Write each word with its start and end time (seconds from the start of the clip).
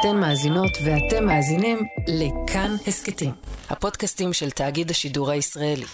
אתן 0.00 0.16
מאזינות 0.16 0.78
ואתם 0.84 1.26
מאזינים 1.26 1.78
לכאן 2.06 2.76
הסכתים, 2.86 3.32
הפודקאסטים 3.70 4.32
של 4.32 4.50
תאגיד 4.50 4.90
השידור 4.90 5.30
הישראלי. 5.30 5.84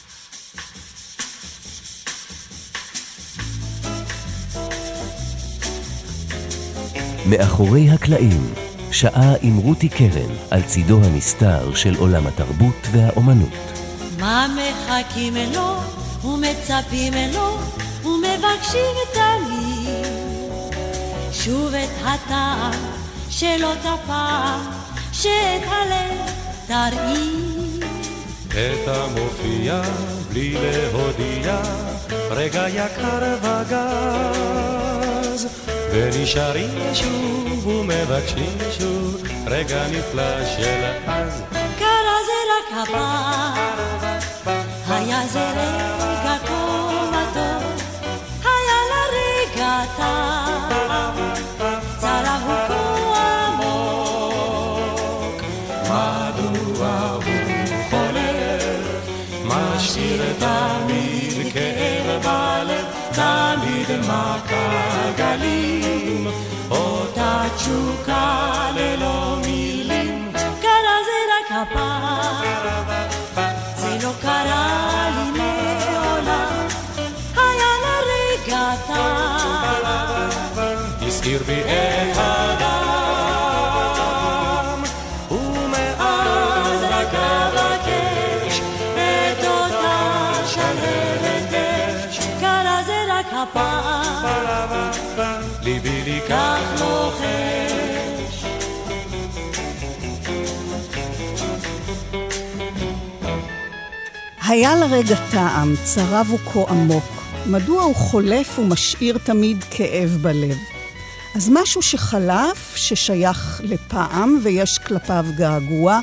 מאחורי 7.26 7.90
הקלעים, 7.90 8.54
שעה 8.92 9.34
עם 9.42 9.56
רותי 9.56 9.88
קרן 9.88 10.34
על 10.50 10.62
צידו 10.62 11.04
הנסתר 11.04 11.74
של 11.74 11.94
עולם 11.98 12.26
התרבות 12.26 12.86
והאומנות. 12.92 13.72
מה 14.18 14.46
מחכים 14.56 15.34
לו 15.54 15.76
ומצפים 16.24 17.12
לו 17.34 17.58
ומבקשים 18.04 18.96
תמיד 19.14 20.06
שוב 21.32 21.74
את 21.74 21.90
הטעם 22.04 23.03
של 23.38 23.64
אותה 23.64 23.94
פעם 24.06 24.60
שאת 25.12 25.62
הלב 25.66 26.30
תרעיד. 26.66 27.84
את 28.50 28.88
המופיע 28.88 29.82
בלי 30.28 30.54
להודיע 30.60 31.60
רגע 32.30 32.68
יקר 32.68 33.36
וגז 33.42 34.66
ונשארים 35.92 36.94
שוב 36.94 37.66
ומבקשים 37.66 38.58
שוב 38.78 39.22
רגע 39.46 39.86
נפלא 39.86 40.46
של 40.56 40.84
אז. 41.06 41.42
קרה 41.78 42.18
זה 42.26 42.38
רק 42.50 42.68
הפעם 42.88 43.54
היה 44.88 45.26
זה 45.26 45.50
רגע 45.50 46.03
היה 104.48 104.76
לרגע 104.76 105.16
טעם, 105.30 105.74
צרב 105.84 106.26
הוא 106.30 106.38
כה 106.38 106.72
עמוק. 106.72 107.04
מדוע 107.46 107.82
הוא 107.82 107.94
חולף 107.94 108.58
ומשאיר 108.58 109.18
תמיד 109.24 109.64
כאב 109.70 110.18
בלב? 110.22 110.56
אז 111.34 111.50
משהו 111.52 111.82
שחלף, 111.82 112.76
ששייך 112.76 113.60
לפעם 113.64 114.38
ויש 114.42 114.78
כלפיו 114.78 115.24
געגוע, 115.36 116.00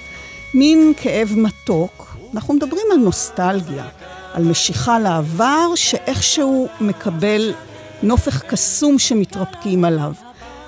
מין 0.54 0.94
כאב 0.98 1.34
מתוק. 1.38 2.18
אנחנו 2.34 2.54
מדברים 2.54 2.86
על 2.92 2.98
נוסטלגיה, 2.98 3.86
על 4.34 4.44
משיכה 4.44 5.00
לעבר 5.00 5.76
שאיכשהו 5.76 6.68
מקבל 6.82 7.54
נופך 8.04 8.42
קסום 8.42 9.00
שמתרפקים 9.00 9.86
עליו. 9.86 10.14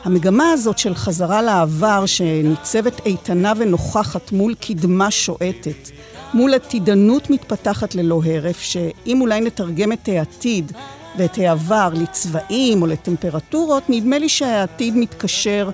המגמה 0.03 0.51
הזאת 0.51 0.77
של 0.77 0.95
חזרה 0.95 1.41
לעבר 1.41 2.05
שניצבת 2.05 3.05
איתנה 3.05 3.53
ונוכחת 3.57 4.31
מול 4.31 4.55
קדמה 4.55 5.11
שועטת, 5.11 5.89
מול 6.33 6.53
עתידנות 6.53 7.29
מתפתחת 7.29 7.95
ללא 7.95 8.21
הרף, 8.25 8.59
שאם 8.59 9.21
אולי 9.21 9.41
נתרגם 9.41 9.91
את 9.91 10.07
העתיד 10.07 10.71
ואת 11.17 11.37
העבר 11.37 11.89
לצבעים 11.93 12.81
או 12.81 12.87
לטמפרטורות, 12.87 13.83
נדמה 13.89 14.17
לי 14.17 14.29
שהעתיד 14.29 14.97
מתקשר 14.97 15.69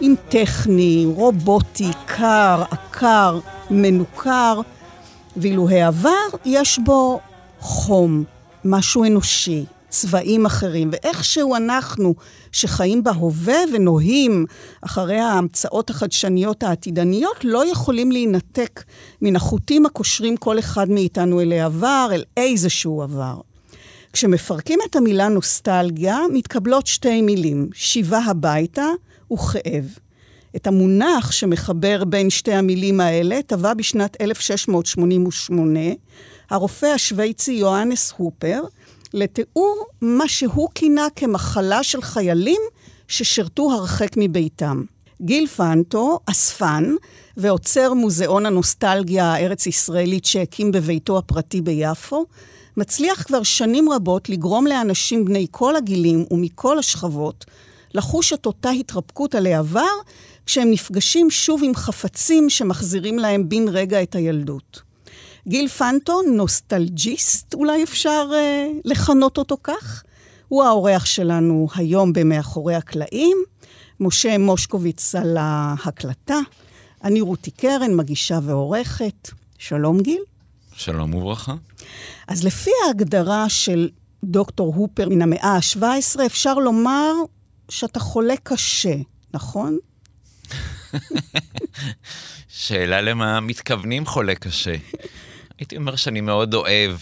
עם 0.00 0.14
טכני, 0.28 1.04
רובוטי, 1.06 1.90
קר, 2.06 2.62
עקר, 2.70 3.38
מנוכר, 3.70 4.60
ואילו 5.36 5.68
העבר 5.68 6.28
יש 6.44 6.78
בו 6.78 7.20
חום, 7.60 8.24
משהו 8.64 9.04
אנושי, 9.04 9.64
צבעים 9.88 10.46
אחרים, 10.46 10.90
ואיכשהו 10.92 11.56
אנחנו, 11.56 12.14
שחיים 12.52 13.04
בהווה 13.04 13.58
ונוהים 13.72 14.46
אחרי 14.82 15.18
ההמצאות 15.18 15.90
החדשניות 15.90 16.62
העתידניות, 16.62 17.44
לא 17.44 17.70
יכולים 17.70 18.12
להינתק 18.12 18.84
מן 19.22 19.36
החוטים 19.36 19.86
הקושרים 19.86 20.36
כל 20.36 20.58
אחד 20.58 20.90
מאיתנו 20.90 21.40
אל 21.40 21.52
העבר, 21.52 22.08
אל 22.12 22.24
איזשהו 22.36 23.02
עבר. 23.02 23.49
כשמפרקים 24.12 24.78
את 24.90 24.96
המילה 24.96 25.28
נוסטלגיה, 25.28 26.18
מתקבלות 26.32 26.86
שתי 26.86 27.22
מילים, 27.22 27.68
שיבה 27.74 28.18
הביתה 28.18 28.86
וכאב. 29.32 29.84
את 30.56 30.66
המונח 30.66 31.32
שמחבר 31.32 32.04
בין 32.04 32.30
שתי 32.30 32.52
המילים 32.52 33.00
האלה 33.00 33.42
טבע 33.46 33.74
בשנת 33.74 34.16
1688 34.20 35.80
הרופא 36.50 36.86
השוויצי 36.86 37.52
יוהנס 37.52 38.12
הופר, 38.16 38.62
לתיאור 39.14 39.86
מה 40.00 40.28
שהוא 40.28 40.68
כינה 40.74 41.06
כמחלה 41.16 41.82
של 41.82 42.02
חיילים 42.02 42.60
ששירתו 43.08 43.72
הרחק 43.72 44.10
מביתם. 44.16 44.82
גיל 45.22 45.46
פנטו, 45.46 46.18
אספן 46.26 46.94
ועוצר 47.36 47.94
מוזיאון 47.94 48.46
הנוסטלגיה 48.46 49.24
הארץ-ישראלית 49.24 50.24
שהקים 50.24 50.72
בביתו 50.72 51.18
הפרטי 51.18 51.60
ביפו, 51.60 52.26
מצליח 52.76 53.22
כבר 53.22 53.42
שנים 53.42 53.92
רבות 53.92 54.28
לגרום 54.28 54.66
לאנשים 54.66 55.24
בני 55.24 55.46
כל 55.50 55.76
הגילים 55.76 56.24
ומכל 56.30 56.78
השכבות 56.78 57.44
לחוש 57.94 58.32
את 58.32 58.46
אותה 58.46 58.70
התרפקות 58.70 59.34
על 59.34 59.46
העבר 59.46 59.90
כשהם 60.46 60.70
נפגשים 60.70 61.30
שוב 61.30 61.60
עם 61.64 61.74
חפצים 61.74 62.50
שמחזירים 62.50 63.18
להם 63.18 63.48
בן 63.48 63.68
רגע 63.68 64.02
את 64.02 64.14
הילדות. 64.14 64.82
גיל 65.48 65.68
פנטון, 65.68 66.24
נוסטלג'יסט, 66.36 67.54
אולי 67.54 67.82
אפשר 67.82 68.30
אה, 68.34 68.68
לכנות 68.84 69.38
אותו 69.38 69.56
כך. 69.62 70.02
הוא 70.48 70.64
האורח 70.64 71.04
שלנו 71.04 71.68
היום 71.74 72.12
במאחורי 72.12 72.74
הקלעים. 72.74 73.36
משה 74.00 74.38
מושקוביץ 74.38 75.14
על 75.14 75.36
ההקלטה. 75.40 76.38
אני 77.04 77.20
רותי 77.20 77.50
קרן, 77.50 77.94
מגישה 77.94 78.38
ועורכת. 78.42 79.30
שלום 79.58 80.00
גיל. 80.00 80.22
שלום 80.72 81.14
וברכה. 81.14 81.54
אז 82.28 82.44
לפי 82.44 82.70
ההגדרה 82.86 83.48
של 83.48 83.88
דוקטור 84.24 84.74
הופר 84.74 85.08
מן 85.08 85.22
המאה 85.22 85.56
ה-17, 85.56 86.26
אפשר 86.26 86.54
לומר 86.54 87.12
שאתה 87.68 88.00
חולה 88.00 88.34
קשה, 88.42 88.94
נכון? 89.34 89.78
שאלה 92.48 93.00
למה 93.00 93.40
מתכוונים 93.40 94.06
חולה 94.06 94.34
קשה. 94.34 94.74
הייתי 95.58 95.76
אומר 95.76 95.96
שאני 95.96 96.20
מאוד 96.20 96.54
אוהב 96.54 96.96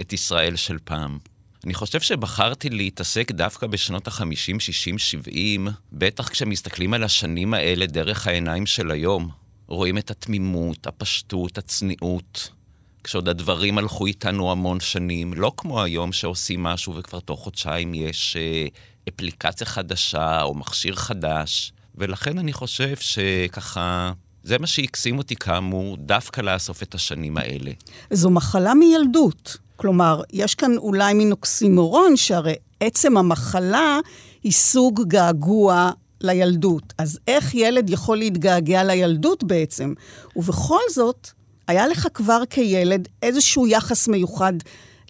את 0.00 0.12
ישראל 0.12 0.56
של 0.56 0.78
פעם. 0.84 1.18
אני 1.64 1.74
חושב 1.74 2.00
שבחרתי 2.00 2.70
להתעסק 2.70 3.32
דווקא 3.32 3.66
בשנות 3.66 4.08
ה-50, 4.08 4.58
60, 4.58 4.98
70, 4.98 5.68
בטח 5.92 6.28
כשמסתכלים 6.28 6.94
על 6.94 7.04
השנים 7.04 7.54
האלה 7.54 7.86
דרך 7.86 8.26
העיניים 8.26 8.66
של 8.66 8.90
היום. 8.90 9.30
רואים 9.66 9.98
את 9.98 10.10
התמימות, 10.10 10.86
הפשטות, 10.86 11.58
הצניעות. 11.58 12.50
כשעוד 13.06 13.28
הדברים 13.28 13.78
הלכו 13.78 14.06
איתנו 14.06 14.52
המון 14.52 14.80
שנים, 14.80 15.34
לא 15.34 15.52
כמו 15.56 15.82
היום 15.82 16.12
שעושים 16.12 16.62
משהו 16.62 16.94
וכבר 16.94 17.20
תוך 17.20 17.40
חודשיים 17.40 17.94
יש 17.94 18.36
אה, 18.36 18.66
אפליקציה 19.08 19.66
חדשה 19.66 20.42
או 20.42 20.54
מכשיר 20.54 20.94
חדש. 20.94 21.72
ולכן 21.94 22.38
אני 22.38 22.52
חושב 22.52 22.96
שככה, 22.96 24.12
זה 24.42 24.58
מה 24.58 24.66
שהקסים 24.66 25.18
אותי 25.18 25.36
כאמור, 25.36 25.96
דווקא 25.96 26.40
לאסוף 26.40 26.82
את 26.82 26.94
השנים 26.94 27.36
האלה. 27.36 27.70
זו 28.10 28.30
מחלה 28.30 28.74
מילדות. 28.74 29.56
כלומר, 29.76 30.22
יש 30.32 30.54
כאן 30.54 30.76
אולי 30.76 31.14
מין 31.14 31.32
אוקסימורון, 31.32 32.16
שהרי 32.16 32.54
עצם 32.80 33.16
המחלה 33.16 33.98
היא 34.42 34.52
סוג 34.52 35.02
געגוע 35.08 35.90
לילדות. 36.20 36.92
אז 36.98 37.18
איך 37.28 37.54
ילד 37.54 37.90
יכול 37.90 38.16
להתגעגע 38.16 38.84
לילדות 38.84 39.44
בעצם? 39.44 39.94
ובכל 40.36 40.80
זאת, 40.94 41.30
היה 41.68 41.86
לך 41.86 42.08
כבר 42.14 42.42
כילד 42.50 43.08
איזשהו 43.22 43.66
יחס 43.66 44.08
מיוחד 44.08 44.52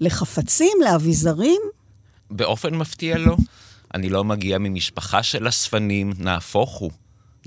לחפצים, 0.00 0.78
לאביזרים? 0.84 1.60
באופן 2.30 2.74
מפתיע 2.74 3.18
לא. 3.18 3.36
אני 3.94 4.08
לא 4.08 4.24
מגיע 4.24 4.58
ממשפחה 4.58 5.22
של 5.22 5.48
אספנים, 5.48 6.12
נהפוך 6.18 6.76
הוא. 6.76 6.90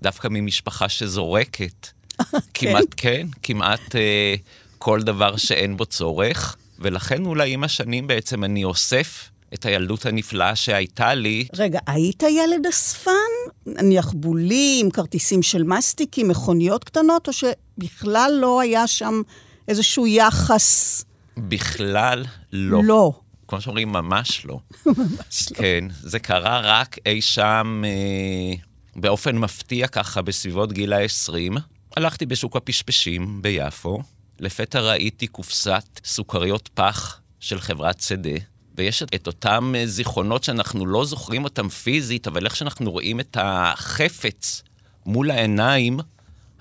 דווקא 0.01 0.27
ממשפחה 0.31 0.89
שזורקת. 0.89 1.87
כמעט, 2.53 2.85
כן, 2.97 3.27
כמעט 3.43 3.95
אה, 3.95 4.35
כל 4.77 5.01
דבר 5.01 5.37
שאין 5.37 5.77
בו 5.77 5.85
צורך, 5.85 6.55
ולכן 6.79 7.25
אולי 7.25 7.53
עם 7.53 7.63
השנים 7.63 8.07
בעצם 8.07 8.43
אני 8.43 8.63
אוסף 8.63 9.29
את 9.53 9.65
הילדות 9.65 10.05
הנפלאה 10.05 10.55
שהייתה 10.55 11.13
לי. 11.13 11.47
רגע, 11.55 11.79
היית 11.87 12.23
ילד 12.23 12.67
אספן? 12.69 13.28
נניח 13.65 14.11
בולים, 14.15 14.91
כרטיסים 14.91 15.43
של 15.43 15.63
מסטיקים, 15.63 16.27
מכוניות 16.27 16.83
קטנות, 16.83 17.27
או 17.27 17.33
שבכלל 17.33 18.31
לא 18.41 18.61
היה 18.61 18.87
שם 18.87 19.21
איזשהו 19.67 20.07
יחס? 20.07 21.03
בכלל 21.37 22.25
לא. 22.53 22.83
לא. 22.83 23.11
כמו 23.47 23.61
שאומרים, 23.61 23.91
ממש 23.91 24.45
לא. 24.45 24.59
ממש 24.85 25.51
לא. 25.51 25.57
כן, 25.57 25.83
זה 26.01 26.19
קרה 26.19 26.61
רק 26.63 26.97
אי 27.05 27.21
שם 27.21 27.81
אה, 27.85 28.55
באופן 28.95 29.37
מפתיע 29.37 29.87
ככה 29.87 30.21
בסביבות 30.21 30.73
גיל 30.73 30.93
ה-20. 30.93 31.59
הלכתי 31.95 32.25
בשוק 32.25 32.55
הפשפשים 32.55 33.41
ביפו, 33.41 33.99
לפתע 34.39 34.79
ראיתי 34.79 35.27
קופסת 35.27 35.99
סוכריות 36.05 36.69
פח 36.73 37.21
של 37.39 37.59
חברת 37.59 38.01
שדה, 38.01 38.39
ויש 38.79 39.03
את 39.03 39.27
אותם 39.27 39.73
אה, 39.77 39.87
זיכרונות 39.87 40.43
שאנחנו 40.43 40.85
לא 40.85 41.05
זוכרים 41.05 41.43
אותם 41.43 41.69
פיזית, 41.69 42.27
אבל 42.27 42.45
איך 42.45 42.55
שאנחנו 42.55 42.91
רואים 42.91 43.19
את 43.19 43.37
החפץ 43.39 44.63
מול 45.05 45.31
העיניים, 45.31 45.99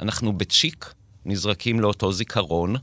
אנחנו 0.01 0.33
בצ'יק 0.33 0.93
נזרקים 1.25 1.81
לאותו 1.81 2.13
זיכרון, 2.13 2.77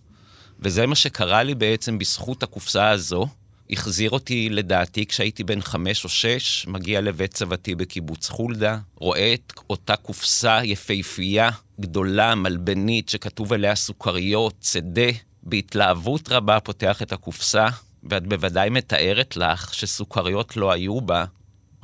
וזה 0.60 0.88
מה 0.88 0.96
שקרה 0.96 1.44
לי 1.44 1.56
בעצם 1.56 1.98
בזכות 1.98 2.44
הקופסה 2.44 2.90
הזו. 2.90 3.28
החזיר 3.70 4.10
אותי, 4.10 4.50
לדעתי, 4.50 5.06
כשהייתי 5.06 5.44
בן 5.44 5.62
חמש 5.62 6.04
או 6.04 6.10
שש, 6.10 6.66
מגיע 6.68 7.02
לבית 7.02 7.38
סבתי 7.38 7.76
בקיבוץ 7.76 8.30
חולדה, 8.30 8.78
רואה 8.96 9.34
את 9.34 9.54
אותה 9.70 9.96
קופסה 9.96 10.60
יפהפייה, 10.64 11.50
גדולה, 11.80 12.36
מלבנית, 12.36 13.10
שכתוב 13.10 13.54
עליה 13.54 13.76
סוכריות, 13.76 14.56
שדה, 14.62 15.12
בהתלהבות 15.44 16.30
רבה 16.30 16.60
פותח 16.60 17.02
את 17.02 17.12
הקופסה, 17.12 17.68
ואת 18.06 18.28
בוודאי 18.28 18.70
מתארת 18.70 19.38
לך 19.38 19.74
שסוכריות 19.74 20.58
לא 20.58 20.72
היו 20.72 21.02
בה, 21.02 21.26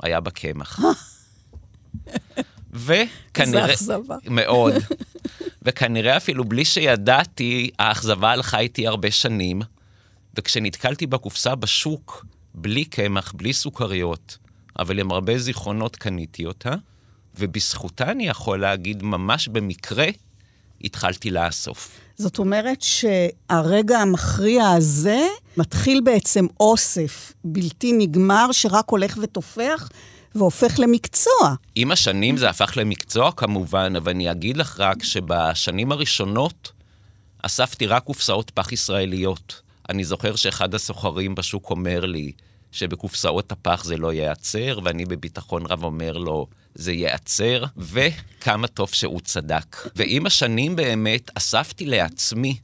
היה 0.02 0.20
בה 0.20 0.30
קמח. 0.30 0.80
וכנראה... 2.72 3.66
זה 3.66 3.72
אכזבה. 3.72 4.16
מאוד. 4.24 4.74
וכנראה 5.64 6.16
אפילו 6.16 6.44
בלי 6.44 6.64
שידעתי, 6.64 7.70
האכזבה 7.78 8.30
הלכה 8.30 8.58
איתי 8.58 8.86
הרבה 8.86 9.10
שנים, 9.10 9.62
וכשנתקלתי 10.34 11.06
בקופסה 11.06 11.54
בשוק, 11.54 12.26
בלי 12.54 12.84
קמח, 12.84 13.32
בלי 13.36 13.52
סוכריות, 13.52 14.38
אבל 14.78 14.98
עם 14.98 15.12
הרבה 15.12 15.38
זיכרונות 15.38 15.96
קניתי 15.96 16.46
אותה, 16.46 16.74
ובזכותה 17.38 18.10
אני 18.10 18.28
יכול 18.28 18.60
להגיד, 18.60 19.02
ממש 19.02 19.48
במקרה, 19.48 20.06
התחלתי 20.84 21.30
לאסוף. 21.30 22.00
זאת 22.16 22.38
אומרת 22.38 22.82
שהרגע 22.82 23.98
המכריע 23.98 24.68
הזה 24.68 25.20
מתחיל 25.56 26.00
בעצם 26.04 26.46
אוסף 26.60 27.32
בלתי 27.44 27.92
נגמר 27.92 28.52
שרק 28.52 28.90
הולך 28.90 29.18
ותופח 29.22 29.88
והופך 30.34 30.78
למקצוע. 30.78 31.54
עם 31.74 31.92
השנים 31.92 32.36
זה 32.36 32.50
הפך 32.50 32.72
למקצוע 32.76 33.32
כמובן, 33.32 33.96
אבל 33.96 34.12
אני 34.12 34.30
אגיד 34.30 34.56
לך 34.56 34.80
רק 34.80 35.04
שבשנים 35.04 35.92
הראשונות 35.92 36.72
אספתי 37.42 37.86
רק 37.86 38.04
קופסאות 38.04 38.50
פח 38.50 38.72
ישראליות. 38.72 39.62
אני 39.88 40.04
זוכר 40.04 40.36
שאחד 40.36 40.74
הסוחרים 40.74 41.34
בשוק 41.34 41.70
אומר 41.70 42.00
לי 42.06 42.32
שבקופסאות 42.72 43.52
הפח 43.52 43.84
זה 43.84 43.96
לא 43.96 44.12
ייעצר, 44.12 44.78
ואני 44.84 45.04
בביטחון 45.04 45.66
רב 45.66 45.84
אומר 45.84 46.12
לו, 46.18 46.46
זה 46.74 46.92
ייעצר, 46.92 47.64
וכמה 47.76 48.66
טוב 48.66 48.88
שהוא 48.88 49.20
צדק. 49.20 49.76
ועם 49.96 50.26
השנים 50.26 50.76
באמת 50.76 51.30
אספתי 51.34 51.86
לעצמי, 51.86 52.56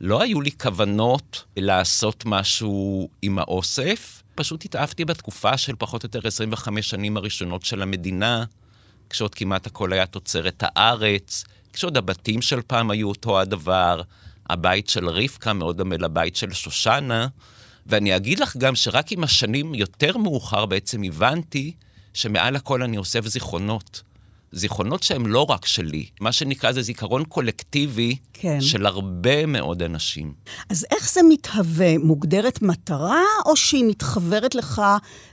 לא 0.00 0.22
היו 0.22 0.40
לי 0.40 0.50
כוונות 0.50 1.44
לעשות 1.56 2.22
משהו 2.26 3.08
עם 3.22 3.38
האוסף, 3.38 4.22
פשוט 4.34 4.64
התאהבתי 4.64 5.04
בתקופה 5.04 5.56
של 5.56 5.74
פחות 5.78 6.02
או 6.02 6.06
יותר 6.06 6.28
25 6.28 6.90
שנים 6.90 7.16
הראשונות 7.16 7.64
של 7.64 7.82
המדינה, 7.82 8.44
כשעוד 9.10 9.34
כמעט 9.34 9.66
הכל 9.66 9.92
היה 9.92 10.06
תוצרת 10.06 10.62
הארץ, 10.66 11.44
כשעוד 11.72 11.96
הבתים 11.96 12.42
של 12.42 12.62
פעם 12.66 12.90
היו 12.90 13.08
אותו 13.08 13.40
הדבר, 13.40 14.02
הבית 14.50 14.88
של 14.88 15.08
רבקה 15.08 15.52
מאוד 15.52 15.76
דומה 15.76 15.96
לבית 15.96 16.36
של 16.36 16.52
שושנה, 16.52 17.26
ואני 17.86 18.16
אגיד 18.16 18.40
לך 18.40 18.56
גם 18.56 18.74
שרק 18.74 19.12
עם 19.12 19.24
השנים 19.24 19.74
יותר 19.74 20.16
מאוחר 20.16 20.66
בעצם 20.66 21.02
הבנתי 21.02 21.72
שמעל 22.14 22.56
הכל 22.56 22.82
אני 22.82 22.96
אוסף 22.96 23.26
זיכרונות. 23.26 24.02
זיכרונות 24.52 25.02
שהם 25.02 25.26
לא 25.26 25.46
רק 25.50 25.66
שלי, 25.66 26.06
מה 26.20 26.32
שנקרא 26.32 26.72
זה 26.72 26.82
זיכרון 26.82 27.24
קולקטיבי 27.24 28.16
כן. 28.32 28.60
של 28.60 28.86
הרבה 28.86 29.46
מאוד 29.46 29.82
אנשים. 29.82 30.32
אז 30.68 30.86
איך 30.90 31.12
זה 31.12 31.20
מתהווה? 31.28 31.98
מוגדרת 31.98 32.62
מטרה, 32.62 33.22
או 33.46 33.56
שהיא 33.56 33.84
מתחוורת 33.84 34.54
לך 34.54 34.82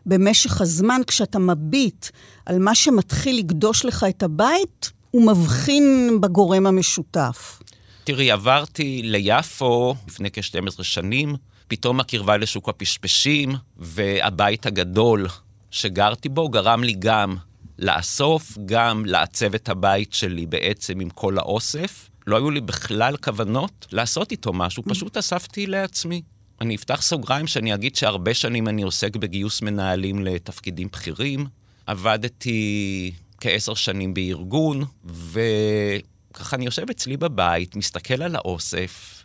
במשך 0.06 0.62
הזמן 0.62 1.02
כשאתה 1.08 1.40
מביט 1.40 2.06
על 2.46 2.60
מה 2.60 2.76
שמתחיל 2.76 3.38
לגדוש 3.38 3.86
לך 3.86 4.06
את 4.10 4.24
הבית, 4.24 4.92
ומבחין 5.14 6.18
בגורם 6.22 6.68
המשותף? 6.68 7.60
תראי, 8.04 8.32
עברתי 8.32 9.02
ליפו 9.04 9.96
לפני 10.08 10.32
כ-12 10.32 10.84
שנים, 10.84 11.36
פתאום 11.68 12.00
הקרבה 12.00 12.38
לשוק 12.38 12.70
הפשפשים, 12.70 13.56
והבית 13.78 14.66
הגדול 14.66 15.28
שגרתי 15.72 16.30
בו 16.30 16.50
גרם 16.50 16.84
לי 16.84 16.94
גם 17.00 17.36
לאסוף, 17.80 18.58
גם 18.66 19.06
לעצב 19.06 19.56
את 19.56 19.70
הבית 19.70 20.14
שלי 20.14 20.46
בעצם 20.46 21.00
עם 21.00 21.10
כל 21.10 21.38
האוסף. 21.38 22.10
לא 22.28 22.36
היו 22.36 22.52
לי 22.52 22.62
בכלל 22.62 23.18
כוונות 23.18 23.88
לעשות 23.92 24.32
איתו 24.32 24.54
משהו, 24.54 24.84
פשוט 24.84 25.18
אספתי 25.18 25.68
לעצמי. 25.68 26.22
אני 26.62 26.76
אפתח 26.76 27.02
סוגריים 27.02 27.48
שאני 27.48 27.74
אגיד 27.74 27.96
שהרבה 27.96 28.34
שנים 28.34 28.68
אני 28.68 28.82
עוסק 28.82 29.16
בגיוס 29.16 29.62
מנהלים 29.62 30.26
לתפקידים 30.26 30.88
בכירים. 30.92 31.46
עבדתי 31.86 33.12
כעשר 33.40 33.74
שנים 33.74 34.14
בארגון, 34.14 34.84
וככה 35.06 36.56
אני 36.56 36.66
יושב 36.66 36.90
אצלי 36.90 37.18
בבית, 37.18 37.76
מסתכל 37.76 38.24
על 38.24 38.36
האוסף, 38.36 39.24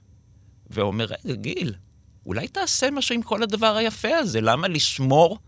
ואומר, 0.71 1.07
רגע, 1.25 1.35
גיל, 1.35 1.75
אולי 2.27 2.49
תעשה 2.49 2.91
משהו 2.91 3.15
עם 3.15 3.23
כל 3.23 3.43
הדבר 3.43 3.77
היפה 3.77 4.17
הזה, 4.17 4.41
למה 4.41 4.69
לשמור 4.69 5.39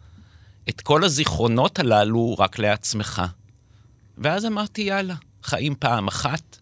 את 0.68 0.80
כל 0.80 1.04
הזיכרונות 1.04 1.78
הללו 1.78 2.34
רק 2.38 2.58
לעצמך? 2.58 3.22
ואז 4.18 4.46
אמרתי, 4.46 4.82
יאללה, 4.82 5.14
חיים 5.42 5.74
פעם 5.78 6.08
אחת, 6.08 6.58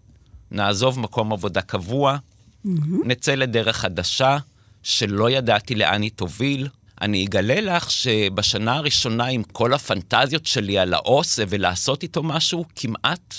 נעזוב 0.50 1.00
מקום 1.00 1.33
עבודה 1.33 1.62
קבוע, 1.62 2.17
mm-hmm. 2.17 2.69
נצא 3.05 3.35
לדרך 3.35 3.76
חדשה, 3.76 4.38
שלא 4.83 5.31
ידעתי 5.31 5.75
לאן 5.75 6.02
היא 6.02 6.11
תוביל. 6.17 6.69
אני 7.00 7.26
אגלה 7.26 7.61
לך 7.61 7.90
שבשנה 7.90 8.76
הראשונה, 8.76 9.26
עם 9.26 9.43
כל 9.43 9.75
הפנטזיות 9.75 10.47
שלי 10.47 10.78
על 10.78 10.95
האוסף 10.95 11.45
ולעשות 11.49 12.02
איתו 12.02 12.23
משהו, 12.23 12.64
כמעט 12.76 13.35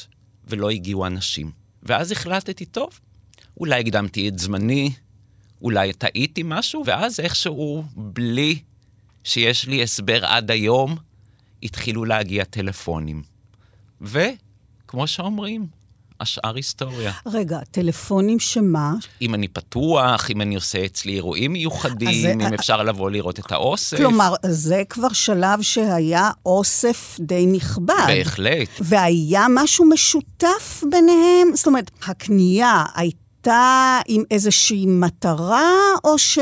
ולא 0.48 0.70
הגיעו 0.70 1.06
אנשים. 1.06 1.52
ואז 1.84 2.12
החלטתי, 2.12 2.66
טוב, 2.66 3.00
אולי 3.60 3.80
הקדמתי 3.80 4.30
את 4.30 4.40
זמני, 4.40 4.92
אולי 5.62 5.94
טעיתי 5.94 6.42
משהו, 6.46 6.84
ואז 6.86 7.20
איכשהו, 7.20 7.84
בלי 7.96 8.60
שיש 9.26 9.68
לי 9.68 9.84
הסבר 9.84 10.26
עד 10.26 10.52
היום, 10.52 10.96
התחילו 11.64 12.06
להגיע 12.06 12.44
טלפונים. 12.44 13.22
וכמו 14.02 15.08
שאומרים, 15.08 15.68
השאר 16.20 16.56
היסטוריה. 16.56 17.12
רגע, 17.26 17.60
טלפונים 17.72 18.40
שמה? 18.40 18.94
אם 19.22 19.34
אני 19.36 19.48
פתוח, 19.48 20.32
אם 20.32 20.42
אני 20.42 20.56
עושה 20.56 20.86
אצלי 20.86 21.14
אירועים 21.14 21.54
מיוחדים, 21.54 22.22
זה- 22.22 22.32
אם 22.34 22.54
אפשר 22.54 22.84
לבוא 22.84 23.12
לראות 23.12 23.40
את 23.40 23.52
האוסף. 23.52 23.98
כלומר, 23.98 24.34
זה 24.46 24.84
כבר 24.90 25.14
שלב 25.14 25.62
שהיה 25.62 26.30
אוסף 26.46 27.18
די 27.20 27.46
נכבד. 27.46 27.94
בהחלט. 28.08 28.68
והיה 28.82 29.46
משהו 29.50 29.86
משותף 29.90 30.84
ביניהם? 30.92 31.48
זאת 31.56 31.68
אומרת, 31.68 31.92
הקנייה 32.08 32.84
הייתה 32.96 33.25
עם 34.08 34.24
איזושהי 34.32 34.86
מטרה, 34.88 35.72
או 36.04 36.18
ש... 36.18 36.40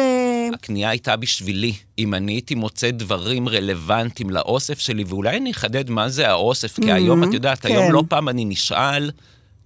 הקנייה 0.54 0.90
הייתה 0.90 1.16
בשבילי. 1.16 1.74
אם 2.00 2.14
אני 2.14 2.32
הייתי 2.32 2.56
מוצא 2.56 2.92
דברים 2.92 3.50
רלוונטיים 3.50 4.30
לאוסף 4.30 4.80
שלי, 4.80 5.04
ואולי 5.08 5.38
אני 5.38 5.52
אחדד 5.52 5.90
מה 5.90 6.10
זה 6.10 6.30
האוסף, 6.30 6.80
כי 6.80 6.92
היום, 6.92 7.24
את 7.24 7.34
יודעת, 7.34 7.60
כן. 7.60 7.70
היום 7.70 7.92
לא 7.92 8.04
פעם 8.10 8.30
אני 8.30 8.46
נשאל 8.46 9.12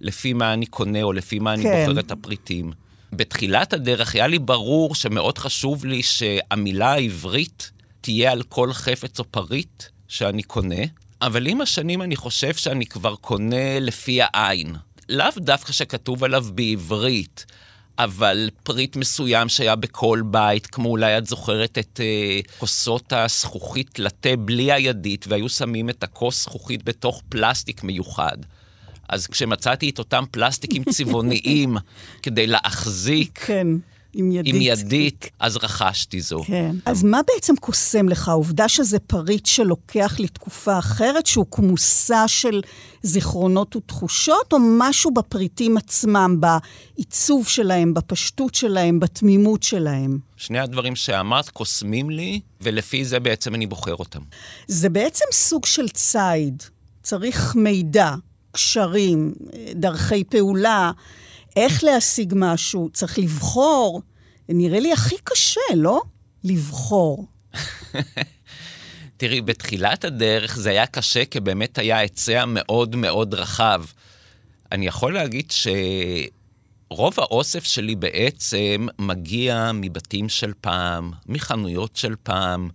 לפי 0.00 0.32
מה 0.32 0.52
אני 0.52 0.66
קונה 0.66 1.02
או 1.02 1.12
לפי 1.12 1.38
מה 1.38 1.54
אני 1.54 1.62
כן. 1.62 1.86
בוחר 1.86 2.00
את 2.00 2.10
הפריטים. 2.10 2.72
בתחילת 3.12 3.72
הדרך 3.72 4.14
היה 4.14 4.26
לי 4.26 4.38
ברור 4.38 4.94
שמאוד 4.94 5.38
חשוב 5.38 5.84
לי 5.84 6.02
שהמילה 6.02 6.92
העברית 6.92 7.70
תהיה 8.00 8.32
על 8.32 8.42
כל 8.42 8.72
חפץ 8.72 9.18
או 9.18 9.24
פריט 9.24 9.82
שאני 10.08 10.42
קונה, 10.42 10.84
אבל 11.22 11.46
עם 11.46 11.60
השנים 11.60 12.02
אני 12.02 12.16
חושב 12.16 12.54
שאני 12.54 12.86
כבר 12.86 13.16
קונה 13.16 13.80
לפי 13.80 14.18
העין. 14.22 14.76
לאו 15.08 15.26
דווקא 15.36 15.72
שכתוב 15.72 16.24
עליו 16.24 16.46
בעברית, 16.54 17.46
אבל 17.98 18.50
פריט 18.62 18.96
מסוים 18.96 19.48
שהיה 19.48 19.76
בכל 19.76 20.22
בית, 20.24 20.66
כמו 20.66 20.88
אולי 20.88 21.18
את 21.18 21.26
זוכרת 21.26 21.78
את 21.78 22.00
אה, 22.02 22.40
כוסות 22.58 23.12
הזכוכית 23.12 23.98
לתה 23.98 24.36
בלי 24.36 24.72
הידית, 24.72 25.24
והיו 25.28 25.48
שמים 25.48 25.90
את 25.90 26.02
הכוס 26.02 26.42
זכוכית 26.42 26.84
בתוך 26.84 27.22
פלסטיק 27.28 27.82
מיוחד. 27.82 28.36
אז 29.08 29.26
כשמצאתי 29.26 29.90
את 29.90 29.98
אותם 29.98 30.24
פלסטיקים 30.30 30.84
צבעוניים 30.84 31.76
כדי 32.22 32.46
להחזיק 32.46 33.38
כן, 33.44 33.66
עם 34.12 34.32
ידית. 34.32 34.54
עם 34.54 34.60
ידית, 34.62 35.30
אז 35.40 35.56
רכשתי 35.56 36.20
זו. 36.20 36.42
כן. 36.46 36.76
אז 36.84 37.02
מה 37.02 37.20
בעצם 37.26 37.56
קוסם 37.56 38.08
לך? 38.08 38.28
העובדה 38.28 38.68
שזה 38.68 38.98
פריט 38.98 39.46
שלוקח 39.46 40.16
לתקופה 40.18 40.78
אחרת, 40.78 41.26
שהוא 41.26 41.46
כמוסה 41.50 42.28
של 42.28 42.60
זיכרונות 43.02 43.76
ותחושות, 43.76 44.52
או 44.52 44.58
משהו 44.78 45.10
בפריטים 45.10 45.76
עצמם, 45.76 46.40
בעיצוב 46.40 47.48
שלהם, 47.48 47.94
בפשטות 47.94 48.54
שלהם, 48.54 49.00
בתמימות 49.00 49.62
שלהם? 49.62 50.18
שני 50.36 50.58
הדברים 50.58 50.96
שאמרת 50.96 51.48
קוסמים 51.50 52.10
לי, 52.10 52.40
ולפי 52.60 53.04
זה 53.04 53.20
בעצם 53.20 53.54
אני 53.54 53.66
בוחר 53.66 53.94
אותם. 53.94 54.20
זה 54.68 54.88
בעצם 54.88 55.24
סוג 55.32 55.66
של 55.66 55.88
ציד. 55.88 56.62
צריך 57.02 57.56
מידע, 57.56 58.14
קשרים, 58.52 59.34
דרכי 59.74 60.24
פעולה, 60.24 60.92
איך 61.58 61.84
להשיג 61.84 62.32
משהו, 62.36 62.88
צריך 62.92 63.18
לבחור. 63.18 64.02
נראה 64.48 64.80
לי 64.80 64.92
הכי 64.92 65.16
קשה, 65.24 65.60
לא? 65.74 66.00
לבחור. 66.44 67.26
תראי, 69.16 69.40
בתחילת 69.40 70.04
הדרך 70.04 70.56
זה 70.56 70.70
היה 70.70 70.86
קשה, 70.86 71.24
כי 71.24 71.40
באמת 71.40 71.78
היה 71.78 71.98
היצע 71.98 72.44
מאוד 72.46 72.96
מאוד 72.96 73.34
רחב. 73.34 73.84
אני 74.72 74.86
יכול 74.86 75.14
להגיד 75.14 75.52
שרוב 76.90 77.20
האוסף 77.20 77.64
שלי 77.64 77.94
בעצם 77.94 78.86
מגיע 78.98 79.70
מבתים 79.74 80.28
של 80.28 80.52
פעם, 80.60 81.12
מחנויות 81.26 81.96
של 81.96 82.14
פעם, 82.22 82.68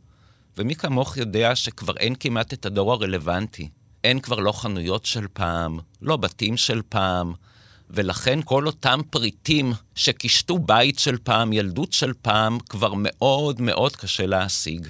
ומי 0.58 0.76
כמוך 0.76 1.18
יודע 1.18 1.56
שכבר 1.56 1.98
אין 1.98 2.16
כמעט 2.16 2.54
את 2.54 2.66
הדור 2.66 2.94
הרלוונטי. 2.94 3.70
אין 4.04 4.20
כבר 4.20 4.40
לא 4.40 4.52
חנויות 4.52 5.06
של 5.06 5.26
פעם, 5.34 5.80
לא 6.02 6.18
בתים 6.18 6.58
של 6.58 6.82
פעם, 6.90 7.34
ולכן 7.94 8.40
כל 8.46 8.68
אותם 8.68 9.00
פריטים 9.10 9.74
שקישטו 9.96 10.60
בית 10.60 11.00
של 11.00 11.18
פעם, 11.24 11.54
ילדות 11.54 11.94
של 11.94 12.14
פעם, 12.22 12.60
כבר 12.70 12.94
מאוד 12.98 13.62
מאוד 13.62 13.96
קשה 13.96 14.26
להשיג. 14.26 14.88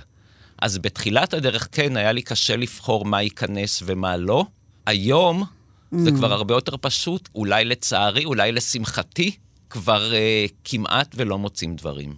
אז 0.62 0.78
בתחילת 0.78 1.34
הדרך 1.34 1.68
כן, 1.72 1.98
היה 1.98 2.12
לי 2.12 2.22
קשה 2.22 2.56
לבחור 2.56 3.06
מה 3.06 3.22
ייכנס 3.22 3.84
ומה 3.86 4.18
לא. 4.18 4.46
היום 4.86 5.44
זה 5.98 6.12
כבר 6.12 6.34
הרבה 6.34 6.54
יותר 6.54 6.76
פשוט, 6.82 7.30
אולי 7.36 7.66
לצערי, 7.66 8.26
אולי 8.26 8.52
לשמחתי, 8.52 9.32
כבר 9.70 10.12
uh, 10.12 10.52
כמעט 10.64 11.16
ולא 11.16 11.38
מוצאים 11.38 11.76
דברים. 11.76 12.16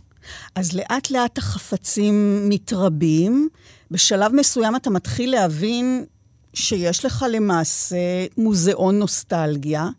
אז 0.56 0.74
לאט 0.74 1.12
לאט 1.12 1.38
החפצים 1.38 2.46
מתרבים. 2.50 3.50
בשלב 3.92 4.32
מסוים 4.34 4.76
אתה 4.76 4.90
מתחיל 4.90 5.32
להבין 5.32 6.06
שיש 6.54 7.06
לך 7.06 7.26
למעשה 7.32 8.26
מוזיאון 8.38 9.00
נוסטלגיה, 9.00 9.90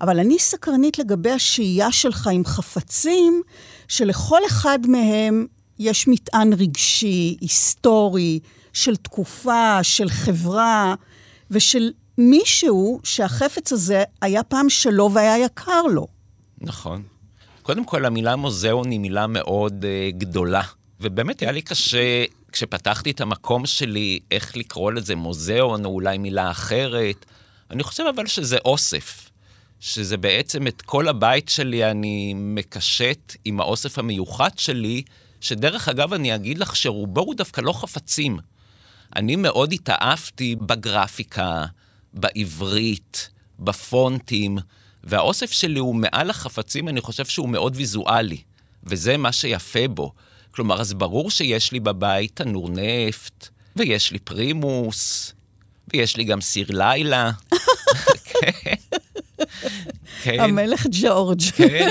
אבל 0.00 0.18
אני 0.18 0.38
סקרנית 0.38 0.98
לגבי 0.98 1.30
השהייה 1.30 1.92
שלך 1.92 2.26
עם 2.32 2.44
חפצים, 2.44 3.42
שלכל 3.88 4.40
אחד 4.46 4.78
מהם 4.86 5.46
יש 5.78 6.08
מטען 6.08 6.52
רגשי, 6.52 7.36
היסטורי, 7.40 8.40
של 8.72 8.96
תקופה, 8.96 9.78
של 9.82 10.08
חברה, 10.08 10.94
ושל 11.50 11.90
מישהו 12.18 13.00
שהחפץ 13.04 13.72
הזה 13.72 14.04
היה 14.20 14.42
פעם 14.42 14.70
שלו 14.70 15.10
והיה 15.12 15.38
יקר 15.38 15.82
לו. 15.82 16.06
נכון. 16.60 17.02
קודם 17.62 17.84
כל, 17.84 18.04
המילה 18.04 18.36
מוזיאון 18.36 18.90
היא 18.90 19.00
מילה 19.00 19.26
מאוד 19.26 19.84
uh, 19.84 20.16
גדולה, 20.18 20.62
ובאמת 21.00 21.40
היה 21.40 21.52
לי 21.52 21.62
קשה, 21.62 22.24
כשפתחתי 22.52 23.10
את 23.10 23.20
המקום 23.20 23.66
שלי, 23.66 24.20
איך 24.30 24.56
לקרוא 24.56 24.92
לזה 24.92 25.16
מוזיאון, 25.16 25.84
או 25.84 25.90
אולי 25.90 26.18
מילה 26.18 26.50
אחרת. 26.50 27.26
אני 27.70 27.82
חושב 27.82 28.04
אבל 28.14 28.26
שזה 28.26 28.58
אוסף. 28.64 29.30
שזה 29.80 30.16
בעצם 30.16 30.66
את 30.66 30.82
כל 30.82 31.08
הבית 31.08 31.48
שלי 31.48 31.90
אני 31.90 32.34
מקשט 32.36 33.36
עם 33.44 33.60
האוסף 33.60 33.98
המיוחד 33.98 34.58
שלי, 34.58 35.02
שדרך 35.40 35.88
אגב, 35.88 36.12
אני 36.12 36.34
אגיד 36.34 36.58
לך 36.58 36.76
שרובו 36.76 37.20
הוא 37.20 37.34
דווקא 37.34 37.60
לא 37.60 37.72
חפצים. 37.72 38.38
אני 39.16 39.36
מאוד 39.36 39.72
התאהבתי 39.72 40.56
בגרפיקה, 40.56 41.64
בעברית, 42.12 43.30
בפונטים, 43.58 44.58
והאוסף 45.04 45.50
שלי 45.52 45.78
הוא 45.78 45.94
מעל 45.94 46.30
החפצים, 46.30 46.88
אני 46.88 47.00
חושב 47.00 47.24
שהוא 47.24 47.48
מאוד 47.48 47.76
ויזואלי, 47.76 48.40
וזה 48.84 49.16
מה 49.16 49.32
שיפה 49.32 49.88
בו. 49.88 50.12
כלומר, 50.50 50.80
אז 50.80 50.94
ברור 50.94 51.30
שיש 51.30 51.72
לי 51.72 51.80
בבית 51.80 52.36
תנור 52.36 52.68
נפט, 52.70 53.48
ויש 53.76 54.12
לי 54.12 54.18
פרימוס, 54.18 55.32
ויש 55.92 56.16
לי 56.16 56.24
גם 56.24 56.40
סיר 56.40 56.66
לילה. 56.70 57.30
כן. 60.22 60.40
המלך 60.40 60.86
ג'ורג'. 60.90 61.40
כן, 61.56 61.90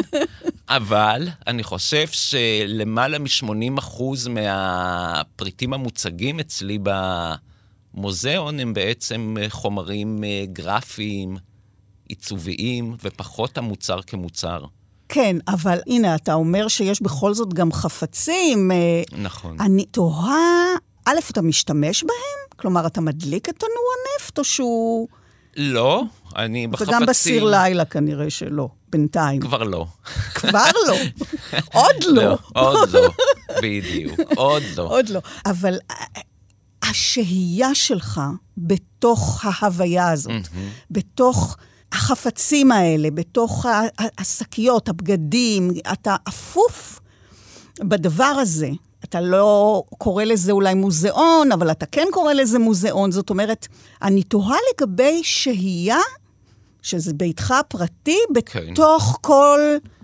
אבל 0.70 1.28
אני 1.48 1.64
חושב 1.64 2.08
שלמעלה 2.08 3.20
מ-80% 3.20 4.04
מהפריטים 4.30 5.74
המוצגים 5.74 6.40
אצלי 6.40 6.78
במוזיאון 7.94 8.60
הם 8.60 8.74
בעצם 8.74 9.36
חומרים 9.50 10.24
אה, 10.24 10.44
גרפיים, 10.54 11.38
עיצוביים, 12.08 12.96
ופחות 13.04 13.58
המוצר 13.58 14.02
כמוצר. 14.02 14.66
כן, 15.10 15.38
אבל 15.48 15.80
הנה, 15.88 16.16
אתה 16.16 16.34
אומר 16.34 16.68
שיש 16.68 17.02
בכל 17.02 17.34
זאת 17.34 17.54
גם 17.54 17.72
חפצים. 17.72 18.72
אה, 18.72 19.02
נכון. 19.18 19.58
אני 19.60 19.86
תוהה, 19.86 20.74
א', 21.06 21.16
אתה 21.32 21.42
משתמש 21.42 22.04
בהם? 22.04 22.60
כלומר, 22.60 22.88
אתה 22.88 23.02
מדליק 23.02 23.50
את 23.50 23.56
תנור 23.60 23.92
הנפט, 23.96 24.40
או 24.40 24.44
שהוא... 24.44 25.08
לא, 25.58 26.04
אני 26.36 26.68
בחפצים... 26.68 26.94
וגם 26.94 27.06
בסיר 27.06 27.44
לילה 27.44 27.86
כנראה 27.86 28.30
שלא, 28.30 28.70
בינתיים. 28.90 29.42
כבר 29.42 29.64
לא. 29.64 29.86
כבר 30.34 30.70
לא. 30.88 30.96
עוד 31.74 32.04
לא. 32.08 32.24
לא, 32.24 32.38
עוד 32.56 32.90
לא, 32.90 33.10
בדיוק, 33.62 34.20
עוד 34.36 34.64
לא. 34.78 34.84
עוד 34.84 35.10
לא. 35.10 35.20
אבל 35.46 35.78
השהייה 36.84 37.76
שלך 37.76 38.22
בתוך 38.58 39.46
ההוויה 39.46 40.10
הזאת, 40.10 40.48
בתוך 40.92 41.58
החפצים 41.92 42.72
האלה, 42.72 43.12
בתוך 43.12 43.66
השקיות, 44.18 44.90
הבגדים, 44.90 45.72
אתה 45.94 46.16
אפוף 46.28 47.00
בדבר 47.80 48.24
הזה. 48.24 48.70
אתה 49.04 49.22
לא 49.22 49.84
קורא 49.98 50.24
לזה 50.24 50.52
אולי 50.52 50.74
מוזיאון, 50.74 51.52
אבל 51.52 51.72
אתה 51.72 51.86
כן 51.86 52.08
קורא 52.12 52.34
לזה 52.34 52.60
מוזיאון. 52.60 53.12
זאת 53.12 53.30
אומרת, 53.30 53.68
אני 54.02 54.24
תוהה 54.24 54.58
לגבי 54.74 55.22
שהייה, 55.24 56.00
שזה 56.86 57.14
ביתך 57.14 57.52
הפרטי, 57.52 58.18
כן. 58.46 58.60
בתוך 58.72 59.18
כל 59.22 59.60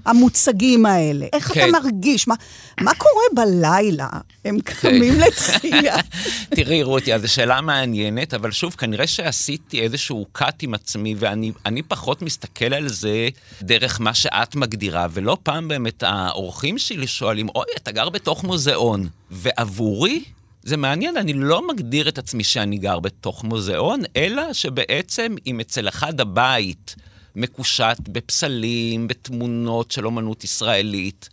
המוצגים 0.05 0.85
האלה. 0.85 1.25
איך 1.33 1.53
כן. 1.53 1.61
אתה 1.61 1.71
מרגיש? 1.71 2.27
מה, 2.27 2.35
מה 2.81 2.91
קורה 2.93 3.23
בלילה? 3.45 4.07
הם 4.45 4.59
קמים 4.59 5.19
לתחייה. 5.19 5.95
תראי, 6.55 6.83
רותי, 6.83 7.13
אז 7.13 7.21
זו 7.21 7.33
שאלה 7.33 7.61
מעניינת, 7.61 8.33
אבל 8.33 8.51
שוב, 8.51 8.73
כנראה 8.73 9.07
שעשיתי 9.07 9.81
איזשהו 9.81 10.25
cut 10.37 10.55
עם 10.61 10.73
עצמי, 10.73 11.15
ואני 11.17 11.51
אני 11.65 11.83
פחות 11.83 12.21
מסתכל 12.21 12.73
על 12.73 12.89
זה 12.89 13.29
דרך 13.61 14.01
מה 14.01 14.13
שאת 14.13 14.55
מגדירה, 14.55 15.07
ולא 15.11 15.37
פעם 15.43 15.67
באמת 15.67 16.03
האורחים 16.03 16.77
שלי 16.77 17.07
שואלים, 17.07 17.49
אוי, 17.55 17.65
אתה 17.77 17.91
גר 17.91 18.09
בתוך 18.09 18.43
מוזיאון. 18.43 19.07
ועבורי, 19.31 20.23
זה 20.63 20.77
מעניין, 20.77 21.17
אני 21.17 21.33
לא 21.33 21.67
מגדיר 21.67 22.09
את 22.09 22.17
עצמי 22.17 22.43
שאני 22.43 22.77
גר 22.77 22.99
בתוך 22.99 23.43
מוזיאון, 23.43 24.01
אלא 24.15 24.53
שבעצם 24.53 25.35
אם 25.45 25.59
אצל 25.59 25.87
אחד 25.87 26.21
הבית 26.21 26.95
מקושט 27.35 27.97
בפסלים, 28.07 29.07
בתמונות 29.07 29.91
של 29.91 30.05
אומנות 30.05 30.43
ישראלית, 30.43 31.29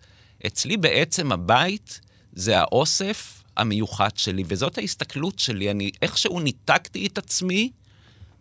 אצלי 0.47 0.76
בעצם 0.76 1.32
הבית 1.32 2.00
זה 2.32 2.58
האוסף 2.58 3.42
המיוחד 3.56 4.16
שלי, 4.16 4.44
וזאת 4.47 4.78
ההסתכלות 4.78 5.38
שלי. 5.38 5.70
אני 5.70 5.90
איכשהו 6.02 6.40
ניתקתי 6.40 7.06
את 7.06 7.18
עצמי 7.18 7.70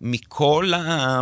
מכל 0.02 0.74
ה... 0.74 1.22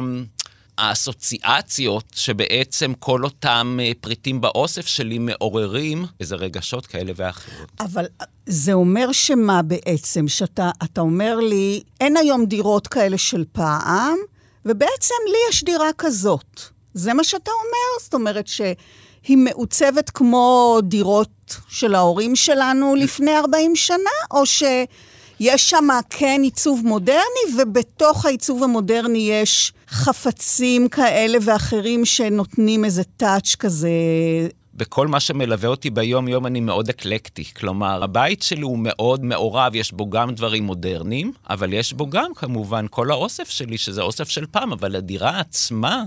האסוציאציות 0.77 2.05
שבעצם 2.15 2.94
כל 3.00 3.24
אותם 3.24 3.77
אה, 3.82 3.91
פריטים 4.01 4.41
באוסף 4.41 4.88
שלי 4.88 5.20
מעוררים 5.20 6.05
איזה 6.20 6.36
רגשות 6.36 6.86
כאלה 6.86 7.12
ואחרות. 7.15 7.72
אבל 7.79 8.05
זה 8.46 8.74
אומר 8.74 9.12
שמה 9.12 9.62
בעצם? 9.62 10.27
שאתה 10.27 10.72
אתה 10.84 11.01
אומר 11.01 11.36
לי, 11.39 11.84
אין 12.01 12.17
היום 12.17 12.46
דירות 12.46 12.88
כאלה 12.88 13.17
של 13.17 13.44
פעם, 13.51 14.17
ובעצם 14.65 15.15
לי 15.27 15.38
יש 15.50 15.63
דירה 15.63 15.89
כזאת. 15.98 16.62
זה 16.94 17.13
מה 17.13 17.24
שאתה 17.24 17.51
אומר? 17.51 18.03
זאת 18.03 18.13
אומרת 18.13 18.48
שהיא 18.48 19.38
מעוצבת 19.38 20.10
כמו 20.10 20.77
דירות 20.84 21.55
של 21.67 21.96
ההורים 21.96 22.36
שלנו 22.36 22.96
לפני 22.96 23.38
40 23.38 23.75
שנה, 23.75 24.15
או 24.32 24.46
שיש 24.46 25.70
שם 25.70 25.88
כן 26.10 26.41
עיצוב 26.44 26.82
מודרני, 26.84 27.62
ובתוך 27.62 28.25
העיצוב 28.25 28.63
המודרני 28.63 29.32
יש 29.32 29.74
חפצים 29.95 30.89
כאלה 30.89 31.37
ואחרים 31.41 32.05
שנותנים 32.05 32.85
איזה 32.85 33.03
טאץ' 33.03 33.55
כזה 33.55 33.89
בכל 34.73 35.07
מה 35.07 35.19
שמלווה 35.19 35.69
אותי 35.69 35.89
ביום-יום 35.89 36.45
אני 36.45 36.59
מאוד 36.59 36.89
אקלקטי. 36.89 37.43
כלומר, 37.43 38.03
הבית 38.03 38.41
שלי 38.41 38.61
הוא 38.61 38.79
מאוד 38.81 39.25
מעורב, 39.25 39.75
יש 39.75 39.91
בו 39.91 40.09
גם 40.09 40.35
דברים 40.35 40.63
מודרניים, 40.63 41.31
אבל 41.49 41.73
יש 41.73 41.93
בו 41.93 42.09
גם 42.09 42.33
כמובן 42.35 42.85
כל 42.89 43.11
האוסף 43.11 43.49
שלי, 43.49 43.77
שזה 43.77 44.01
אוסף 44.01 44.29
של 44.29 44.45
פעם, 44.51 44.71
אבל 44.71 44.95
הדירה 44.95 45.39
עצמה 45.39 46.03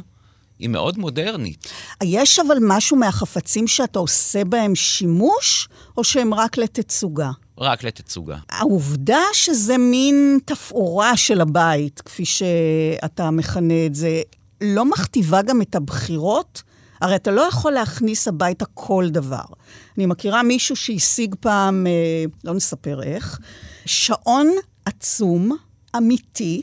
היא 0.59 0.69
מאוד 0.69 0.99
מודרנית. 0.99 1.73
יש 2.05 2.39
אבל 2.39 2.57
משהו 2.61 2.97
מהחפצים 2.97 3.69
שאתה 3.69 3.99
עושה 3.99 4.45
בהם 4.45 4.75
שימוש, 4.75 5.69
או 5.97 6.05
שהם 6.05 6.35
רק 6.35 6.59
לתצוגה? 6.59 7.31
רק 7.59 7.85
לתצוגה. 7.85 8.39
העובדה 8.51 9.21
שזה 9.33 9.79
מין 9.79 10.39
תפאורה 10.45 11.17
של 11.17 11.41
הבית, 11.41 12.01
כפי 12.01 12.25
שאתה 12.25 13.31
מכנה 13.31 13.87
את 13.87 13.95
זה, 13.95 14.23
לא 14.61 14.85
מכתיבה 14.85 15.43
גם 15.43 15.63
את 15.63 15.75
הבחירות? 15.75 16.63
הרי 17.01 17.17
אתה 17.17 17.31
לא 17.31 17.41
יכול 17.41 17.73
להכניס 17.73 18.29
הביתה 18.29 18.65
כל 18.75 19.09
דבר. 19.11 19.45
אני 19.99 20.07
מכירה 20.07 20.43
מישהו 20.43 20.77
שהשיג 20.77 21.35
פעם, 21.41 21.87
אה, 21.87 22.25
לא 22.45 22.55
נספר 22.55 23.03
איך, 23.03 23.39
שעון 23.87 24.51
עצום, 24.85 25.57
אמיתי, 25.97 26.63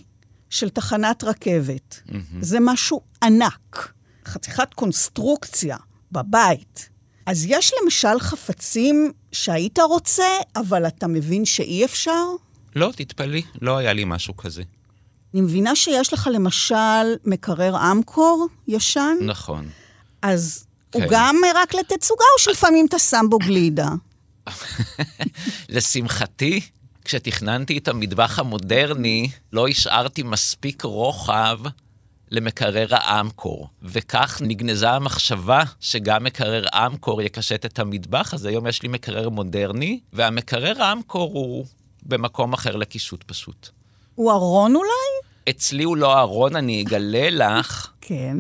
של 0.50 0.70
תחנת 0.70 1.24
רכבת. 1.24 2.02
Mm-hmm. 2.08 2.14
זה 2.42 2.58
משהו 2.62 3.02
ענק, 3.24 3.94
חתיכת 4.26 4.74
קונסטרוקציה 4.74 5.78
בבית. 6.12 6.90
אז 7.26 7.46
יש 7.46 7.72
למשל 7.82 8.20
חפצים 8.20 9.12
שהיית 9.32 9.80
רוצה, 9.80 10.28
אבל 10.56 10.88
אתה 10.88 11.08
מבין 11.08 11.46
שאי 11.46 11.86
אפשר? 11.86 12.26
לא, 12.76 12.92
תתפלאי, 12.96 13.42
לא 13.62 13.78
היה 13.78 13.94
לי 13.94 14.04
משהו 14.06 14.38
כזה. 14.38 14.64
אני 15.34 15.42
מבינה 15.42 15.76
שיש 15.76 16.14
לך 16.14 16.30
למשל 16.34 17.16
מקרר 17.26 17.92
אמקור 17.92 18.48
ישן? 18.68 19.18
נכון. 19.22 19.70
אז 20.22 20.66
כן. 20.92 21.02
הוא 21.02 21.08
גם 21.12 21.36
רק 21.56 21.74
לתצוגה, 21.74 22.26
או 22.36 22.40
שלפעמים 22.40 22.86
אתה 22.86 23.00
שם 23.00 23.26
בו 23.30 23.38
גלידה? 23.38 23.90
לשמחתי, 25.70 26.62
כשתכננתי 27.06 27.78
את 27.78 27.88
המטבח 27.88 28.40
המודרני, 28.40 29.30
לא 29.54 29.68
השארתי 29.68 30.24
מספיק 30.24 30.84
רוחב 30.84 31.60
למקרר 32.36 32.88
האמקור, 32.92 33.68
וכך 33.84 34.42
נגנזה 34.46 34.90
המחשבה 34.90 35.64
שגם 35.80 36.24
מקרר 36.24 36.66
אמקור 36.74 37.22
יקשט 37.22 37.66
את 37.66 37.80
המטבח, 37.80 38.34
אז 38.34 38.46
היום 38.46 38.68
יש 38.68 38.84
לי 38.84 38.90
מקרר 38.90 39.30
מודרני, 39.30 40.00
והמקרר 40.14 40.84
האמקור 40.84 41.32
הוא 41.34 41.66
במקום 42.04 42.54
אחר 42.54 42.76
לקישוט 42.76 43.24
פשוט. 43.24 43.70
הוא 44.16 44.32
ארון 44.32 44.76
אולי? 44.76 45.30
אצלי 45.50 45.84
הוא 45.84 45.98
לא 45.98 46.20
ארון, 46.20 46.56
אני 46.56 46.82
אגלה 46.82 47.30
לך. 47.30 47.92
כן. 48.02 48.38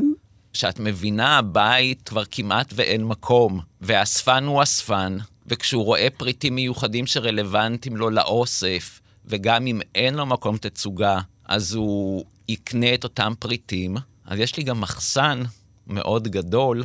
שאת 0.53 0.79
מבינה, 0.79 1.37
הבית 1.37 2.01
כבר 2.09 2.23
כמעט 2.31 2.73
ואין 2.75 3.03
מקום, 3.03 3.59
ואספן 3.81 4.43
הוא 4.43 4.63
אספן, 4.63 5.17
וכשהוא 5.47 5.85
רואה 5.85 6.07
פריטים 6.17 6.55
מיוחדים 6.55 7.07
שרלוונטיים 7.07 7.97
לו 7.97 8.09
לאוסף, 8.09 9.01
וגם 9.25 9.67
אם 9.67 9.81
אין 9.95 10.13
לו 10.13 10.25
מקום 10.25 10.57
תצוגה, 10.57 11.19
אז 11.45 11.73
הוא 11.73 12.25
יקנה 12.47 12.93
את 12.93 13.03
אותם 13.03 13.33
פריטים. 13.39 13.97
אז 14.25 14.39
יש 14.39 14.57
לי 14.57 14.63
גם 14.63 14.81
מחסן 14.81 15.43
מאוד 15.87 16.27
גדול, 16.27 16.83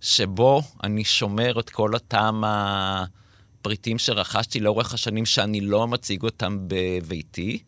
שבו 0.00 0.62
אני 0.84 1.04
שומר 1.04 1.60
את 1.60 1.70
כל 1.70 1.94
אותם 1.94 2.42
הפריטים 2.46 3.98
שרכשתי 3.98 4.60
לאורך 4.60 4.94
השנים, 4.94 5.26
שאני 5.26 5.60
לא 5.60 5.88
מציג 5.88 6.22
אותם 6.22 6.58
בביתי, 6.66 7.58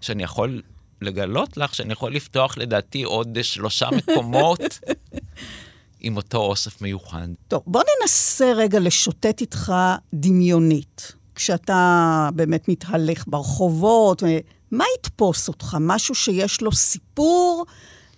שאני 0.00 0.22
יכול 0.22 0.62
לגלות 1.02 1.56
לך 1.56 1.74
שאני 1.74 1.92
יכול 1.92 2.14
לפתוח 2.14 2.58
לדעתי 2.58 3.02
עוד 3.02 3.38
שלושה 3.42 3.88
מקומות 3.90 4.60
עם 6.00 6.16
אותו 6.16 6.38
אוסף 6.38 6.82
מיוחד. 6.82 7.28
טוב, 7.48 7.62
בוא 7.66 7.82
ננסה 8.00 8.52
רגע 8.56 8.80
לשוטט 8.80 9.40
איתך 9.40 9.72
דמיונית. 10.14 11.12
כשאתה 11.34 12.28
באמת 12.34 12.68
מתהלך 12.68 13.24
ברחובות, 13.26 14.22
מה 14.70 14.84
יתפוס 14.98 15.48
אותך? 15.48 15.76
משהו 15.80 16.14
שיש 16.14 16.60
לו 16.60 16.72
סיפור? 16.72 17.64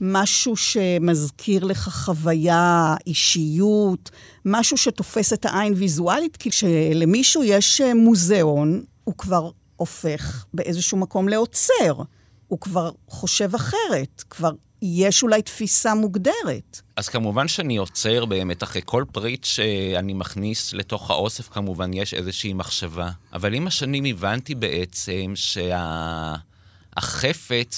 משהו 0.00 0.56
שמזכיר 0.56 1.64
לך 1.64 1.88
חוויה, 1.88 2.94
אישיות, 3.06 4.10
משהו 4.44 4.76
שתופס 4.76 5.32
את 5.32 5.44
העין 5.46 5.74
ויזואלית? 5.76 6.36
כי 6.36 6.50
כשלמישהו 6.50 7.44
יש 7.44 7.80
מוזיאון, 7.94 8.84
הוא 9.04 9.14
כבר 9.18 9.50
הופך 9.76 10.44
באיזשהו 10.54 10.98
מקום 10.98 11.28
לעוצר. 11.28 12.02
הוא 12.48 12.60
כבר 12.60 12.90
חושב 13.08 13.54
אחרת, 13.54 14.24
כבר 14.30 14.50
יש 14.82 15.22
אולי 15.22 15.42
תפיסה 15.42 15.94
מוגדרת. 15.94 16.80
אז 16.96 17.08
כמובן 17.08 17.48
שאני 17.48 17.76
עוצר 17.76 18.24
באמת, 18.24 18.62
אחרי 18.62 18.82
כל 18.84 19.04
פריט 19.12 19.44
שאני 19.44 20.12
מכניס 20.12 20.72
לתוך 20.72 21.10
האוסף, 21.10 21.48
כמובן 21.48 21.92
יש 21.92 22.14
איזושהי 22.14 22.52
מחשבה. 22.52 23.10
אבל 23.32 23.54
עם 23.54 23.66
השנים 23.66 24.04
הבנתי 24.04 24.54
בעצם 24.54 25.32
שהחפץ 25.34 26.36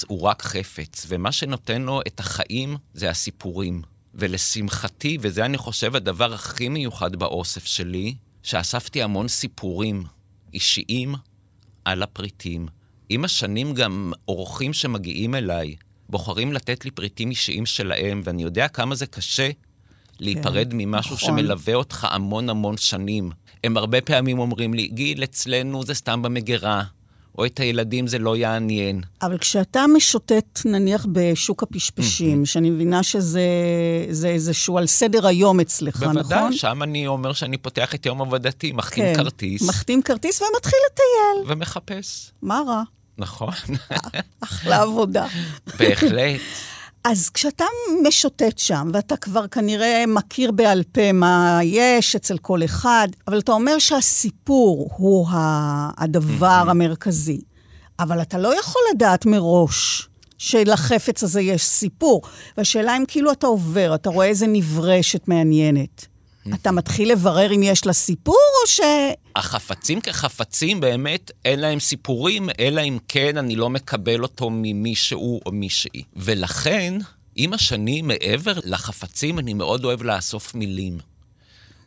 שה... 0.01 0.07
הוא 0.07 0.21
רק 0.21 0.41
חפץ, 0.41 1.05
ומה 1.07 1.31
שנותן 1.31 1.81
לו 1.81 2.01
את 2.07 2.19
החיים 2.19 2.77
זה 2.93 3.09
הסיפורים. 3.09 3.81
ולשמחתי, 4.15 5.17
וזה 5.21 5.45
אני 5.45 5.57
חושב 5.57 5.95
הדבר 5.95 6.33
הכי 6.33 6.69
מיוחד 6.69 7.15
באוסף 7.15 7.65
שלי, 7.65 8.15
שאספתי 8.43 9.03
המון 9.03 9.27
סיפורים 9.27 10.03
אישיים 10.53 11.15
על 11.85 12.03
הפריטים. 12.03 12.67
עם 13.09 13.25
השנים 13.25 13.73
גם 13.73 14.13
אורחים 14.27 14.73
שמגיעים 14.73 15.35
אליי 15.35 15.75
בוחרים 16.11 16.53
לתת 16.53 16.85
לי 16.85 16.91
פריטים 16.91 17.29
אישיים 17.29 17.65
שלהם, 17.65 18.21
ואני 18.23 18.43
יודע 18.43 18.67
כמה 18.67 18.95
זה 18.95 19.05
קשה 19.05 19.49
להיפרד 20.19 20.71
כן, 20.71 20.77
ממשהו 20.77 21.15
נכון. 21.15 21.37
שמלווה 21.37 21.73
אותך 21.73 22.07
המון 22.09 22.49
המון 22.49 22.77
שנים. 22.77 23.31
הם 23.63 23.77
הרבה 23.77 24.01
פעמים 24.01 24.39
אומרים 24.39 24.73
לי, 24.73 24.87
גיל, 24.87 25.23
אצלנו 25.23 25.83
זה 25.83 25.93
סתם 25.93 26.21
במגירה, 26.21 26.83
או 27.37 27.45
את 27.45 27.59
הילדים 27.59 28.07
זה 28.07 28.19
לא 28.19 28.37
יעניין. 28.37 29.01
אבל 29.21 29.37
כשאתה 29.37 29.85
משוטט, 29.95 30.59
נניח, 30.65 31.05
בשוק 31.11 31.63
הפשפשים, 31.63 32.45
שאני 32.45 32.69
מבינה 32.69 33.03
שזה 33.03 34.27
איזשהו 34.27 34.77
על 34.77 34.87
סדר 34.87 35.27
היום 35.27 35.59
אצלך, 35.59 35.95
בוודאי, 35.95 36.21
נכון? 36.21 36.37
בוודאי, 36.37 36.57
שם 36.57 36.83
אני 36.83 37.07
אומר 37.07 37.33
שאני 37.33 37.57
פותח 37.57 37.95
את 37.95 38.05
יום 38.05 38.21
עבודתי, 38.21 38.71
מחתים 38.71 39.03
כן, 39.03 39.23
כרטיס. 39.23 39.69
מחתים 39.69 40.01
כרטיס 40.01 40.41
ומתחיל 40.41 40.79
לטייל. 40.91 41.51
ומחפש. 41.51 42.31
מה 42.41 42.61
רע? 42.67 42.83
נכון. 43.21 43.53
אחלה 44.43 44.81
עבודה. 44.81 45.27
בהחלט. 45.79 46.41
אז 47.03 47.29
כשאתה 47.29 47.65
משוטט 48.03 48.57
שם, 48.57 48.89
ואתה 48.93 49.17
כבר 49.17 49.47
כנראה 49.47 50.03
מכיר 50.07 50.51
בעל 50.51 50.83
פה 50.91 51.11
מה 51.11 51.59
יש 51.63 52.15
אצל 52.15 52.37
כל 52.37 52.63
אחד, 52.63 53.07
אבל 53.27 53.39
אתה 53.39 53.51
אומר 53.51 53.79
שהסיפור 53.79 54.89
הוא 54.97 55.27
הדבר 55.97 56.63
המרכזי, 56.67 57.41
אבל 57.99 58.21
אתה 58.21 58.37
לא 58.37 58.59
יכול 58.59 58.81
לדעת 58.93 59.25
מראש 59.25 60.07
שלחפץ 60.37 61.23
הזה 61.23 61.41
יש 61.41 61.65
סיפור. 61.65 62.21
והשאלה 62.57 62.97
אם 62.97 63.03
כאילו 63.07 63.31
אתה 63.31 63.47
עובר, 63.47 63.95
אתה 63.95 64.09
רואה 64.09 64.27
איזה 64.27 64.47
נברשת 64.47 65.27
מעניינת. 65.27 66.10
אתה 66.53 66.71
מתחיל 66.71 67.11
לברר 67.11 67.55
אם 67.55 67.63
יש 67.63 67.85
לה 67.85 67.93
סיפור, 67.93 68.37
או 68.63 68.67
ש... 68.67 68.79
החפצים 69.35 70.01
כחפצים 70.01 70.79
באמת 70.79 71.31
אין 71.45 71.59
להם 71.59 71.79
סיפורים, 71.79 72.49
אלא 72.59 72.81
אם 72.81 72.97
כן 73.07 73.37
אני 73.37 73.55
לא 73.55 73.69
מקבל 73.69 74.23
אותו 74.23 74.49
ממישהו 74.51 75.41
או 75.45 75.51
מישהי. 75.51 76.03
ולכן, 76.15 76.93
עם 77.35 77.53
השנים, 77.53 78.07
מעבר 78.07 78.53
לחפצים, 78.63 79.39
אני 79.39 79.53
מאוד 79.53 79.85
אוהב 79.85 80.03
לאסוף 80.03 80.55
מילים. 80.55 80.97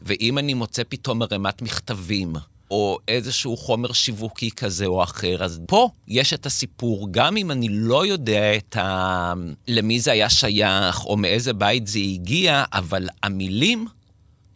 ואם 0.03 0.39
אני 0.39 0.55
מוצא 0.55 0.83
פתאום 0.89 1.23
ערימת 1.23 1.63
מכתבים, 1.63 2.33
או 2.71 2.99
איזשהו 3.09 3.57
חומר 3.57 3.93
שיווקי 3.93 4.51
כזה 4.51 4.87
או 4.87 5.03
אחר, 5.03 5.45
אז 5.45 5.61
פה 5.67 5.89
יש 6.09 6.33
את 6.33 6.47
הסיפור, 6.47 7.09
גם 7.11 7.37
אם 7.37 7.51
אני 7.51 7.69
לא 7.71 8.07
יודע 8.07 8.57
את 8.57 8.77
ה... 8.77 9.33
למי 9.69 10.01
זה 10.01 10.13
היה 10.13 10.31
שייך, 10.31 11.05
או 11.05 11.17
מאיזה 11.17 11.53
בית 11.53 11.87
זה 11.87 11.99
הגיע, 11.99 12.65
אבל 12.73 13.09
המילים 13.23 13.87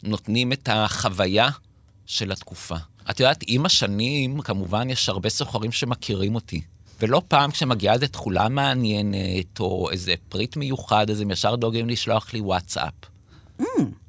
נותנים 0.03 0.53
את 0.53 0.69
החוויה 0.71 1.49
של 2.05 2.31
התקופה. 2.31 2.75
את 3.09 3.19
יודעת, 3.19 3.43
עם 3.47 3.65
השנים, 3.65 4.41
כמובן 4.41 4.89
יש 4.89 5.09
הרבה 5.09 5.29
סוחרים 5.29 5.71
שמכירים 5.71 6.35
אותי. 6.35 6.61
ולא 7.01 7.21
פעם 7.27 7.51
כשמגיעה 7.51 7.93
איזו 7.93 8.07
תכולה 8.07 8.49
מעניינת, 8.49 9.59
או 9.59 9.89
איזה 9.91 10.13
פריט 10.29 10.57
מיוחד, 10.57 11.09
אז 11.09 11.21
הם 11.21 11.31
ישר 11.31 11.55
דואגים 11.55 11.89
לשלוח 11.89 12.33
לי 12.33 12.41
וואטסאפ. 12.41 12.93
Mm. 13.61 13.63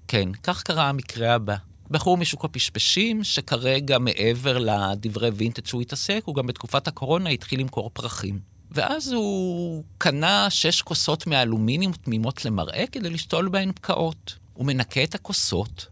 כן, 0.08 0.28
כך 0.42 0.62
קרה 0.62 0.88
המקרה 0.88 1.34
הבא. 1.34 1.56
בחור 1.90 2.16
משוק 2.16 2.44
הפשפשים, 2.44 3.24
שכרגע 3.24 3.98
מעבר 3.98 4.58
לדברי 4.58 5.30
וינטג' 5.30 5.66
שהוא 5.66 5.82
התעסק, 5.82 6.22
הוא 6.24 6.34
גם 6.34 6.46
בתקופת 6.46 6.88
הקורונה 6.88 7.30
התחיל 7.30 7.60
למכור 7.60 7.90
פרחים. 7.92 8.38
ואז 8.70 9.12
הוא 9.12 9.84
קנה 9.98 10.50
שש 10.50 10.82
כוסות 10.82 11.26
מאלומיניום 11.26 11.92
תמימות 11.92 12.44
למראה 12.44 12.84
כדי 12.92 13.10
לשתול 13.10 13.48
בהן 13.48 13.72
פקעות. 13.72 14.39
הוא 14.60 14.66
מנקה 14.66 15.04
את 15.04 15.14
הכוסות, 15.14 15.86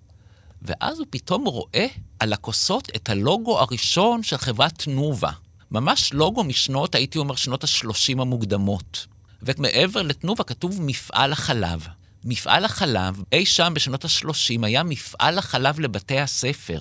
ואז 0.63 0.99
הוא 0.99 1.07
פתאום 1.11 1.45
רואה 1.45 1.87
על 2.19 2.33
הכוסות 2.33 2.89
את 2.97 3.09
הלוגו 3.09 3.59
הראשון 3.59 4.23
של 4.23 4.37
חברת 4.37 4.83
תנובה. 4.83 5.31
ממש 5.71 6.13
לוגו 6.13 6.45
משנות, 6.45 6.95
הייתי 6.95 7.19
אומר, 7.19 7.37
שנות 7.37 7.65
ה-30 7.65 8.21
המוקדמות. 8.21 9.07
ומעבר 9.43 10.03
לתנובה 10.03 10.45
כתוב 10.45 10.83
מפעל 10.83 11.33
החלב. 11.33 11.87
מפעל 12.25 12.65
החלב, 12.65 13.23
אי 13.33 13.47
שם 13.47 13.73
בשנות 13.75 14.05
ה-30, 14.05 14.67
היה 14.67 14.83
מפעל 14.83 15.39
החלב 15.39 15.81
לבתי 15.81 16.21
הספר. 16.21 16.81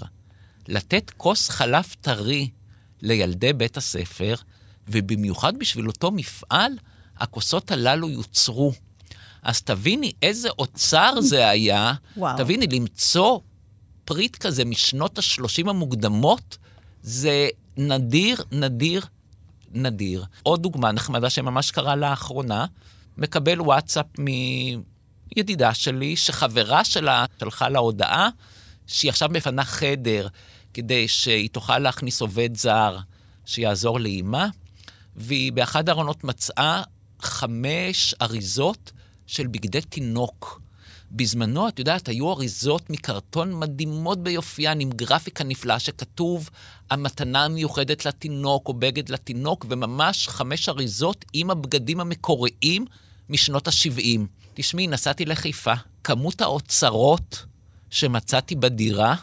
לתת 0.67 1.11
כוס 1.17 1.49
חלב 1.49 1.85
טרי 2.01 2.49
לילדי 3.01 3.53
בית 3.53 3.77
הספר, 3.77 4.35
ובמיוחד 4.87 5.57
בשביל 5.57 5.87
אותו 5.87 6.11
מפעל, 6.11 6.71
הכוסות 7.17 7.71
הללו 7.71 8.09
יוצרו. 8.09 8.73
אז 9.47 9.61
תביני 9.61 10.11
איזה 10.21 10.49
אוצר 10.59 11.21
זה 11.21 11.49
היה. 11.49 11.93
וואו. 12.17 12.37
תביני, 12.37 12.67
למצוא 12.67 13.39
פריט 14.05 14.35
כזה 14.35 14.65
משנות 14.65 15.17
ה-30 15.17 15.69
המוקדמות, 15.69 16.57
זה 17.01 17.47
נדיר, 17.77 18.43
נדיר, 18.51 19.05
נדיר. 19.71 20.25
עוד 20.43 20.63
דוגמה 20.63 20.91
נחמדה 20.91 21.29
שממש 21.29 21.71
קרה 21.71 21.95
לאחרונה, 21.95 22.65
מקבל 23.17 23.61
וואטסאפ 23.61 24.05
מידידה 24.19 25.73
שלי, 25.73 26.15
שחברה 26.15 26.83
שלה 26.83 27.25
שלחה 27.39 27.69
לה 27.69 27.79
הודעה 27.79 28.29
שהיא 28.87 29.09
עכשיו 29.09 29.29
מפנה 29.31 29.63
חדר 29.63 30.27
כדי 30.73 31.07
שהיא 31.07 31.49
תוכל 31.49 31.79
להכניס 31.79 32.21
עובד 32.21 32.57
זר 32.57 32.97
שיעזור 33.45 33.99
לאימה, 33.99 34.47
והיא 35.15 35.53
באחד 35.53 35.89
הארונות 35.89 36.23
מצאה 36.23 36.81
חמש 37.19 38.15
אריזות 38.21 38.91
של 39.27 39.47
בגדי 39.47 39.81
תינוק. 39.81 40.61
בזמנו, 41.11 41.67
את 41.67 41.79
יודעת, 41.79 42.07
היו 42.07 42.31
אריזות 42.31 42.89
מקרטון 42.89 43.59
מדהימות 43.59 44.23
ביופיין, 44.23 44.79
עם 44.79 44.89
גרפיקה 44.89 45.43
נפלאה 45.43 45.79
שכתוב 45.79 46.49
המתנה 46.89 47.45
המיוחדת 47.45 48.05
לתינוק 48.05 48.67
או 48.67 48.73
בגד 48.73 49.09
לתינוק, 49.09 49.65
וממש 49.69 50.27
חמש 50.27 50.69
אריזות 50.69 51.25
עם 51.33 51.49
הבגדים 51.49 51.99
המקוריים 51.99 52.85
משנות 53.29 53.67
ה-70. 53.67 54.19
תשמעי, 54.53 54.87
נסעתי 54.87 55.25
לחיפה, 55.25 55.73
כמות 56.03 56.41
האוצרות 56.41 57.45
שמצאתי 57.89 58.55
בדירה, 58.55 59.15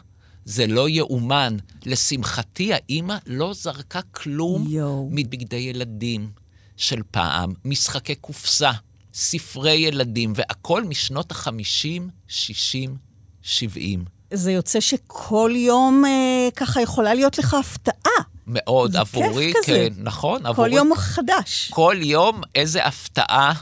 זה 0.45 0.67
לא 0.67 0.89
יאומן. 0.89 1.57
לשמחתי, 1.87 2.75
האימא 2.75 3.17
לא 3.27 3.53
זרקה 3.53 4.03
כלום 4.03 4.67
יואו. 4.69 5.09
מבגדי 5.13 5.57
ילדים 5.57 6.31
של 6.77 7.03
פעם, 7.11 7.53
משחקי 7.65 8.15
קופסה, 8.15 8.71
ספרי 9.15 9.73
ילדים, 9.73 10.33
והכל 10.37 10.85
משנות 10.85 11.33
ה-50, 11.33 12.03
60, 12.29 12.97
70. 13.43 14.05
זה 14.31 14.53
יוצא 14.53 14.81
שכל 14.81 15.53
יום 15.55 16.05
אה, 16.05 16.49
ככה 16.57 16.81
יכולה 16.83 17.15
להיות 17.15 17.39
לך 17.39 17.55
הפתעה. 17.55 18.13
מאוד, 18.47 18.93
זה 18.93 18.99
כיף 18.99 19.15
עבורי, 19.15 19.53
כזה. 19.57 19.67
כן, 19.67 19.93
נכון, 19.97 20.41
כל 20.43 20.47
עבורי. 20.47 20.75
יום 20.75 20.93
חדש. 20.97 21.71
כל 21.71 21.97
יום 22.01 22.41
איזה 22.55 22.85
הפתעה 22.85 23.53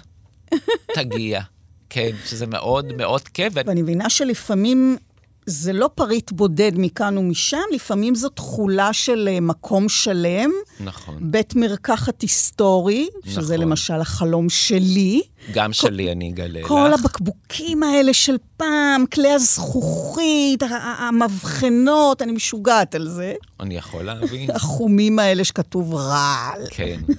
תגיע. 0.95 1.41
כן, 1.91 2.11
שזה 2.27 2.47
מאוד 2.47 2.93
מאוד 2.93 3.29
כיף. 3.29 3.53
ואני 3.57 3.83
מבינה 3.83 4.11
שלפעמים 4.11 4.97
זה 5.47 5.73
לא 5.73 5.91
פריט 5.95 6.33
בודד 6.33 6.73
מכאן 6.75 7.19
ומשם, 7.19 7.59
לפעמים 7.75 8.15
זו 8.15 8.29
תכולה 8.29 8.93
של 8.93 9.29
אה, 9.33 9.41
מקום 9.41 9.89
שלם, 9.89 10.51
נכון, 10.81 11.19
בית 11.21 11.55
מרקחת 11.55 12.21
היסטורי, 12.23 13.09
שזה 13.25 13.55
נכון. 13.55 13.69
למשל 13.69 14.01
החלום 14.01 14.49
שלי. 14.49 15.23
גם 15.53 15.73
שלי 15.73 16.13
אני 16.13 16.31
אגלה 16.31 16.61
לך. 16.61 16.69
כל 16.69 16.93
הבקבוקים 16.93 17.83
האלה 17.83 18.15
של 18.15 18.37
פעם, 18.57 19.07
כלי 19.07 19.31
הזכוכית, 19.31 20.63
המבחנות, 20.99 22.23
אני 22.23 22.33
משוגעת 22.33 22.95
על 22.95 23.09
זה. 23.09 23.35
אני 23.61 23.77
יכול 23.77 24.03
להבין. 24.05 24.51
החומים 24.57 25.19
האלה 25.19 25.45
שכתוב 25.45 25.95
רעל. 25.95 26.63
כן. 26.71 27.01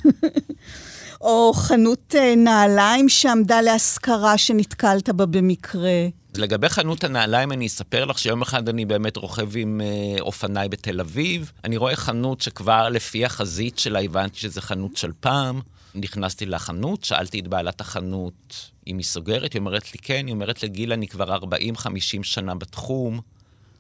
או 1.23 1.53
חנות 1.53 2.15
אה, 2.17 2.36
נעליים 2.36 3.09
שעמדה 3.09 3.62
להשכרה 3.62 4.38
שנתקלת 4.38 5.09
בה 5.09 5.25
במקרה. 5.25 6.07
לגבי 6.36 6.69
חנות 6.69 7.03
הנעליים, 7.03 7.51
אני 7.51 7.67
אספר 7.67 8.05
לך 8.05 8.19
שיום 8.19 8.41
אחד 8.41 8.69
אני 8.69 8.86
באמת 8.86 9.17
רוכב 9.17 9.57
עם 9.57 9.81
אה, 9.83 10.21
אופניי 10.21 10.69
בתל 10.69 10.99
אביב. 10.99 11.51
אני 11.63 11.77
רואה 11.77 11.95
חנות 11.95 12.41
שכבר 12.41 12.89
לפי 12.89 13.25
החזית 13.25 13.79
שלה 13.79 14.01
הבנתי 14.01 14.39
שזו 14.39 14.62
חנות 14.62 14.97
של 14.97 15.12
פעם. 15.19 15.62
נכנסתי 15.95 16.45
לחנות, 16.45 17.03
שאלתי 17.03 17.39
את 17.39 17.47
בעלת 17.47 17.81
החנות 17.81 18.69
אם 18.88 18.97
היא 18.97 19.05
סוגרת, 19.05 19.53
היא 19.53 19.59
אומרת 19.59 19.93
לי 19.93 19.99
כן, 20.01 20.23
היא 20.27 20.33
אומרת 20.33 20.63
לגיל 20.63 20.93
אני 20.93 21.07
כבר 21.07 21.38
40-50 21.38 21.88
שנה 22.23 22.55
בתחום. 22.55 23.19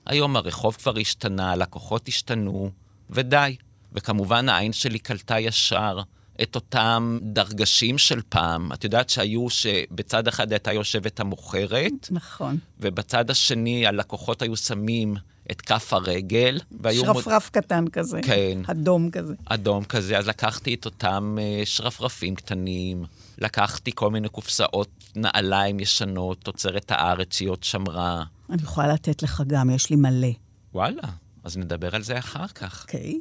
היום 0.05 0.35
הרחוב 0.35 0.75
כבר 0.75 0.97
השתנה, 0.99 1.51
הלקוחות 1.51 2.07
השתנו, 2.07 2.69
ודי. 3.09 3.55
וכמובן 3.93 4.49
העין 4.49 4.73
שלי 4.73 4.99
קלטה 4.99 5.39
ישר 5.39 5.99
את 6.43 6.55
אותם 6.55 7.19
דרגשים 7.21 7.97
של 7.97 8.21
פעם. 8.29 8.71
את 8.73 8.83
יודעת 8.83 9.09
שהיו 9.09 9.49
שבצד 9.49 10.27
אחד 10.27 10.51
הייתה 10.51 10.73
יושבת 10.73 11.19
המוכרת, 11.19 12.07
נכון. 12.11 12.57
ובצד 12.79 13.29
השני 13.29 13.87
הלקוחות 13.87 14.41
היו 14.41 14.55
שמים 14.57 15.15
את 15.51 15.61
כף 15.61 15.93
הרגל. 15.93 16.59
מוד- 16.71 16.93
שרפרף 16.93 17.49
קטן 17.49 17.87
כזה. 17.87 18.19
כן. 18.23 18.59
אדום 18.67 19.11
כזה. 19.11 19.33
אדום 19.45 19.83
כזה, 19.83 20.17
אז 20.17 20.27
לקחתי 20.27 20.73
את 20.73 20.85
אותם 20.85 21.37
אה, 21.41 21.61
שרפרפים 21.65 22.35
קטנים, 22.35 23.03
לקחתי 23.37 23.91
כל 23.95 24.09
מיני 24.11 24.29
קופסאות 24.29 24.89
נעליים 25.15 25.79
ישנות, 25.79 26.37
תוצרת 26.43 26.91
הארץ 26.91 27.35
שהיא 27.35 27.49
עוד 27.49 27.63
שמרה. 27.63 28.23
אני 28.49 28.61
יכולה 28.61 28.93
לתת 28.93 29.23
לך 29.23 29.43
גם, 29.47 29.69
יש 29.69 29.89
לי 29.89 29.95
מלא. 29.95 30.27
וואלה, 30.73 31.01
אז 31.43 31.57
נדבר 31.57 31.95
על 31.95 32.03
זה 32.03 32.17
אחר 32.19 32.47
כך. 32.47 32.83
אוקיי? 32.83 33.19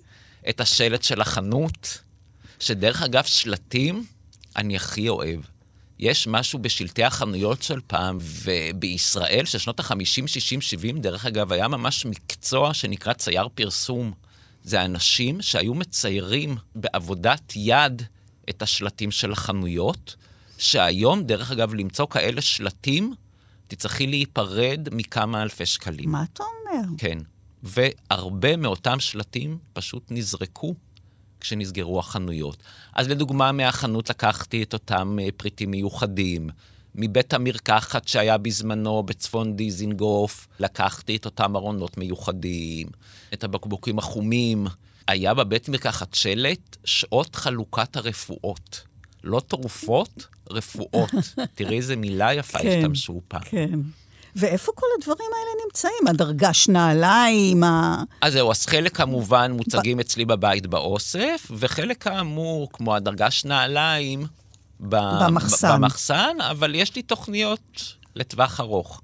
את 0.49 0.61
השלט 0.61 1.03
של 1.03 1.21
החנות, 1.21 1.99
שדרך 2.63 3.03
אגב, 3.03 3.25
שלטים 3.25 4.05
אני 4.57 4.77
הכי 4.77 5.09
אוהב. 5.09 5.41
יש 5.99 6.27
משהו 6.27 6.59
בשלטי 6.59 7.05
החנויות 7.05 7.63
של 7.63 7.81
פעם, 7.87 8.19
ובישראל 8.21 9.45
של 9.45 9.59
שנות 9.59 9.81
ה-50, 9.81 10.27
60, 10.27 10.61
70, 10.61 11.01
דרך 11.01 11.27
אגב, 11.27 11.53
היה 11.53 11.69
ממש 11.69 12.07
מקצוע 12.07 12.75
שנקרא 12.75 13.13
צייר 13.13 13.49
פרסום. 13.55 14.13
זה 14.65 14.85
אנשים 14.85 15.43
שהיו 15.43 15.75
מציירים 15.75 16.57
בעבודת 16.75 17.53
יד 17.57 18.03
את 18.51 18.63
השלטים 18.63 19.11
של 19.11 19.33
החנויות, 19.33 20.17
שהיום, 20.59 21.23
דרך 21.23 21.51
אגב, 21.51 21.75
למצוא 21.75 22.07
כאלה 22.07 22.41
שלטים, 22.41 23.15
תצטרכי 23.69 24.07
להיפרד 24.07 24.89
מכמה 24.93 25.43
אלפי 25.43 25.67
שקלים. 25.67 26.11
מה 26.11 26.25
אתה 26.33 26.45
אומר? 26.45 26.89
כן. 26.99 27.19
והרבה 27.63 28.57
מאותם 28.57 29.01
שלטים 29.01 29.59
פשוט 29.73 30.05
נזרקו 30.11 30.75
כשנסגרו 31.43 31.99
החנויות. 31.99 32.57
אז 32.95 33.09
לדוגמה, 33.09 33.53
מהחנות 33.53 34.11
לקחתי 34.11 34.63
את 34.63 34.73
אותם 34.73 35.19
אה, 35.23 35.29
פריטים 35.37 35.71
מיוחדים. 35.71 36.51
מבית 36.95 37.35
המרקחת 37.35 38.09
שהיה 38.09 38.39
בזמנו 38.39 39.03
בצפון 39.03 39.57
דיזינגוף, 39.57 40.49
לקחתי 40.61 41.17
את 41.17 41.25
אותם 41.25 41.57
ארונות 41.57 41.99
מיוחדים, 41.99 42.87
את 43.33 43.45
הבקבוקים 43.45 43.99
החומים. 43.99 44.67
היה 45.09 45.35
בבית 45.35 45.69
מרקחת 45.69 46.15
שלט 46.15 46.77
שעות 46.85 47.37
חלוקת 47.37 47.97
הרפואות. 47.97 48.83
לא 49.25 49.43
תרופות, 49.47 50.27
רפואות. 50.51 51.11
תראי 51.55 51.77
איזה 51.77 51.97
מילה 51.97 52.35
יפה 52.35 52.59
כן, 52.59 52.69
השתמשו 52.69 53.21
פעם. 53.29 53.41
כן. 53.45 53.81
ואיפה 54.37 54.73
כל 54.75 54.87
הדברים 54.99 55.29
האלה 55.33 55.65
נמצאים? 55.67 56.09
הדרגש 56.09 56.69
נעליים, 56.69 57.65
ה... 57.65 58.03
אז 58.21 58.33
זהו, 58.33 58.51
אז 58.51 58.67
חלק 58.67 58.97
כמובן 58.97 59.53
מוצגים 59.53 60.01
אצלי 60.01 60.25
בבית 60.25 60.67
באוסף, 60.67 61.51
וחלק 61.51 62.03
כאמור, 62.03 62.69
כמו 62.73 62.95
הדרגש 62.95 63.45
נעליים, 63.45 64.27
ב- 64.81 65.25
במחסן. 65.25 65.69
ב- 65.69 65.75
במחסן, 65.75 66.37
אבל 66.51 66.75
יש 66.75 66.97
לי 66.97 67.03
תוכניות 67.03 67.83
לטווח 68.17 68.61
ארוך. 68.61 69.01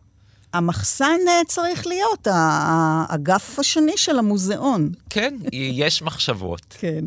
המחסן 0.53 1.19
אה, 1.29 1.41
צריך 1.47 1.87
להיות 1.87 2.27
האגף 2.31 3.59
השני 3.59 3.93
של 3.97 4.19
המוזיאון. 4.19 4.91
כן, 5.11 5.35
יש 5.53 6.03
מחשבות. 6.03 6.61
כן. 6.81 7.05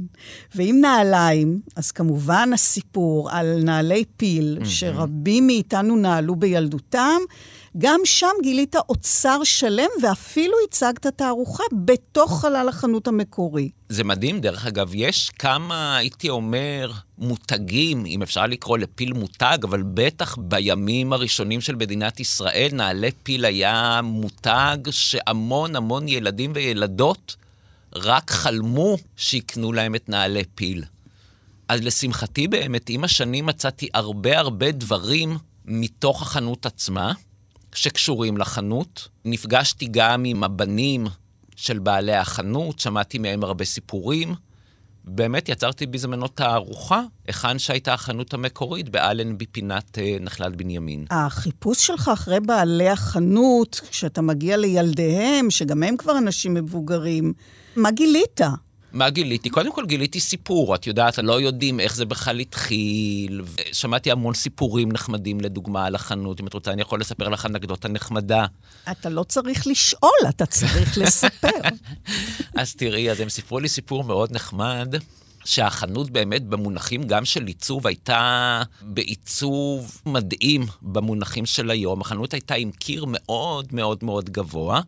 ואם 0.56 0.78
נעליים, 0.82 1.60
אז 1.76 1.92
כמובן 1.92 2.54
הסיפור 2.54 3.32
על 3.32 3.62
נעלי 3.64 4.04
פיל, 4.18 4.60
שרבים 4.66 5.48
מאיתנו 5.48 5.96
נעלו 5.96 6.36
בילדותם, 6.36 7.20
גם 7.78 8.00
שם 8.06 8.28
גילית 8.44 8.76
אוצר 8.76 9.44
שלם 9.44 9.90
ואפילו 10.02 10.54
הצגת 10.68 11.08
תערוכה 11.08 11.64
בתוך 11.86 12.42
חלל 12.42 12.70
החנות 12.70 13.08
המקורי. 13.08 13.70
זה 13.90 14.04
מדהים, 14.04 14.42
דרך 14.42 14.66
אגב, 14.66 14.92
יש 14.94 15.30
כמה, 15.30 15.98
הייתי 15.98 16.30
אומר, 16.30 16.92
מותגים, 17.18 18.06
אם 18.06 18.22
אפשר 18.22 18.48
לקרוא 18.48 18.78
לפיל 18.78 19.14
מותג, 19.14 19.58
אבל 19.64 19.84
בטח 19.94 20.38
בימים 20.38 21.14
הראשונים 21.14 21.62
של 21.62 21.76
מדינת 21.76 22.20
ישראל, 22.20 22.70
נעלי 22.74 23.12
פיל 23.24 23.46
היה 23.46 24.00
מותג 24.04 24.78
שהמון 24.92 25.76
המון 25.76 26.08
ילדים 26.08 26.52
וילדות 26.56 27.36
רק 27.96 28.32
חלמו 28.32 28.98
שיקנו 29.18 29.74
להם 29.74 29.96
את 29.96 30.10
נעלי 30.10 30.44
פיל. 30.56 30.84
אז 31.68 31.82
לשמחתי 31.82 32.48
באמת, 32.48 32.90
עם 32.90 33.04
השנים 33.04 33.46
מצאתי 33.46 33.88
הרבה 33.94 34.40
הרבה 34.40 34.72
דברים 34.72 35.38
מתוך 35.66 36.22
החנות 36.22 36.66
עצמה, 36.66 37.14
שקשורים 37.76 38.38
לחנות. 38.38 39.08
נפגשתי 39.26 39.88
גם 39.92 40.24
עם 40.26 40.44
הבנים 40.44 41.08
של 41.56 41.80
בעלי 41.80 42.16
החנות, 42.16 42.80
שמעתי 42.80 43.18
מהם 43.18 43.44
הרבה 43.44 43.66
סיפורים, 43.66 44.36
באמת 45.04 45.50
יצרתי 45.50 45.86
בזמנו 45.86 46.28
תערוכה, 46.28 47.02
היכן 47.28 47.60
שהייתה 47.60 47.94
החנות 47.94 48.34
המקורית 48.34 48.90
באלנבי 48.90 49.46
פינת 49.46 49.98
אה, 49.98 50.18
נחלת 50.20 50.56
בנימין. 50.56 51.06
החיפוש 51.10 51.88
שלך 51.88 52.10
אחרי 52.14 52.40
בעלי 52.40 52.90
החנות, 52.90 53.82
כשאתה 53.90 54.22
מגיע 54.22 54.58
לילדיהם, 54.58 55.52
שגם 55.52 55.84
הם 55.84 55.98
כבר 55.98 56.18
אנשים 56.18 56.54
מבוגרים, 56.54 57.34
מה 57.76 57.92
גילית? 57.92 58.42
מה 58.94 59.10
גיליתי? 59.10 59.50
קודם 59.50 59.74
כל 59.74 59.86
גיליתי 59.86 60.20
סיפור, 60.20 60.76
את 60.76 60.88
יודעת, 60.88 61.18
לא 61.18 61.42
יודעים 61.42 61.80
איך 61.80 61.96
זה 61.96 62.06
בכלל 62.06 62.40
התחיל. 62.40 63.42
שמעתי 63.72 64.12
המון 64.12 64.34
סיפורים 64.34 64.92
נחמדים, 64.92 65.42
לדוגמה, 65.42 65.86
על 65.86 65.96
החנות. 65.96 66.42
אם 66.42 66.48
את 66.48 66.54
רוצה, 66.54 66.72
אני 66.72 66.82
יכול 66.82 67.00
לספר 67.00 67.30
לך 67.30 67.46
אנקדוטה 67.46 67.88
נחמדה. 67.88 68.46
אתה 68.92 69.10
לא 69.10 69.24
צריך 69.24 69.68
לשאול, 69.68 70.20
אתה 70.30 70.46
צריך 70.46 70.98
לספר. 70.98 71.48
אז 72.58 72.76
תראי, 72.76 73.12
אז 73.12 73.20
הם 73.20 73.30
סיפרו 73.30 73.60
לי 73.60 73.70
סיפור 73.70 74.04
מאוד 74.04 74.32
נחמד. 74.32 74.96
שהחנות 75.46 76.10
באמת 76.10 76.44
במונחים 76.44 77.04
גם 77.04 77.26
של 77.26 77.46
עיצוב 77.46 77.88
הייתה 77.88 78.62
בעיצוב 78.82 80.02
מדהים 80.06 80.66
במונחים 80.82 81.46
של 81.46 81.72
היום. 81.72 82.02
החנות 82.02 82.34
הייתה 82.34 82.56
עם 82.56 82.72
קיר 82.72 83.06
מאוד 83.08 83.68
מאוד 83.72 84.04
מאוד 84.04 84.30
גבוה, 84.30 84.82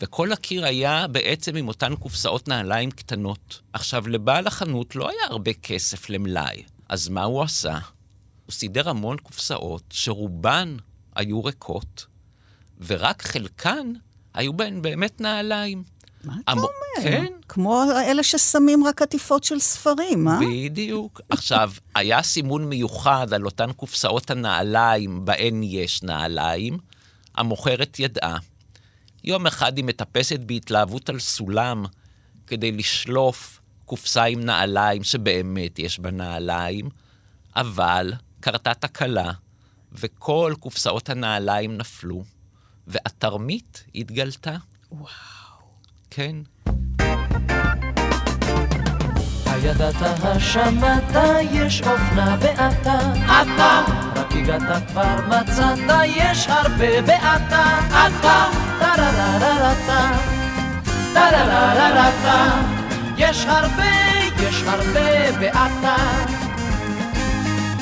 וכל 0.00 0.32
הקיר 0.32 0.64
היה 0.64 1.06
בעצם 1.06 1.56
עם 1.56 1.68
אותן 1.68 1.94
קופסאות 1.96 2.48
נעליים 2.48 2.90
קטנות. 2.90 3.60
עכשיו, 3.72 4.08
לבעל 4.08 4.46
החנות 4.46 4.96
לא 4.96 5.08
היה 5.08 5.20
הרבה 5.28 5.52
כסף 5.52 6.10
למלאי, 6.10 6.62
אז 6.88 7.08
מה 7.08 7.22
הוא 7.24 7.42
עשה? 7.42 7.72
הוא 8.46 8.52
סידר 8.52 8.88
המון 8.90 9.16
קופסאות 9.16 9.82
שרובן 9.90 10.76
היו 11.16 11.44
ריקות, 11.44 12.06
ורק 12.86 13.22
חלקן 13.22 13.92
היו 14.34 14.52
בהן 14.52 14.82
באמת 14.82 15.20
נעליים. 15.20 15.82
מה 16.24 16.32
אתה 16.44 16.52
המ- 16.52 16.58
אומר? 16.58 16.70
כן. 17.10 17.26
כמו 17.48 17.82
אלה 18.06 18.22
ששמים 18.22 18.84
רק 18.84 19.02
עטיפות 19.02 19.44
של 19.44 19.58
ספרים, 19.58 20.28
אה? 20.28 20.38
בדיוק. 20.40 21.20
עכשיו, 21.30 21.72
היה 21.94 22.22
סימון 22.22 22.64
מיוחד 22.64 23.32
על 23.32 23.44
אותן 23.44 23.72
קופסאות 23.72 24.30
הנעליים, 24.30 25.24
בהן 25.24 25.62
יש 25.62 26.02
נעליים. 26.02 26.78
המוכרת 27.34 27.98
ידעה. 27.98 28.38
יום 29.28 29.46
אחד 29.46 29.76
היא 29.76 29.84
מטפסת 29.84 30.40
בהתלהבות 30.40 31.08
על 31.08 31.18
סולם 31.18 31.84
כדי 32.46 32.72
לשלוף 32.72 33.60
קופסה 33.84 34.24
עם 34.24 34.40
נעליים 34.40 35.04
שבאמת 35.04 35.78
יש 35.78 35.98
בה 36.00 36.10
נעליים, 36.10 36.88
אבל 37.56 38.12
קרתה 38.40 38.74
תקלה, 38.74 39.32
וכל 39.92 40.54
קופסאות 40.60 41.08
הנעליים 41.08 41.76
נפלו, 41.76 42.24
והתרמית 42.86 43.84
התגלתה. 43.94 44.56
וואו. 44.92 45.08
כן. 46.10 46.36
הידעת 49.62 49.94
השמעת 50.22 51.16
יש 51.52 51.82
אופנה 51.82 52.36
באתה 52.36 52.98
אתה. 53.26 53.82
רק 54.16 54.32
הגעת 54.32 54.88
כבר 54.88 55.16
מצאת 55.28 56.06
יש 56.06 56.46
הרבה 56.48 57.02
באתה 57.02 57.78
אתה. 57.90 58.44
טררררתה 58.78 60.10
טררררתה 61.14 62.60
יש 63.16 63.46
הרבה 63.46 63.84
יש 64.42 64.62
הרבה 64.66 65.32
באתה 65.40 65.96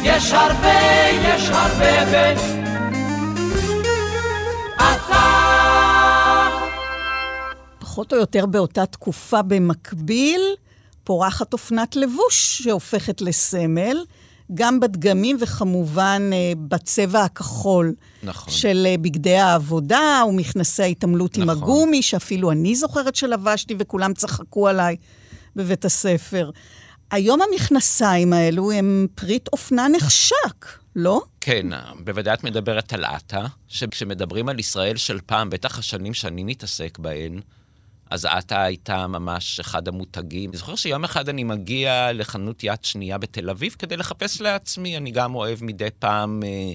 יש 0.02 0.32
הרבה 0.32 0.78
יש 1.24 1.50
הרבה 1.50 2.04
באתה 2.04 2.46
פחות 7.78 8.12
או 8.12 8.18
יותר 8.18 8.46
באותה 8.46 8.86
תקופה 8.86 9.42
במקביל, 9.42 10.40
פורחת 11.06 11.52
אופנת 11.52 11.96
לבוש 11.96 12.62
שהופכת 12.62 13.20
לסמל, 13.20 13.96
גם 14.54 14.80
בדגמים 14.80 15.36
וכמובן 15.40 16.30
אה, 16.32 16.52
בצבע 16.68 17.24
הכחול 17.24 17.94
נכון. 18.22 18.52
של 18.52 18.86
אה, 18.86 18.96
בגדי 19.00 19.36
העבודה 19.36 20.22
ומכנסי 20.28 20.82
ההתעמלות 20.82 21.36
עם 21.36 21.42
נכון. 21.42 21.62
הגומי, 21.62 22.02
שאפילו 22.02 22.50
אני 22.50 22.74
זוכרת 22.74 23.16
שלבשתי 23.16 23.74
וכולם 23.78 24.14
צחקו 24.14 24.68
עליי 24.68 24.96
בבית 25.56 25.84
הספר. 25.84 26.50
היום 27.10 27.40
המכנסיים 27.42 28.32
האלו 28.32 28.72
הם 28.72 29.06
פריט 29.14 29.48
אופנה 29.52 29.88
נחשק, 29.88 30.66
לא? 30.96 31.22
כן, 31.40 31.66
בוודאי 32.04 32.34
את 32.34 32.44
מדברת 32.44 32.92
על 32.92 33.04
עטה, 33.04 33.46
שכשמדברים 33.68 34.48
על 34.48 34.58
ישראל 34.58 34.96
של 34.96 35.18
פעם, 35.26 35.50
בטח 35.50 35.78
השנים 35.78 36.14
שאני 36.14 36.44
מתעסק 36.44 36.98
בהן, 36.98 37.40
אז 38.10 38.24
עטה 38.24 38.62
הייתה 38.62 39.06
ממש 39.06 39.60
אחד 39.60 39.88
המותגים. 39.88 40.50
אני 40.50 40.58
זוכר 40.58 40.76
שיום 40.76 41.04
אחד 41.04 41.28
אני 41.28 41.44
מגיע 41.44 42.12
לחנות 42.12 42.64
יד 42.64 42.84
שנייה 42.84 43.18
בתל 43.18 43.50
אביב 43.50 43.76
כדי 43.78 43.96
לחפש 43.96 44.40
לעצמי, 44.40 44.96
אני 44.96 45.10
גם 45.10 45.34
אוהב 45.34 45.64
מדי 45.64 45.88
פעם 45.98 46.42
אה, 46.42 46.74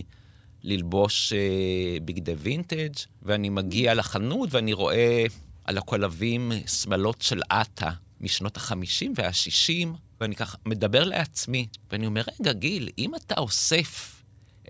ללבוש 0.63 1.33
אה, 1.33 1.97
בגדי 2.05 2.33
וינטג', 2.33 2.93
ואני 3.21 3.49
מגיע 3.49 3.93
לחנות 3.93 4.49
ואני 4.53 4.73
רואה 4.73 5.25
על 5.65 5.77
הקולבים 5.77 6.51
שמלות 6.67 7.21
של 7.21 7.41
עטה 7.49 7.91
משנות 8.21 8.57
ה-50 8.57 9.07
וה-60, 9.15 9.87
ואני 10.21 10.35
ככה 10.35 10.57
מדבר 10.65 11.03
לעצמי, 11.03 11.67
ואני 11.91 12.05
אומר, 12.05 12.21
רגע, 12.39 12.53
גיל, 12.53 12.89
אם 12.97 13.15
אתה 13.15 13.35
אוסף 13.37 14.21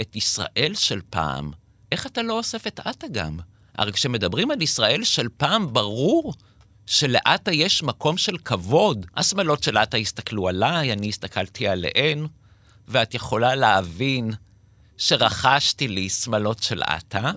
את 0.01 0.15
ישראל 0.15 0.71
של 0.73 0.99
פעם, 1.09 1.51
איך 1.91 2.07
אתה 2.07 2.21
לא 2.21 2.33
אוסף 2.33 2.67
את 2.67 2.79
עטה 2.79 3.07
גם? 3.07 3.39
הרי 3.77 3.93
כשמדברים 3.93 4.51
על 4.51 4.61
ישראל 4.61 5.03
של 5.03 5.27
פעם, 5.37 5.73
ברור 5.73 6.33
שלעטה 6.91 7.51
יש 7.51 7.83
מקום 7.83 8.17
של 8.17 8.37
כבוד. 8.37 9.05
השמלות 9.17 9.63
של 9.63 9.77
עטה 9.77 9.97
הסתכלו 9.97 10.47
עליי, 10.47 10.93
אני 10.93 11.09
הסתכלתי 11.09 11.67
עליהן, 11.67 12.27
ואת 12.87 13.13
יכולה 13.13 13.55
להבין 13.55 14.31
שרכשתי 14.97 15.87
לי 15.87 16.09
שמלות 16.09 16.63
של 16.63 16.83
עטה, 16.83 17.31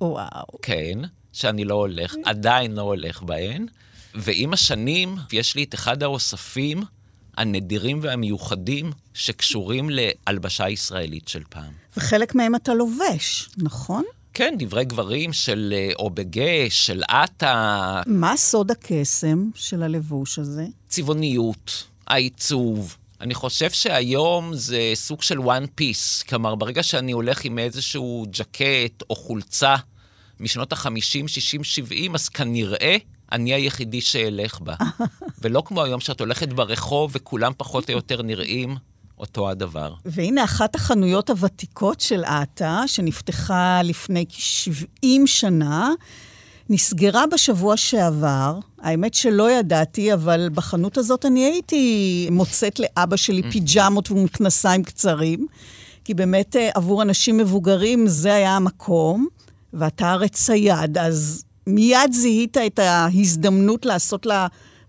וואו. 0.00 0.46
כן, 0.62 0.98
שאני 1.32 1.64
לא 1.64 1.74
הולך, 1.74 2.14
עדיין 2.24 2.72
לא 2.72 2.82
הולך 2.82 3.22
בהן, 3.22 3.66
ועם 4.14 4.52
השנים 4.52 5.16
יש 5.32 5.54
לי 5.54 5.64
את 5.64 5.74
אחד 5.74 6.02
האוספים 6.02 6.82
הנדירים 7.36 8.00
והמיוחדים 8.02 8.92
שקשורים 9.14 9.90
להלבשה 9.90 10.68
ישראלית 10.68 11.28
של 11.28 11.42
פעם. 11.48 11.72
וחלק 11.96 12.34
מהם 12.34 12.54
אתה 12.54 12.74
לובש, 12.74 13.48
נכון? 13.56 14.04
כן, 14.38 14.54
דברי 14.58 14.84
גברים 14.84 15.32
של 15.32 15.74
אה, 15.76 15.90
אובגה, 15.98 16.70
של 16.70 17.02
עטה, 17.08 18.02
מה 18.06 18.36
סוד 18.36 18.70
הקסם 18.70 19.50
של 19.54 19.82
הלבוש 19.82 20.38
הזה? 20.38 20.66
צבעוניות, 20.88 21.84
העיצוב. 22.06 22.96
אני 23.20 23.34
חושב 23.34 23.70
שהיום 23.70 24.54
זה 24.54 24.92
סוג 24.94 25.22
של 25.22 25.38
one 25.38 25.80
piece. 25.80 26.28
כלומר, 26.28 26.54
ברגע 26.54 26.82
שאני 26.82 27.12
הולך 27.12 27.44
עם 27.44 27.58
איזשהו 27.58 28.26
ג'קט 28.30 29.02
או 29.10 29.14
חולצה 29.16 29.76
משנות 30.40 30.72
ה-50, 30.72 31.28
60, 31.28 31.64
70, 31.64 32.14
אז 32.14 32.28
כנראה 32.28 32.96
אני 33.32 33.54
היחידי 33.54 34.00
שאלך 34.00 34.60
בה. 34.60 34.74
ולא 35.42 35.62
כמו 35.66 35.82
היום 35.82 36.00
שאת 36.00 36.20
הולכת 36.20 36.48
ברחוב 36.48 37.10
וכולם 37.14 37.52
פחות 37.56 37.90
או 37.90 37.94
יותר 37.94 38.22
נראים 38.22 38.76
אותו 39.18 39.50
הדבר. 39.50 39.94
והנה 40.04 40.44
אחת 40.44 40.74
החנויות 40.74 41.30
הוותיקות 41.30 42.00
של 42.00 42.24
עטה, 42.24 42.82
שנפתחה 42.86 43.80
לפני 43.84 44.24
כ-70 44.28 45.26
שנה, 45.26 45.90
נסגרה 46.70 47.24
בשבוע 47.32 47.76
שעבר. 47.76 48.58
האמת 48.80 49.14
שלא 49.14 49.50
ידעתי, 49.50 50.12
אבל 50.14 50.48
בחנות 50.54 50.98
הזאת 50.98 51.26
אני 51.26 51.44
הייתי 51.44 52.28
מוצאת 52.30 52.80
לאבא 52.80 53.16
שלי 53.16 53.42
פיג'מות 53.50 54.10
ומכנסיים 54.10 54.84
קצרים, 54.84 55.46
כי 56.04 56.14
באמת 56.14 56.56
אה, 56.56 56.70
עבור 56.74 57.02
אנשים 57.02 57.36
מבוגרים 57.36 58.06
זה 58.06 58.34
היה 58.34 58.56
המקום, 58.56 59.26
ואתה 59.72 60.10
הרי 60.10 60.28
צייד, 60.28 60.98
אז 60.98 61.44
מיד 61.66 62.12
זיהית 62.12 62.56
את 62.56 62.78
ההזדמנות 62.78 63.86
לעשות 63.86 64.26
לה 64.26 64.46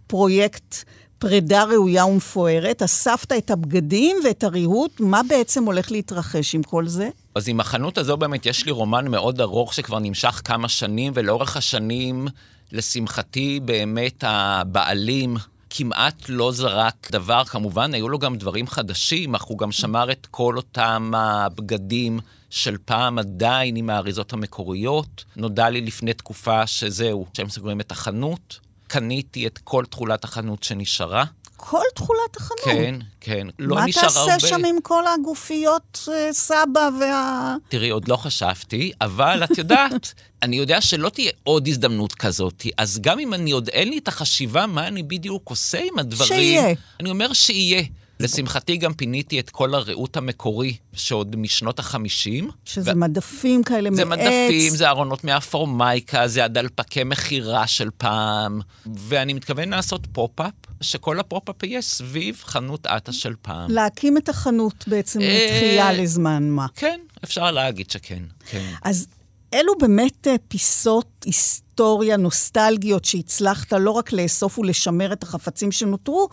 פרויקט 0.08 0.76
פרידה 1.20 1.64
ראויה 1.64 2.06
ומפוארת, 2.06 2.82
אספת 2.84 3.32
את 3.32 3.52
הבגדים 3.52 4.18
ואת 4.24 4.44
הריהוט, 4.44 5.00
מה 5.00 5.22
בעצם 5.30 5.64
הולך 5.64 5.92
להתרחש 5.92 6.56
עם 6.56 6.64
כל 6.64 6.88
זה? 6.88 7.10
אז 7.36 7.50
עם 7.50 7.60
החנות 7.60 7.98
הזו 7.98 8.18
באמת 8.18 8.46
יש 8.46 8.66
לי 8.66 8.72
רומן 8.72 9.08
מאוד 9.08 9.42
ארוך 9.42 9.74
שכבר 9.74 10.00
נמשך 10.00 10.42
כמה 10.44 10.70
שנים, 10.70 11.14
ולאורך 11.16 11.58
השנים, 11.58 12.28
לשמחתי, 12.72 13.60
באמת 13.66 14.24
הבעלים 14.28 15.38
כמעט 15.70 16.24
לא 16.30 16.52
זרק 16.52 17.08
דבר. 17.12 17.44
כמובן, 17.44 17.94
היו 17.94 18.10
לו 18.10 18.20
גם 18.20 18.36
דברים 18.36 18.68
חדשים, 18.68 19.36
אך 19.36 19.44
הוא 19.44 19.58
גם 19.58 19.72
שמר 19.72 20.12
את 20.12 20.28
כל 20.32 20.58
אותם 20.58 21.12
הבגדים 21.16 22.20
של 22.50 22.78
פעם 22.86 23.20
עדיין 23.20 23.76
עם 23.76 23.90
האריזות 23.90 24.34
המקוריות. 24.34 25.26
נודע 25.36 25.70
לי 25.70 25.82
לפני 25.82 26.14
תקופה 26.14 26.68
שזהו, 26.68 27.26
שהם 27.34 27.50
סוגרים 27.50 27.82
את 27.82 27.92
החנות. 27.92 28.60
קניתי 28.88 29.47
את 29.47 29.60
כל 29.63 29.86
תכולת 29.86 30.23
החנות 30.23 30.63
שנשארה. 30.63 31.26
כל 31.58 31.82
תכולת 31.95 32.38
החנות. 32.38 32.60
כן, 32.63 32.95
כן. 33.21 33.47
לא 33.60 33.76
מה 33.76 33.86
נשאר 33.86 34.02
הרבה. 34.15 34.34
תעשה 34.34 34.47
שם 34.47 34.65
עם 34.65 34.82
כל 34.84 35.04
הגופיות 35.08 36.08
אה, 36.12 36.34
סבא 36.34 36.89
וה... 37.00 37.56
תראי, 37.69 37.89
עוד 37.89 38.08
לא 38.08 38.15
חשבתי, 38.15 38.91
אבל 39.02 39.43
את 39.43 39.58
יודעת, 39.58 40.13
אני 40.43 40.56
יודע 40.56 40.82
שלא 40.82 41.10
תהיה 41.10 41.32
עוד 41.43 41.67
הזדמנות 41.67 42.13
כזאת, 42.13 42.65
אז 42.78 43.00
גם 43.02 43.19
אם 43.19 43.34
אני 43.34 43.52
עוד 43.52 43.69
אין 43.69 43.89
לי 43.89 43.97
את 43.97 44.08
החשיבה 44.08 44.65
מה 44.65 44.88
אני 44.88 45.04
בדיוק 45.04 45.50
עושה 45.50 45.80
עם 45.80 46.00
הדברים... 46.00 46.28
שיהיה. 46.28 46.73
אני 47.00 47.10
אומר 47.10 47.34
שיהיה. 47.34 47.84
לשמחתי 48.20 48.78
גם 48.78 48.94
פיניתי 48.94 49.40
את 49.40 49.50
כל 49.50 49.74
הרעות 49.74 50.18
המקורי 50.18 50.78
שעוד 50.94 51.36
משנות 51.36 51.80
החמישים. 51.80 52.50
שזה 52.66 52.94
מדפים 52.94 53.64
כאלה 53.64 53.90
זה 53.94 54.06
מעץ. 54.06 54.20
מדפים, 54.20 54.76
זה 54.76 54.90
ארונות 54.90 55.24
מהפורמייקה, 55.24 56.28
זה 56.28 56.46
הדלפקי 56.46 57.04
מכירה 57.04 57.68
של 57.68 57.90
פעם, 57.98 58.62
ואני 58.96 59.34
מתכוון 59.34 59.70
לעשות 59.70 60.08
pop-up, 60.12 60.54
שכל 60.82 61.20
ה 61.20 61.26
pop-up 61.26 61.63
יהיה 61.64 61.82
סביב 61.82 62.42
חנות 62.46 62.86
אתא 62.86 63.12
של 63.12 63.34
פעם. 63.42 63.72
להקים 63.72 64.18
את 64.18 64.30
החנות 64.30 64.88
בעצם 64.88 65.22
אה, 65.22 65.46
לתחייה 65.46 65.94
לזמן 65.94 66.50
מה. 66.50 66.66
כן, 66.76 67.00
אפשר 67.24 67.52
להגיד 67.52 67.90
שכן, 67.90 68.24
כן. 68.50 68.74
אז 68.84 69.08
אלו 69.54 69.74
באמת 69.80 70.28
אה, 70.28 70.36
פיסות 70.48 71.08
היסטוריה 71.26 72.18
נוסטלגיות 72.18 73.06
שהצלחת 73.06 73.74
לא 73.74 73.92
רק 73.92 74.14
לאסוף 74.14 74.60
ולשמר 74.60 75.14
את 75.14 75.24
החפצים 75.24 75.72
שנותרו, 75.72 76.30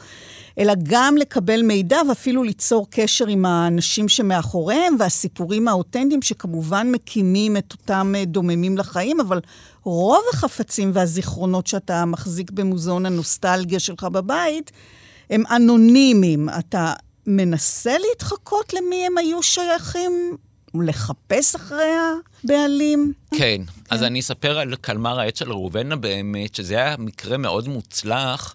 אלא 0.58 0.72
גם 0.82 1.16
לקבל 1.16 1.62
מידע 1.62 1.98
ואפילו 2.08 2.42
ליצור 2.42 2.86
קשר 2.90 3.26
עם 3.26 3.44
האנשים 3.44 4.08
שמאחוריהם 4.08 4.96
והסיפורים 4.98 5.68
האותנטיים 5.68 6.22
שכמובן 6.22 6.90
מקימים 6.90 7.56
את 7.56 7.72
אותם 7.72 8.12
אה, 8.16 8.24
דוממים 8.24 8.78
לחיים, 8.78 9.20
אבל 9.20 9.40
רוב 9.82 10.22
החפצים 10.32 10.90
והזיכרונות 10.94 11.66
שאתה 11.66 12.04
מחזיק 12.04 12.50
במוזיאון 12.50 13.06
הנוסטלגיה 13.06 13.80
שלך 13.80 14.04
בבית, 14.04 14.72
הם 15.30 15.42
אנונימיים. 15.50 16.48
אתה 16.58 16.92
מנסה 17.26 17.96
להתחקות 17.98 18.74
למי 18.74 19.06
הם 19.06 19.18
היו 19.18 19.42
שייכים? 19.42 20.36
לחפש 20.82 21.54
אחרי 21.54 21.92
הבעלים? 22.44 23.12
כן, 23.38 23.62
אז 23.90 24.02
אני 24.02 24.20
אספר 24.20 24.58
על 24.58 24.76
קלמר 24.76 25.20
העץ 25.20 25.38
של 25.38 25.52
ראובנה 25.52 25.96
באמת, 25.96 26.54
שזה 26.54 26.74
היה 26.76 26.96
מקרה 26.98 27.36
מאוד 27.36 27.68
מוצלח, 27.68 28.54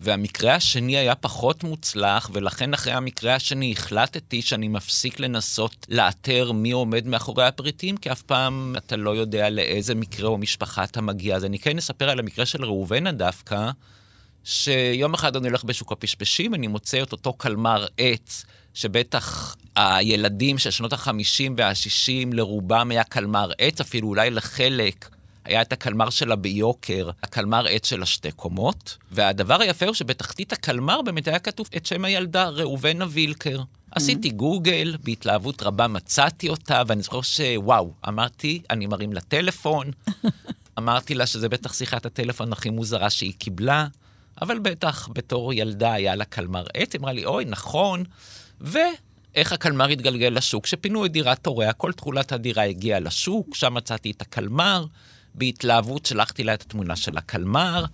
והמקרה 0.00 0.54
השני 0.54 0.96
היה 0.96 1.14
פחות 1.14 1.64
מוצלח, 1.64 2.30
ולכן 2.32 2.74
אחרי 2.74 2.92
המקרה 2.92 3.34
השני 3.34 3.72
החלטתי 3.72 4.42
שאני 4.42 4.68
מפסיק 4.68 5.20
לנסות 5.20 5.86
לאתר 5.88 6.52
מי 6.52 6.70
עומד 6.70 7.06
מאחורי 7.06 7.46
הפריטים, 7.46 7.96
כי 7.96 8.12
אף 8.12 8.22
פעם 8.22 8.74
אתה 8.76 8.96
לא 8.96 9.16
יודע 9.16 9.50
לאיזה 9.50 9.94
מקרה 9.94 10.28
או 10.28 10.38
משפחה 10.38 10.84
אתה 10.84 11.00
מגיע. 11.00 11.36
אז 11.36 11.44
אני 11.44 11.58
כן 11.58 11.78
אספר 11.78 12.10
על 12.10 12.18
המקרה 12.18 12.46
של 12.46 12.64
ראובנה 12.64 13.12
דווקא, 13.12 13.70
שיום 14.44 15.14
אחד 15.14 15.36
אני 15.36 15.48
הולך 15.48 15.64
בשוק 15.64 15.92
הפשפשים, 15.92 16.54
אני 16.54 16.66
מוצא 16.66 17.02
את 17.02 17.12
אותו 17.12 17.32
קלמר 17.32 17.86
עץ, 17.98 18.44
שבטח 18.74 19.56
הילדים 19.76 20.58
של 20.58 20.70
שנות 20.70 20.92
ה-50 20.92 21.52
וה-60, 21.56 22.34
לרובם 22.34 22.90
היה 22.90 23.04
קלמר 23.04 23.50
עץ, 23.58 23.80
אפילו 23.80 24.08
אולי 24.08 24.30
לחלק. 24.30 25.08
היה 25.44 25.62
את 25.62 25.72
הקלמר 25.72 26.10
שלה 26.10 26.36
ביוקר, 26.36 27.10
הקלמר 27.22 27.66
עץ 27.68 27.86
של 27.86 28.02
השתי 28.02 28.32
קומות, 28.32 28.96
והדבר 29.10 29.60
היפה 29.60 29.86
הוא 29.86 29.94
שבתחתית 29.94 30.52
הקלמר 30.52 31.02
באמת 31.02 31.28
היה 31.28 31.38
כתוב 31.38 31.68
את 31.76 31.86
שם 31.86 32.04
הילדה, 32.04 32.48
ראובנה 32.48 33.04
וילקר. 33.08 33.60
עשיתי 33.90 34.30
גוגל, 34.30 34.96
בהתלהבות 35.04 35.62
רבה 35.62 35.88
מצאתי 35.88 36.48
אותה, 36.48 36.82
ואני 36.86 37.02
זוכר 37.02 37.22
שוואו, 37.22 37.92
אמרתי, 38.08 38.62
אני 38.70 38.86
מרים 38.86 39.12
לה 39.12 39.20
טלפון, 39.20 39.90
אמרתי 40.78 41.14
לה 41.14 41.26
שזה 41.26 41.48
בטח 41.48 41.72
שיחת 41.72 42.06
הטלפון 42.06 42.52
הכי 42.52 42.70
מוזרה 42.70 43.10
שהיא 43.10 43.32
קיבלה, 43.38 43.86
אבל 44.42 44.58
בטח 44.58 45.08
בתור 45.12 45.52
ילדה 45.52 45.92
היה 45.92 46.14
לה 46.14 46.24
קלמר 46.24 46.64
עץ, 46.74 46.94
אמרה 46.94 47.12
לי, 47.12 47.24
אוי, 47.24 47.44
נכון, 47.44 48.04
ואיך 49.34 49.52
הקלמר 49.52 49.88
התגלגל 49.88 50.28
לשוק? 50.28 50.64
כשפינו 50.64 51.06
את 51.06 51.12
דירת 51.12 51.46
הוריה, 51.46 51.72
כל 51.72 51.92
תכולת 51.92 52.32
הדירה 52.32 52.62
הגיעה 52.62 53.00
לשוק, 53.00 53.54
שם 53.54 53.74
מצאתי 53.74 54.10
את 54.10 54.22
הקלמר, 54.22 54.84
בהתלהבות 55.34 56.06
שלחתי 56.06 56.44
לה 56.44 56.54
את 56.54 56.62
התמונה 56.62 56.96
של 56.96 57.18
הקלמר, 57.18 57.84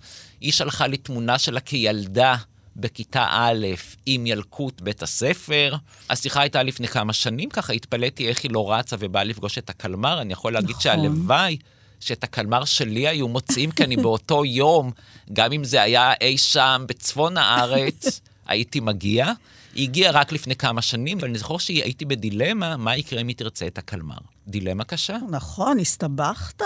היא 0.41 0.51
שלחה 0.51 0.87
לי 0.87 0.97
תמונה 0.97 1.39
שלה 1.39 1.59
כילדה 1.59 2.35
בכיתה 2.75 3.25
א' 3.29 3.65
עם 4.05 4.27
ילקוט 4.27 4.81
בית 4.81 5.03
הספר. 5.03 5.75
השיחה 6.09 6.41
הייתה 6.41 6.63
לפני 6.63 6.87
כמה 6.87 7.13
שנים, 7.13 7.49
ככה 7.49 7.73
התפלאתי 7.73 8.27
איך 8.27 8.43
היא 8.43 8.51
לא 8.51 8.73
רצה 8.73 8.95
ובאה 8.99 9.23
לפגוש 9.23 9.57
את 9.57 9.69
הקלמר. 9.69 10.21
אני 10.21 10.33
יכול 10.33 10.53
להגיד 10.53 10.69
נכון. 10.69 10.81
שהלוואי 10.81 11.57
שאת 11.99 12.23
הקלמר 12.23 12.65
שלי 12.65 13.07
היו 13.07 13.27
מוצאים, 13.27 13.71
כי 13.71 13.83
אני 13.83 13.97
באותו 13.97 14.45
יום, 14.45 14.91
גם 15.33 15.53
אם 15.53 15.63
זה 15.63 15.81
היה 15.81 16.13
אי 16.21 16.37
שם 16.37 16.85
בצפון 16.87 17.37
הארץ, 17.37 18.21
הייתי 18.47 18.79
מגיע. 18.79 19.33
היא 19.75 19.87
הגיעה 19.87 20.11
רק 20.11 20.31
לפני 20.31 20.55
כמה 20.55 20.81
שנים, 20.81 21.17
ואני 21.21 21.37
זוכר 21.37 21.57
שהייתי 21.57 22.05
בדילמה, 22.05 22.77
מה 22.77 22.97
יקרה 22.97 23.21
אם 23.21 23.27
היא 23.27 23.35
תרצה 23.35 23.67
את 23.67 23.77
הקלמר. 23.77 24.17
דילמה 24.47 24.83
קשה. 24.83 25.17
נכון, 25.29 25.79
הסתבכת. 25.79 26.61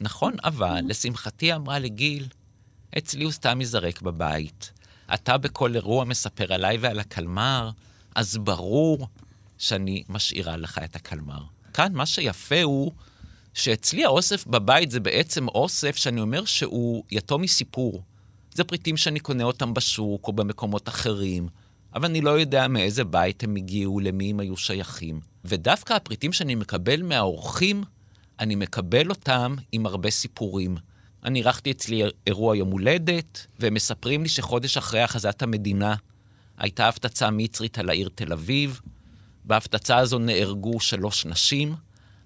נכון, 0.00 0.32
אבל 0.44 0.80
לשמחתי 0.84 1.54
אמרה 1.54 1.78
לי, 1.78 1.88
גיל, 1.88 2.26
אצלי 2.98 3.24
הוא 3.24 3.32
סתם 3.32 3.60
ייזרק 3.60 4.02
בבית. 4.02 4.72
אתה 5.14 5.38
בכל 5.38 5.74
אירוע 5.74 6.04
מספר 6.04 6.52
עליי 6.54 6.76
ועל 6.80 6.98
הקלמר, 6.98 7.70
אז 8.14 8.36
ברור 8.36 9.08
שאני 9.58 10.02
משאירה 10.08 10.56
לך 10.56 10.80
את 10.84 10.96
הקלמר. 10.96 11.42
כאן 11.74 11.92
מה 11.92 12.06
שיפה 12.06 12.62
הוא 12.62 12.92
שאצלי 13.54 14.04
האוסף 14.04 14.46
בבית 14.46 14.90
זה 14.90 15.00
בעצם 15.00 15.48
אוסף 15.48 15.96
שאני 15.96 16.20
אומר 16.20 16.44
שהוא 16.44 17.04
יתום 17.10 17.42
מסיפור. 17.42 18.02
זה 18.54 18.64
פריטים 18.64 18.96
שאני 18.96 19.20
קונה 19.20 19.44
אותם 19.44 19.74
בשוק 19.74 20.28
או 20.28 20.32
במקומות 20.32 20.88
אחרים, 20.88 21.48
אבל 21.94 22.04
אני 22.04 22.20
לא 22.20 22.30
יודע 22.30 22.68
מאיזה 22.68 23.04
בית 23.04 23.44
הם 23.44 23.56
הגיעו, 23.56 24.00
למי 24.00 24.30
הם 24.30 24.40
היו 24.40 24.56
שייכים. 24.56 25.20
ודווקא 25.44 25.92
הפריטים 25.92 26.32
שאני 26.32 26.54
מקבל 26.54 27.02
מהאורחים, 27.02 27.84
אני 28.40 28.54
מקבל 28.54 29.10
אותם 29.10 29.54
עם 29.72 29.86
הרבה 29.86 30.10
סיפורים. 30.10 30.76
אני 31.24 31.38
אירחתי 31.38 31.70
אצלי 31.70 32.02
אירוע 32.26 32.56
יום 32.56 32.70
הולדת, 32.70 33.46
והם 33.58 33.74
מספרים 33.74 34.22
לי 34.22 34.28
שחודש 34.28 34.76
אחרי 34.76 35.00
הכרזת 35.00 35.42
המדינה 35.42 35.94
הייתה 36.58 36.88
הפצצה 36.88 37.30
מצרית 37.30 37.78
על 37.78 37.88
העיר 37.88 38.08
תל 38.14 38.32
אביב. 38.32 38.80
בהפצצה 39.44 39.96
הזו 39.96 40.18
נהרגו 40.18 40.80
שלוש 40.80 41.26
נשים. 41.26 41.74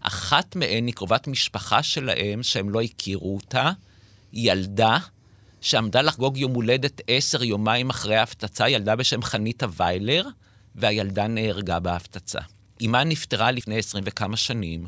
אחת 0.01 0.57
מהן 0.57 0.87
היא 0.87 0.95
קרובת 0.95 1.29
משפחה 1.29 1.83
שלהם, 1.83 2.43
שהם 2.43 2.71
לא 2.71 2.81
הכירו 2.81 3.35
אותה, 3.35 3.73
ילדה 4.33 4.99
שעמדה 5.67 6.03
לחגוג 6.03 6.37
יום 6.39 6.55
הולדת 6.55 7.01
עשר 7.07 7.43
יומיים 7.43 7.91
אחרי 7.91 8.17
ההפצצה, 8.17 8.69
ילדה 8.69 8.97
בשם 8.97 9.23
חניתה 9.23 9.67
ויילר, 9.77 10.29
והילדה 10.75 11.27
נהרגה 11.27 11.81
בהפצצה. 11.81 12.41
אמה 12.85 13.05
נפטרה 13.05 13.51
לפני 13.51 13.79
עשרים 13.79 14.05
וכמה 14.07 14.37
שנים. 14.37 14.87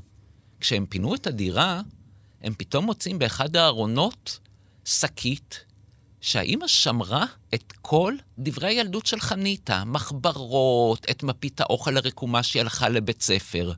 כשהם 0.60 0.86
פינו 0.86 1.14
את 1.14 1.26
הדירה, 1.26 1.80
הם 2.42 2.54
פתאום 2.58 2.84
מוצאים 2.84 3.18
באחד 3.18 3.56
הארונות 3.56 4.38
שקית 4.84 5.64
שהאימא 6.20 6.66
שמרה 6.66 7.24
את 7.54 7.72
כל 7.80 8.14
דברי 8.38 8.68
הילדות 8.68 9.06
של 9.06 9.20
חניתה, 9.20 9.84
מחברות, 9.84 11.06
את 11.10 11.22
מפית 11.22 11.60
האוכל 11.60 11.96
הרקומה 11.96 12.42
שהיא 12.42 12.60
הלכה 12.60 12.88
לבית 12.88 13.22
ספר. 13.22 13.72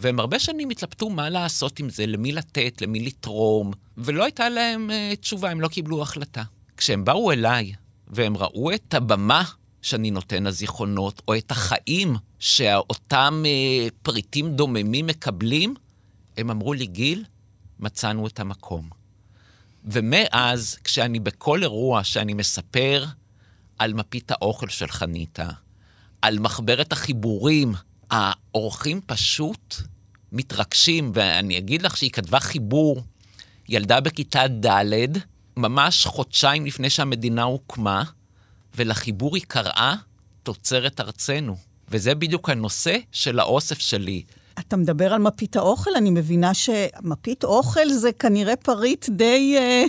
והם 0.00 0.20
הרבה 0.20 0.38
שנים 0.38 0.70
התלבטו 0.70 1.10
מה 1.10 1.28
לעשות 1.30 1.78
עם 1.78 1.90
זה, 1.90 2.06
למי 2.06 2.32
לתת, 2.32 2.82
למי 2.82 3.00
לתרום, 3.00 3.72
ולא 3.96 4.24
הייתה 4.24 4.48
להם 4.48 4.90
uh, 4.90 5.16
תשובה, 5.16 5.50
הם 5.50 5.60
לא 5.60 5.68
קיבלו 5.68 6.02
החלטה. 6.02 6.42
כשהם 6.76 7.04
באו 7.04 7.32
אליי, 7.32 7.72
והם 8.08 8.36
ראו 8.36 8.74
את 8.74 8.94
הבמה 8.94 9.44
שאני 9.82 10.10
נותן 10.10 10.46
הזיכרונות, 10.46 11.22
או 11.28 11.36
את 11.36 11.50
החיים 11.50 12.16
שאותם 12.38 13.42
uh, 13.44 13.92
פריטים 14.02 14.56
דוממים 14.56 15.06
מקבלים, 15.06 15.74
הם 16.36 16.50
אמרו 16.50 16.74
לי, 16.74 16.86
גיל, 16.86 17.24
מצאנו 17.80 18.26
את 18.26 18.40
המקום. 18.40 18.88
ומאז, 19.84 20.76
כשאני 20.84 21.20
בכל 21.20 21.62
אירוע 21.62 22.04
שאני 22.04 22.34
מספר 22.34 23.04
על 23.78 23.94
מפית 23.94 24.30
האוכל 24.30 24.68
של 24.68 24.88
חניתה, 24.88 25.48
על 26.22 26.38
מחברת 26.38 26.92
החיבורים, 26.92 27.74
האורחים 28.10 29.00
פשוט 29.06 29.74
מתרגשים, 30.32 31.12
ואני 31.14 31.58
אגיד 31.58 31.82
לך 31.82 31.96
שהיא 31.96 32.10
כתבה 32.10 32.40
חיבור, 32.40 33.02
ילדה 33.68 34.00
בכיתה 34.00 34.48
ד', 34.48 35.18
ממש 35.56 36.06
חודשיים 36.06 36.66
לפני 36.66 36.90
שהמדינה 36.90 37.42
הוקמה, 37.42 38.02
ולחיבור 38.76 39.36
היא 39.36 39.44
קראה 39.48 39.94
תוצרת 40.42 41.00
ארצנו. 41.00 41.56
וזה 41.88 42.14
בדיוק 42.14 42.50
הנושא 42.50 42.96
של 43.12 43.38
האוסף 43.38 43.78
שלי. 43.78 44.22
אתה 44.58 44.76
מדבר 44.76 45.12
על 45.12 45.20
מפית 45.20 45.56
האוכל, 45.56 45.90
אני 45.96 46.10
מבינה 46.10 46.54
שמפית 46.54 47.44
אוכל 47.44 47.88
זה 47.88 48.12
כנראה 48.12 48.56
פריט 48.56 49.08
די... 49.08 49.54
אה, 49.58 49.84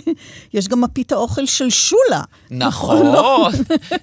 יש 0.54 0.68
גם 0.68 0.80
מפית 0.80 1.12
האוכל 1.12 1.46
של 1.46 1.70
שולה. 1.70 2.22
נכון. 2.50 3.50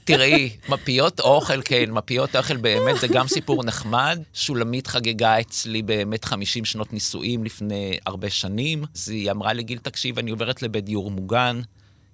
תראי, 0.04 0.50
מפיות 0.70 1.20
אוכל, 1.20 1.62
כן, 1.66 1.92
מפיות 1.92 2.36
אוכל 2.36 2.58
באמת, 2.58 3.00
זה 3.00 3.08
גם 3.08 3.28
סיפור 3.28 3.64
נחמד. 3.64 4.20
שולמית 4.34 4.88
חגגה 4.88 5.40
אצלי 5.40 5.82
באמת 5.82 6.26
50 6.26 6.66
שנות 6.66 6.94
נישואים 6.94 7.44
לפני 7.44 7.98
הרבה 8.06 8.30
שנים. 8.30 8.84
אז 8.96 9.10
היא 9.10 9.32
אמרה 9.32 9.54
לי, 9.54 9.64
גיל, 9.64 9.78
תקשיב, 9.78 10.20
אני 10.20 10.32
עוברת 10.32 10.62
לבית 10.62 10.86
דיור 10.86 11.12
מוגן, 11.12 11.62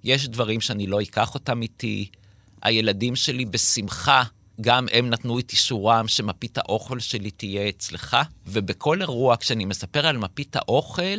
יש 0.04 0.28
דברים 0.28 0.60
שאני 0.60 0.86
לא 0.86 1.02
אקח 1.02 1.34
אותם 1.34 1.62
איתי. 1.62 2.08
הילדים 2.62 3.16
שלי 3.16 3.44
בשמחה, 3.44 4.22
גם 4.60 4.86
הם 4.92 5.10
נתנו 5.10 5.38
את 5.38 5.52
אישורם 5.52 6.08
שמפית 6.08 6.58
האוכל 6.58 7.00
שלי 7.00 7.30
תהיה 7.30 7.68
אצלך, 7.68 8.16
ובכל 8.46 9.00
אירוע, 9.00 9.36
כשאני 9.36 9.64
מספר 9.64 10.06
על 10.06 10.18
מפית 10.18 10.56
האוכל, 10.56 11.18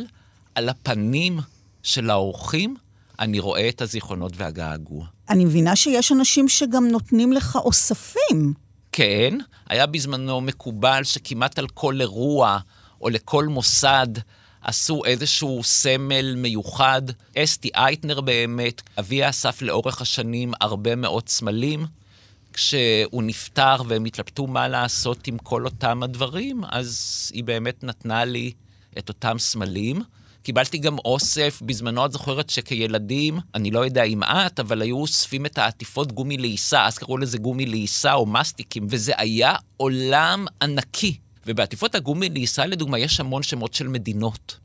על 0.54 0.68
הפנים 0.68 1.40
של 1.82 2.10
האורחים, 2.10 2.76
אני 3.20 3.40
רואה 3.40 3.68
את 3.68 3.82
הזיכרונות 3.82 4.32
והגעגוע. 4.36 5.06
אני 5.30 5.44
מבינה 5.44 5.76
שיש 5.76 6.12
אנשים 6.12 6.48
שגם 6.48 6.88
נותנים 6.88 7.32
לך 7.32 7.56
אוספים. 7.56 8.54
כן, 8.92 9.38
היה 9.68 9.86
בזמנו 9.86 10.40
מקובל 10.40 11.04
שכמעט 11.04 11.58
על 11.58 11.66
כל 11.68 12.00
אירוע 12.00 12.58
או 13.00 13.08
לכל 13.08 13.46
מוסד 13.46 14.06
עשו 14.62 15.04
איזשהו 15.04 15.60
סמל 15.64 16.34
מיוחד. 16.36 17.02
אסתי 17.38 17.70
אייטנר 17.74 18.20
באמת, 18.20 18.82
אביה 18.98 19.30
אסף 19.30 19.62
לאורך 19.62 20.00
השנים 20.00 20.52
הרבה 20.60 20.96
מאוד 20.96 21.28
סמלים. 21.28 21.97
כשהוא 22.52 23.22
נפטר 23.22 23.76
והם 23.86 24.04
התלבטו 24.04 24.46
מה 24.46 24.68
לעשות 24.68 25.26
עם 25.26 25.38
כל 25.38 25.64
אותם 25.64 26.02
הדברים, 26.02 26.62
אז 26.68 27.30
היא 27.34 27.44
באמת 27.44 27.84
נתנה 27.84 28.24
לי 28.24 28.52
את 28.98 29.08
אותם 29.08 29.38
סמלים. 29.38 30.02
קיבלתי 30.42 30.78
גם 30.78 30.98
אוסף, 30.98 31.62
בזמנו 31.62 32.06
את 32.06 32.12
זוכרת 32.12 32.50
שכילדים, 32.50 33.38
אני 33.54 33.70
לא 33.70 33.84
יודע 33.84 34.02
אם 34.02 34.22
את, 34.22 34.60
אבל 34.60 34.82
היו 34.82 34.96
אוספים 34.96 35.46
את 35.46 35.58
העטיפות 35.58 36.12
גומי 36.12 36.36
לעיסה, 36.36 36.86
אז 36.86 36.98
קראו 36.98 37.18
לזה 37.18 37.38
גומי 37.38 37.66
לעיסה 37.66 38.14
או 38.14 38.26
מסטיקים, 38.26 38.86
וזה 38.90 39.12
היה 39.16 39.54
עולם 39.76 40.46
ענקי. 40.62 41.18
ובעטיפות 41.46 41.94
הגומי 41.94 42.28
לעיסה, 42.28 42.66
לדוגמה, 42.66 42.98
יש 42.98 43.20
המון 43.20 43.42
שמות 43.42 43.74
של 43.74 43.88
מדינות. 43.88 44.58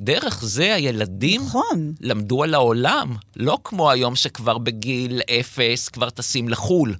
דרך 0.00 0.44
זה 0.44 0.74
הילדים 0.74 1.42
נכון. 1.42 1.92
למדו 2.00 2.42
על 2.42 2.54
העולם, 2.54 3.16
לא 3.36 3.58
כמו 3.64 3.90
היום 3.90 4.16
שכבר 4.16 4.58
בגיל 4.58 5.20
אפס 5.40 5.88
כבר 5.88 6.10
טסים 6.10 6.48
לחו"ל. 6.48 6.96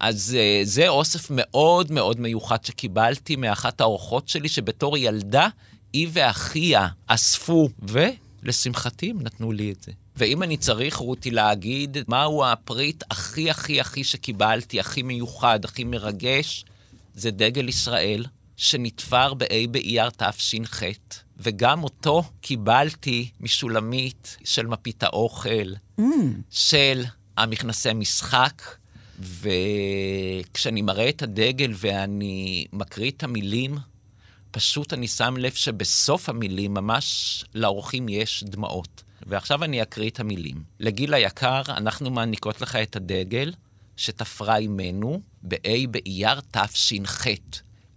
אז 0.00 0.36
uh, 0.36 0.66
זה 0.66 0.88
אוסף 0.88 1.26
מאוד 1.30 1.92
מאוד 1.92 2.20
מיוחד 2.20 2.64
שקיבלתי 2.64 3.36
מאחת 3.36 3.80
האורחות 3.80 4.28
שלי, 4.28 4.48
שבתור 4.48 4.96
ילדה, 4.96 5.48
היא 5.92 6.08
ואחיה 6.12 6.88
אספו, 7.06 7.68
ולשמחתי 7.82 9.10
הם 9.10 9.22
נתנו 9.22 9.52
לי 9.52 9.72
את 9.72 9.82
זה. 9.82 9.92
ואם 10.16 10.42
אני 10.42 10.56
צריך, 10.56 10.96
רותי, 10.96 11.30
להגיד 11.30 11.96
מהו 12.08 12.44
הפריט 12.44 13.04
הכי 13.10 13.50
הכי 13.50 13.80
הכי 13.80 14.04
שקיבלתי, 14.04 14.80
הכי 14.80 15.02
מיוחד, 15.02 15.64
הכי 15.64 15.84
מרגש, 15.84 16.64
זה 17.14 17.30
דגל 17.30 17.68
ישראל, 17.68 18.24
שנתפר 18.56 19.34
בה' 19.34 19.66
באייר 19.70 20.10
תש"ח, 20.10 20.82
וגם 21.38 21.84
אותו 21.84 22.22
קיבלתי 22.40 23.30
משולמית 23.40 24.36
של 24.44 24.66
מפית 24.66 25.02
האוכל, 25.02 25.72
mm. 26.00 26.02
של 26.50 27.04
המכנסי 27.36 27.92
משחק, 27.94 28.62
וכשאני 29.20 30.82
מראה 30.82 31.08
את 31.08 31.22
הדגל 31.22 31.72
ואני 31.76 32.66
מקריא 32.72 33.10
את 33.10 33.22
המילים, 33.22 33.78
פשוט 34.50 34.92
אני 34.92 35.08
שם 35.08 35.36
לב 35.36 35.52
שבסוף 35.52 36.28
המילים 36.28 36.74
ממש 36.74 37.44
לאורחים 37.54 38.08
יש 38.08 38.44
דמעות. 38.44 39.02
ועכשיו 39.26 39.64
אני 39.64 39.82
אקריא 39.82 40.10
את 40.10 40.20
המילים. 40.20 40.62
לגיל 40.80 41.14
היקר, 41.14 41.62
אנחנו 41.68 42.10
מעניקות 42.10 42.60
לך 42.60 42.76
את 42.76 42.96
הדגל 42.96 43.52
שתפרה 43.96 44.56
עמנו 44.58 45.20
ב-A 45.42 45.88
באייר 45.90 46.40
תש"ח. 46.40 47.26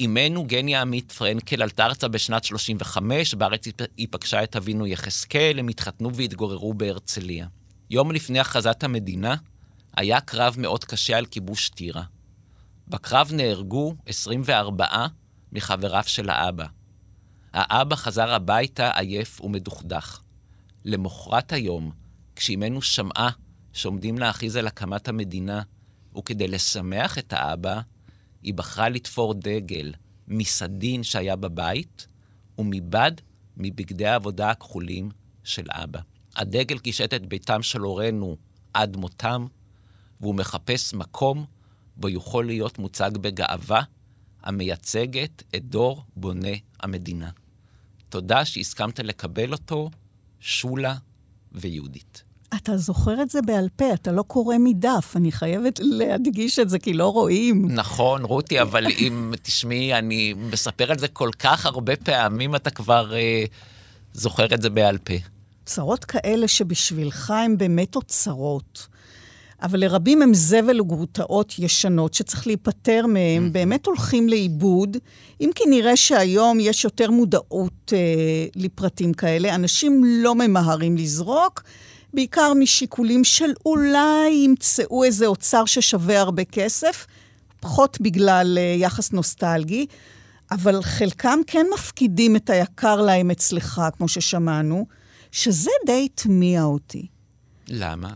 אמנו 0.05 0.43
גניה 0.47 0.81
עמית 0.81 1.11
פרנקל 1.11 1.61
עלתה 1.61 1.85
ארצה 1.85 2.07
בשנת 2.07 2.43
35, 2.43 3.33
בארץ 3.33 3.65
היא 3.97 4.07
פגשה 4.11 4.43
את 4.43 4.55
אבינו 4.55 4.87
יחזקאל, 4.87 5.59
הם 5.59 5.67
התחתנו 5.67 6.15
והתגוררו 6.15 6.73
בהרצליה. 6.73 7.47
יום 7.89 8.11
לפני 8.11 8.39
הכרזת 8.39 8.83
המדינה, 8.83 9.35
היה 9.97 10.21
קרב 10.21 10.55
מאוד 10.57 10.83
קשה 10.83 11.17
על 11.17 11.25
כיבוש 11.25 11.69
טירה. 11.69 12.03
בקרב 12.87 13.31
נהרגו 13.33 13.95
24 14.05 14.85
מחבריו 15.51 16.03
של 16.07 16.29
האבא. 16.29 16.65
האבא 17.53 17.95
חזר 17.95 18.33
הביתה 18.33 18.91
עייף 18.91 19.41
ומדוכדך. 19.41 20.19
למחרת 20.85 21.53
היום, 21.53 21.91
כשאימנו 22.35 22.81
שמעה 22.81 23.29
שעומדים 23.73 24.17
להכריז 24.17 24.55
על 24.55 24.67
הקמת 24.67 25.07
המדינה, 25.07 25.61
וכדי 26.17 26.47
לשמח 26.47 27.17
את 27.17 27.33
האבא, 27.33 27.81
היא 28.43 28.53
בחרה 28.53 28.89
לתפור 28.89 29.33
דגל 29.33 29.93
מסדין 30.27 31.03
שהיה 31.03 31.35
בבית, 31.35 32.07
ומבד 32.57 33.11
מבגדי 33.57 34.05
העבודה 34.05 34.49
הכחולים 34.49 35.09
של 35.43 35.65
אבא. 35.69 35.99
הדגל 36.35 36.77
קישט 36.77 37.13
את 37.13 37.25
ביתם 37.25 37.63
של 37.63 37.79
הורינו 37.79 38.37
עד 38.73 38.97
מותם, 38.97 39.45
והוא 40.21 40.35
מחפש 40.35 40.93
מקום 40.93 41.45
בו 41.97 42.09
יכול 42.09 42.45
להיות 42.45 42.79
מוצג 42.79 43.11
בגאווה 43.21 43.81
המייצגת 44.43 45.43
את 45.55 45.65
דור 45.65 46.03
בוני 46.15 46.59
המדינה. 46.79 47.29
תודה 48.09 48.45
שהסכמת 48.45 48.99
לקבל 48.99 49.53
אותו, 49.53 49.89
שולה 50.39 50.95
ויהודית. 51.51 52.23
אתה 52.55 52.77
זוכר 52.77 53.21
את 53.21 53.29
זה 53.29 53.41
בעל 53.41 53.69
פה, 53.75 53.93
אתה 53.93 54.11
לא 54.11 54.21
קורא 54.21 54.55
מדף, 54.59 55.13
אני 55.15 55.31
חייבת 55.31 55.79
להדגיש 55.83 56.59
את 56.59 56.69
זה 56.69 56.79
כי 56.79 56.93
לא 56.93 57.07
רואים. 57.07 57.71
נכון, 57.71 58.23
רותי, 58.23 58.61
אבל 58.61 58.87
אם 59.07 59.33
תשמעי, 59.41 59.93
אני 59.93 60.33
מספר 60.33 60.91
על 60.91 60.97
זה 60.97 61.07
כל 61.07 61.29
כך 61.39 61.65
הרבה 61.65 61.95
פעמים, 61.95 62.55
אתה 62.55 62.69
כבר 62.69 63.15
אה, 63.15 63.43
זוכר 64.13 64.45
את 64.53 64.61
זה 64.61 64.69
בעל 64.69 64.97
פה. 64.97 65.13
צרות 65.65 66.05
כאלה 66.05 66.47
שבשבילך 66.47 67.31
הן 67.31 67.57
באמת 67.57 67.95
אוצרות. 67.95 68.87
אבל 69.61 69.79
לרבים 69.79 70.21
הם 70.21 70.33
זבל 70.33 70.81
וגרוטאות 70.81 71.59
ישנות 71.59 72.13
שצריך 72.13 72.47
להיפטר 72.47 73.05
מהם, 73.07 73.47
mm-hmm. 73.47 73.53
באמת 73.53 73.85
הולכים 73.85 74.29
לאיבוד, 74.29 74.97
אם 75.41 75.49
כי 75.55 75.63
נראה 75.69 75.95
שהיום 75.95 76.59
יש 76.59 76.83
יותר 76.83 77.11
מודעות 77.11 77.93
אה, 77.93 77.99
לפרטים 78.55 79.13
כאלה. 79.13 79.55
אנשים 79.55 80.03
לא 80.05 80.35
ממהרים 80.35 80.97
לזרוק, 80.97 81.63
בעיקר 82.13 82.53
משיקולים 82.53 83.23
של 83.23 83.51
אולי 83.65 84.29
ימצאו 84.29 85.03
איזה 85.03 85.25
אוצר 85.25 85.65
ששווה 85.65 86.19
הרבה 86.19 86.43
כסף, 86.43 87.07
פחות 87.59 88.01
בגלל 88.01 88.57
אה, 88.57 88.75
יחס 88.77 89.11
נוסטלגי, 89.11 89.85
אבל 90.51 90.81
חלקם 90.83 91.39
כן 91.47 91.65
מפקידים 91.73 92.35
את 92.35 92.49
היקר 92.49 93.01
להם 93.01 93.31
אצלך, 93.31 93.81
כמו 93.97 94.07
ששמענו, 94.07 94.85
שזה 95.31 95.71
די 95.85 96.05
התמיע 96.05 96.63
אותי. 96.63 97.07
למה? 97.67 98.11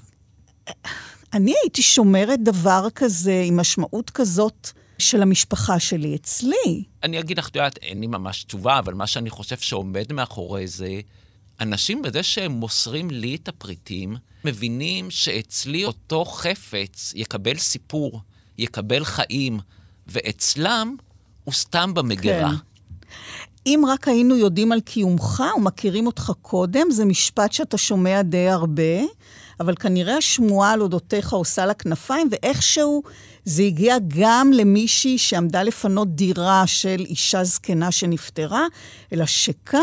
אני 1.34 1.54
הייתי 1.64 1.82
שומרת 1.82 2.40
דבר 2.44 2.88
כזה 2.96 3.44
עם 3.46 3.58
משמעות 3.58 4.10
כזאת 4.10 4.70
של 4.98 5.22
המשפחה 5.22 5.80
שלי 5.80 6.16
אצלי. 6.16 6.84
אני 7.04 7.20
אגיד 7.20 7.38
לך, 7.38 7.50
את 7.50 7.56
יודעת, 7.56 7.78
אין 7.78 8.02
לי 8.02 8.08
ממש 8.08 8.44
תשובה, 8.44 8.80
אבל 8.80 8.94
מה 8.94 9.08
שאני 9.08 9.30
חושב 9.30 9.58
שעומד 9.58 10.14
מאחורי 10.14 10.68
זה, 10.68 11.00
אנשים 11.62 12.02
בזה 12.02 12.24
שהם 12.24 12.52
מוסרים 12.52 13.10
לי 13.12 13.36
את 13.36 13.48
הפריטים, 13.48 14.16
מבינים 14.46 15.12
שאצלי 15.12 15.86
אותו 15.86 16.26
חפץ 16.26 17.14
יקבל 17.16 17.58
סיפור, 17.58 18.22
יקבל 18.58 19.06
חיים, 19.06 19.60
ואצלם 20.08 20.96
הוא 21.44 21.54
סתם 21.54 21.94
במגירה. 21.94 22.50
כן. 22.50 22.56
אם 23.66 23.84
רק 23.88 24.08
היינו 24.08 24.38
יודעים 24.38 24.72
על 24.72 24.80
קיומך 24.82 25.44
ומכירים 25.58 26.08
אותך 26.08 26.32
קודם, 26.42 26.92
זה 26.92 27.06
משפט 27.06 27.52
שאתה 27.52 27.78
שומע 27.78 28.22
די 28.22 28.50
הרבה, 28.50 29.02
אבל 29.60 29.76
כנראה 29.76 30.18
השמועה 30.18 30.72
על 30.72 30.82
אודותיך 30.82 31.34
עושה 31.34 31.66
לה 31.66 31.74
כנפיים, 31.74 32.28
ואיכשהו 32.32 33.04
זה 33.46 33.64
הגיע 33.64 33.96
גם 34.08 34.52
למישהי 34.54 35.18
שעמדה 35.18 35.64
לפנות 35.64 36.16
דירה 36.16 36.68
של 36.68 37.06
אישה 37.06 37.44
זקנה 37.44 37.92
שנפטרה, 37.92 38.66
אלא 39.14 39.26
שכאן 39.26 39.82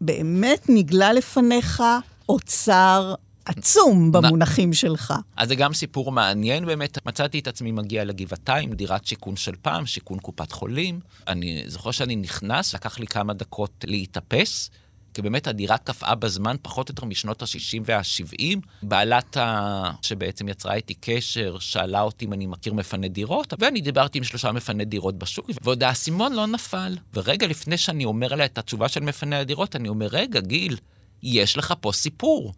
באמת 0.00 0.66
נגלה 0.68 1.12
לפניך 1.12 1.82
אוצר 2.28 3.14
עצום 3.44 4.12
במונחים 4.12 4.72
שלך. 4.72 5.14
אז 5.36 5.48
זה 5.48 5.54
גם 5.54 5.74
סיפור 5.74 6.12
מעניין 6.12 6.66
באמת. 6.66 7.06
מצאתי 7.06 7.38
את 7.38 7.46
עצמי 7.46 7.72
מגיע 7.72 8.04
לגבעתיים, 8.04 8.72
דירת 8.72 9.04
שיכון 9.04 9.36
של 9.36 9.52
פעם, 9.62 9.86
שיכון 9.86 10.18
קופת 10.18 10.52
חולים. 10.52 11.00
אני 11.28 11.62
זוכר 11.66 11.90
שאני 11.90 12.16
נכנס, 12.16 12.74
לקח 12.74 12.98
לי 12.98 13.06
כמה 13.06 13.34
דקות 13.34 13.84
להתאפס. 13.86 14.70
כי 15.14 15.22
באמת 15.22 15.46
הדירה 15.46 15.78
קפאה 15.78 16.14
בזמן 16.14 16.56
פחות 16.62 16.88
או 16.88 16.92
יותר 16.92 17.04
משנות 17.04 17.42
ה-60 17.42 17.82
וה-70. 17.84 18.58
בעלת 18.82 19.36
ה... 19.36 19.90
שבעצם 20.02 20.48
יצרה 20.48 20.74
איתי 20.74 20.94
קשר, 21.00 21.56
שאלה 21.58 22.00
אותי 22.00 22.24
אם 22.24 22.32
אני 22.32 22.46
מכיר 22.46 22.72
מפנה 22.74 23.08
דירות, 23.08 23.54
ואני 23.58 23.80
דיברתי 23.80 24.18
עם 24.18 24.24
שלושה 24.24 24.52
מפני 24.52 24.84
דירות 24.84 25.18
בשוק, 25.18 25.50
ועוד 25.62 25.82
האסימון 25.82 26.32
לא 26.32 26.46
נפל. 26.46 26.96
ורגע 27.14 27.46
לפני 27.46 27.78
שאני 27.78 28.04
אומר 28.04 28.34
לה 28.34 28.44
את 28.44 28.58
התשובה 28.58 28.88
של 28.88 29.00
מפני 29.00 29.36
הדירות, 29.36 29.76
אני 29.76 29.88
אומר, 29.88 30.06
רגע, 30.06 30.40
גיל, 30.40 30.76
יש 31.22 31.56
לך 31.56 31.74
פה 31.80 31.92
סיפור. 31.92 32.54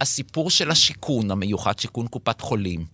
הסיפור 0.00 0.50
של 0.50 0.70
השיכון 0.70 1.30
המיוחד, 1.30 1.78
שיכון 1.78 2.06
קופת 2.06 2.40
חולים. 2.40 2.86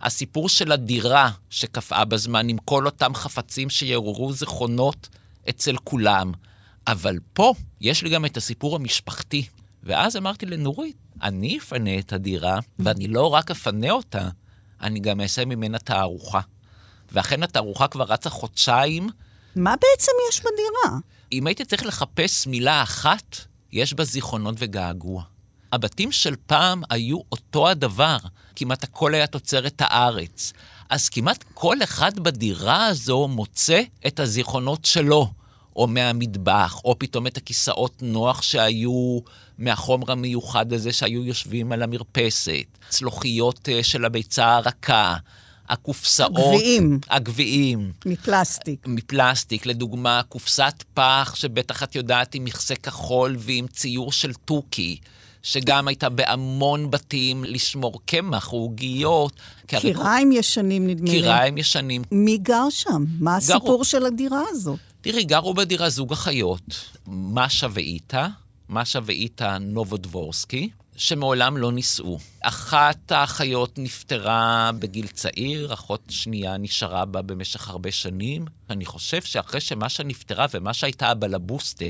הסיפור 0.00 0.48
של 0.48 0.72
הדירה 0.72 1.30
שקפאה 1.50 2.04
בזמן 2.04 2.48
עם 2.48 2.58
כל 2.64 2.86
אותם 2.86 3.14
חפצים 3.14 3.70
שיעוררו 3.70 4.32
זיכרונות 4.32 5.08
אצל 5.48 5.76
כולם. 5.84 6.32
אבל 6.86 7.18
פה 7.32 7.54
יש 7.80 8.02
לי 8.02 8.10
גם 8.10 8.24
את 8.24 8.36
הסיפור 8.36 8.76
המשפחתי. 8.76 9.46
ואז 9.82 10.16
אמרתי 10.16 10.46
לנורית, 10.46 10.96
אני 11.22 11.58
אפנה 11.58 11.98
את 11.98 12.12
הדירה, 12.12 12.58
ואני 12.78 13.08
לא 13.08 13.34
רק 13.34 13.50
אפנה 13.50 13.90
אותה, 13.90 14.28
אני 14.80 15.00
גם 15.00 15.20
אעשה 15.20 15.44
ממנה 15.44 15.78
תערוכה. 15.78 16.40
ואכן 17.12 17.42
התערוכה 17.42 17.88
כבר 17.88 18.04
רצה 18.04 18.30
חודשיים. 18.30 19.08
מה 19.56 19.74
בעצם 19.80 20.12
יש 20.28 20.40
בדירה? 20.40 20.98
אם 21.32 21.46
הייתי 21.46 21.64
צריך 21.64 21.86
לחפש 21.86 22.46
מילה 22.46 22.82
אחת, 22.82 23.36
יש 23.72 23.94
בה 23.94 24.04
זיכרונות 24.04 24.54
וגעגוע. 24.58 25.22
הבתים 25.72 26.12
של 26.12 26.34
פעם 26.46 26.82
היו 26.90 27.18
אותו 27.32 27.68
הדבר, 27.68 28.16
כמעט 28.56 28.84
הכל 28.84 29.14
היה 29.14 29.26
תוצרת 29.26 29.74
הארץ. 29.80 30.52
אז 30.90 31.08
כמעט 31.08 31.44
כל 31.54 31.76
אחד 31.82 32.18
בדירה 32.18 32.86
הזו 32.86 33.28
מוצא 33.28 33.82
את 34.06 34.20
הזיכרונות 34.20 34.84
שלו, 34.84 35.30
או 35.76 35.86
מהמטבח, 35.86 36.80
או 36.84 36.98
פתאום 36.98 37.26
את 37.26 37.36
הכיסאות 37.36 38.02
נוח 38.02 38.42
שהיו 38.42 39.18
מהחומר 39.58 40.12
המיוחד 40.12 40.72
הזה 40.72 40.92
שהיו 40.92 41.24
יושבים 41.24 41.72
על 41.72 41.82
המרפסת, 41.82 42.52
צלוחיות 42.88 43.68
אה, 43.68 43.82
של 43.82 44.04
הביצה 44.04 44.56
הרכה, 44.56 45.16
הקופסאות... 45.68 46.30
הגביעים. 46.36 46.98
הגביעים. 47.10 47.92
מפלסטיק. 48.06 48.86
מפלסטיק, 48.86 49.66
לדוגמה, 49.66 50.20
קופסת 50.28 50.84
פח, 50.94 51.32
שבטח 51.36 51.82
את 51.82 51.94
יודעת, 51.94 52.34
עם 52.34 52.44
מכסה 52.44 52.74
כחול 52.74 53.36
ועם 53.38 53.66
ציור 53.66 54.12
של 54.12 54.32
תוכי. 54.44 54.96
שגם 55.42 55.88
הייתה 55.88 56.08
בהמון 56.08 56.90
בתים 56.90 57.44
לשמור 57.44 58.00
קמח 58.06 58.52
או 58.52 58.58
עוגיות. 58.58 59.32
כי 59.68 59.76
הרי- 59.76 59.92
קיריים 59.94 60.32
ישנים, 60.32 60.86
נדמה 60.86 61.10
לי. 61.10 61.20
קיריים 61.20 61.58
ישנים. 61.58 62.02
מי 62.12 62.38
גר 62.38 62.66
שם? 62.70 63.04
מה 63.20 63.38
גרו- 63.38 63.56
הסיפור 63.56 63.84
של 63.84 64.06
הדירה 64.06 64.42
הזאת? 64.50 64.78
תראי, 65.08 65.24
גרו 65.24 65.54
בדירה 65.54 65.88
זוג 65.90 66.12
אחיות, 66.12 66.90
משה 67.06 67.66
ואיתה, 67.70 68.28
משה 68.68 68.98
ואיתה 69.04 69.58
נובודבורסקי, 69.58 70.68
שמעולם 70.96 71.56
לא 71.56 71.72
נישאו. 71.72 72.18
אחת 72.40 73.12
האחיות 73.12 73.78
נפטרה 73.78 74.70
בגיל 74.78 75.06
צעיר, 75.06 75.74
אחות 75.74 76.02
שנייה 76.08 76.56
נשארה 76.56 77.04
בה 77.04 77.22
במשך 77.22 77.68
הרבה 77.68 77.92
שנים. 77.92 78.44
אני 78.70 78.84
חושב 78.84 79.22
שאחרי 79.22 79.60
שמשה 79.60 80.02
נפטרה 80.02 80.46
ומשה 80.54 80.86
הייתה 80.86 81.08
הבלבוסטה, 81.08 81.86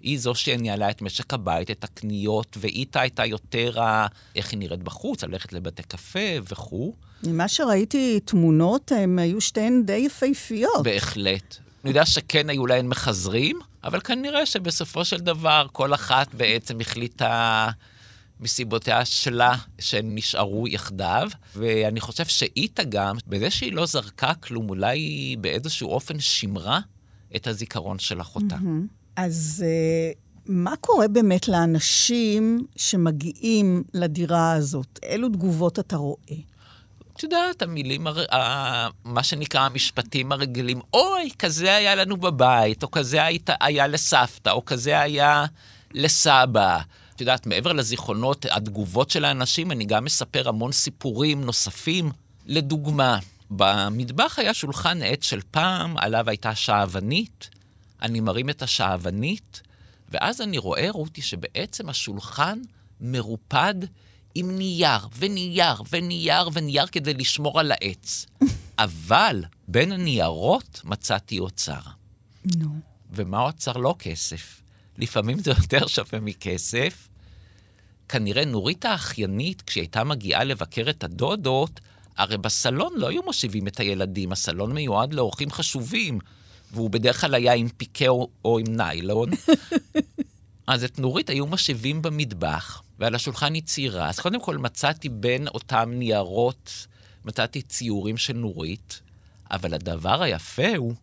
היא 0.00 0.18
זו 0.18 0.34
שניהלה 0.34 0.90
את 0.90 1.02
משק 1.02 1.34
הבית, 1.34 1.70
את 1.70 1.84
הקניות, 1.84 2.56
ואיתה 2.60 3.00
הייתה 3.00 3.26
יותר 3.26 3.82
ה... 3.82 4.06
איך 4.36 4.52
היא 4.52 4.58
נראית 4.58 4.82
בחוץ, 4.82 5.24
ללכת 5.24 5.52
לבתי 5.52 5.82
קפה 5.82 6.28
וכו'. 6.48 6.94
ממה 7.22 7.48
שראיתי 7.48 8.20
תמונות, 8.20 8.92
הן 8.92 9.18
היו 9.18 9.40
שתיהן 9.40 9.82
די 9.86 9.96
יפהפיות. 9.96 10.82
בהחלט. 10.82 11.67
אני 11.84 11.90
יודע 11.90 12.06
שכן 12.06 12.50
היו 12.50 12.66
להן 12.66 12.86
מחזרים, 12.86 13.58
אבל 13.84 14.00
כנראה 14.00 14.46
שבסופו 14.46 15.04
של 15.04 15.20
דבר 15.20 15.66
כל 15.72 15.94
אחת 15.94 16.34
בעצם 16.34 16.80
החליטה 16.80 17.68
מסיבותיה 18.40 19.04
שלה 19.04 19.54
שהן 19.78 20.14
נשארו 20.14 20.68
יחדיו, 20.68 21.28
ואני 21.56 22.00
חושב 22.00 22.24
שאיתה 22.24 22.84
גם, 22.84 23.16
בזה 23.26 23.50
שהיא 23.50 23.72
לא 23.72 23.86
זרקה 23.86 24.34
כלום, 24.34 24.68
אולי 24.70 24.98
היא 24.98 25.38
באיזשהו 25.38 25.88
אופן 25.88 26.20
שימרה 26.20 26.80
את 27.36 27.46
הזיכרון 27.46 27.98
של 27.98 28.20
אחותה. 28.20 28.56
אז 29.16 29.64
אה, 29.66 30.12
מה 30.46 30.74
קורה 30.80 31.08
באמת 31.08 31.48
לאנשים 31.48 32.66
שמגיעים 32.76 33.82
לדירה 33.94 34.52
הזאת? 34.52 34.98
אילו 35.02 35.28
תגובות 35.28 35.78
אתה 35.78 35.96
רואה? 35.96 36.34
את 37.18 37.22
יודעת, 37.22 37.62
המילים, 37.62 38.06
הר... 38.06 38.34
ה... 38.34 38.88
מה 39.04 39.22
שנקרא 39.22 39.60
המשפטים 39.60 40.32
הרגילים, 40.32 40.80
אוי, 40.94 41.30
כזה 41.38 41.74
היה 41.74 41.94
לנו 41.94 42.16
בבית, 42.16 42.82
או 42.82 42.90
כזה 42.90 43.24
היית... 43.24 43.50
היה 43.60 43.86
לסבתא, 43.86 44.50
או 44.50 44.64
כזה 44.64 45.00
היה 45.00 45.44
לסבא. 45.94 46.78
את 47.14 47.20
יודעת, 47.20 47.46
מעבר 47.46 47.72
לזיכרונות, 47.72 48.46
התגובות 48.50 49.10
של 49.10 49.24
האנשים, 49.24 49.72
אני 49.72 49.84
גם 49.84 50.04
מספר 50.04 50.48
המון 50.48 50.72
סיפורים 50.72 51.44
נוספים. 51.44 52.10
לדוגמה, 52.46 53.18
במטבח 53.50 54.38
היה 54.38 54.54
שולחן 54.54 55.02
עץ 55.02 55.24
של 55.24 55.40
פעם, 55.50 55.98
עליו 55.98 56.28
הייתה 56.28 56.54
שעוונית, 56.54 57.50
אני 58.02 58.20
מרים 58.20 58.50
את 58.50 58.62
השעוונית, 58.62 59.62
ואז 60.08 60.40
אני 60.40 60.58
רואה, 60.58 60.90
רותי, 60.90 61.22
שבעצם 61.22 61.88
השולחן 61.88 62.58
מרופד 63.00 63.74
עם 64.40 64.58
נייר, 64.58 64.98
ונייר, 65.18 65.82
ונייר, 65.90 66.48
ונייר 66.52 66.86
כדי 66.86 67.14
לשמור 67.14 67.60
על 67.60 67.72
העץ. 67.72 68.26
אבל 68.78 69.44
בין 69.68 69.92
הניירות 69.92 70.80
מצאתי 70.84 71.38
אוצר. 71.38 71.80
נו. 72.56 72.68
ומה 73.10 73.40
אוצר? 73.42 73.72
לא 73.72 73.94
כסף. 73.98 74.62
לפעמים 74.98 75.38
זה 75.38 75.50
יותר 75.50 75.86
שווה 75.86 76.20
מכסף. 76.20 77.08
כנראה 78.08 78.44
נורית 78.44 78.84
האחיינית, 78.84 79.62
כשהיא 79.62 79.82
הייתה 79.82 80.04
מגיעה 80.04 80.44
לבקר 80.44 80.90
את 80.90 81.04
הדודות, 81.04 81.80
הרי 82.16 82.38
בסלון 82.38 82.92
לא 82.96 83.08
היו 83.08 83.22
מושיבים 83.22 83.68
את 83.68 83.80
הילדים, 83.80 84.32
הסלון 84.32 84.72
מיועד 84.72 85.14
לאורחים 85.14 85.50
חשובים, 85.50 86.18
והוא 86.72 86.90
בדרך 86.90 87.20
כלל 87.20 87.34
היה 87.34 87.52
עם 87.52 87.68
פיקה 87.68 88.08
או, 88.08 88.28
או 88.44 88.58
עם 88.58 88.76
ניילון. 88.76 89.30
אז 90.66 90.84
את 90.84 90.98
נורית 90.98 91.30
היו 91.30 91.46
משיבים 91.46 92.02
במטבח, 92.02 92.82
ועל 92.98 93.14
השולחן 93.14 93.54
היא 93.54 93.62
ציירה. 93.62 94.08
אז 94.08 94.20
קודם 94.20 94.40
כל 94.40 94.58
מצאתי 94.58 95.08
בין 95.08 95.48
אותם 95.48 95.90
ניירות, 95.94 96.86
מצאתי 97.24 97.62
ציורים 97.62 98.16
של 98.16 98.36
נורית, 98.36 99.00
אבל 99.50 99.74
הדבר 99.74 100.22
היפה 100.22 100.76
הוא 100.76 100.94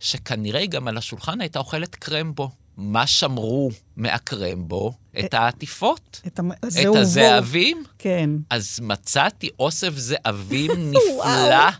שכנראה 0.00 0.66
גם 0.66 0.88
על 0.88 0.98
השולחן 0.98 1.40
הייתה 1.40 1.58
אוכלת 1.58 1.94
קרמבו. 1.94 2.50
מה 2.76 3.06
שמרו 3.06 3.70
מהקרמבו? 3.96 4.92
את 5.18 5.34
העטיפות, 5.34 6.20
את, 6.26 6.38
המ... 6.38 6.52
את 6.52 6.96
הזהבים. 6.96 7.84
כן. 7.98 8.30
אז 8.50 8.80
מצאתי 8.82 9.50
אוסף 9.58 9.92
זהבים 9.96 10.70
נפלא 10.92 11.70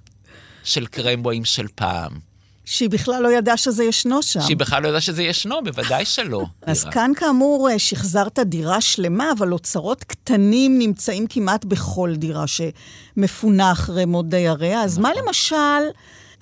של 0.64 0.86
קרמבואים 0.86 1.44
של 1.44 1.66
פעם. 1.74 2.29
שהיא 2.70 2.90
בכלל 2.90 3.22
לא 3.22 3.28
ידעה 3.32 3.56
שזה 3.56 3.84
ישנו 3.84 4.22
שם. 4.22 4.40
שהיא 4.40 4.56
בכלל 4.56 4.82
לא 4.82 4.88
יודעת 4.88 5.02
שזה 5.02 5.22
ישנו, 5.22 5.64
בוודאי 5.64 6.04
שלא. 6.04 6.44
אז 6.62 6.80
דירה. 6.80 6.92
כאן 6.92 7.12
כאמור 7.16 7.70
אה, 7.70 7.78
שחזרת 7.78 8.38
דירה 8.38 8.80
שלמה, 8.80 9.32
אבל 9.38 9.52
אוצרות 9.52 10.04
קטנים 10.04 10.78
נמצאים 10.78 11.26
כמעט 11.26 11.64
בכל 11.64 12.14
דירה 12.16 12.44
שמפונה 12.46 13.72
אחרי 13.72 14.04
מות 14.04 14.28
דייריה. 14.28 14.82
אז 14.82 14.98
מה 14.98 15.10
למשל 15.14 15.90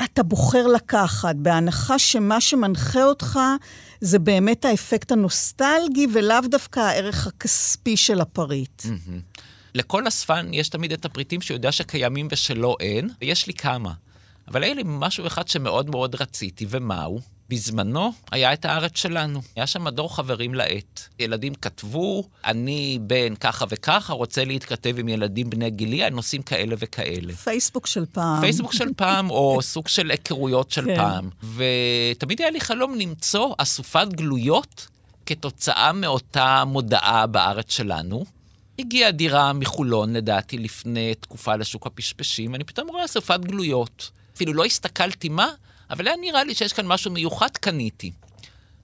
אתה 0.05 0.23
בוחר 0.23 0.67
לקחת, 0.67 1.37
בהנחה 1.37 1.99
שמה 1.99 2.41
שמנחה 2.41 3.05
אותך 3.05 3.39
זה 4.01 4.19
באמת 4.19 4.65
האפקט 4.65 5.13
הנוסטלגי, 5.13 6.07
ולאו 6.13 6.41
דווקא 6.51 6.81
הערך 6.81 7.27
הכספי 7.27 7.97
של 7.97 8.21
הפריט? 8.21 8.83
לכל 9.75 10.09
אספן 10.09 10.51
יש 10.53 10.69
תמיד 10.69 10.93
את 10.93 11.05
הפריטים 11.05 11.41
שהוא 11.41 11.55
יודע 11.55 11.73
שקיימים 11.73 12.29
ושלא 12.31 12.77
אין, 12.81 13.09
ויש 13.21 13.47
לי 13.47 13.55
כמה. 13.55 13.93
אבל 14.51 14.63
היה 14.63 14.75
לי 14.75 14.83
משהו 14.87 15.27
אחד 15.27 15.49
שמאוד 15.49 15.91
מאוד 15.91 16.15
רציתי, 16.15 16.67
ומהו? 16.69 17.21
בזמנו 17.49 18.13
היה 18.33 18.53
את 18.53 18.65
הארץ 18.65 18.97
שלנו. 18.99 19.41
היה 19.57 19.67
שם 19.67 19.85
מדור 19.85 20.17
חברים 20.17 20.55
לעט. 20.55 21.01
ילדים 21.19 21.55
כתבו, 21.55 22.25
אני 22.45 22.99
בן 23.03 23.35
ככה 23.35 23.65
וככה, 23.69 24.13
רוצה 24.13 24.45
להתכתב 24.45 24.99
עם 24.99 25.09
ילדים 25.09 25.51
בני 25.51 25.71
גילי 25.71 26.03
על 26.03 26.13
נושאים 26.13 26.43
כאלה 26.43 26.77
וכאלה. 26.79 27.33
פייסבוק 27.33 27.87
של 27.87 28.05
פעם. 28.13 28.41
פייסבוק 28.41 28.73
של 28.73 28.89
פעם, 28.97 29.31
או 29.31 29.59
סוג 29.63 29.89
של 29.89 30.11
היכרויות 30.11 30.71
של 30.71 30.85
כן. 30.85 30.97
פעם. 30.97 31.31
ותמיד 31.57 32.41
היה 32.41 32.51
לי 32.51 32.61
חלום 32.61 32.95
למצוא 32.95 33.55
אסופת 33.59 34.09
גלויות 34.09 34.87
כתוצאה 35.27 35.93
מאותה 35.93 36.65
מודעה 36.67 37.27
בארץ 37.27 37.73
שלנו. 37.73 38.25
הגיעה 38.79 39.11
דירה 39.11 39.53
מחולון, 39.53 40.13
לדעתי, 40.13 40.59
לפני 40.59 41.15
תקופה 41.15 41.57
לשוק 41.57 41.87
הפשפשים, 41.87 42.53
ואני 42.53 42.65
פתאום 42.65 42.89
רואה 42.89 43.05
אסופת 43.05 43.41
גלויות. 43.41 44.11
אפילו 44.39 44.53
לא 44.55 44.65
הסתכלתי 44.65 45.29
מה, 45.29 45.49
אבל 45.91 46.07
היה 46.09 46.17
נראה 46.21 46.45
לי 46.45 46.55
שיש 46.55 46.73
כאן 46.73 46.87
משהו 46.87 47.11
מיוחד, 47.11 47.57
קניתי. 47.61 48.11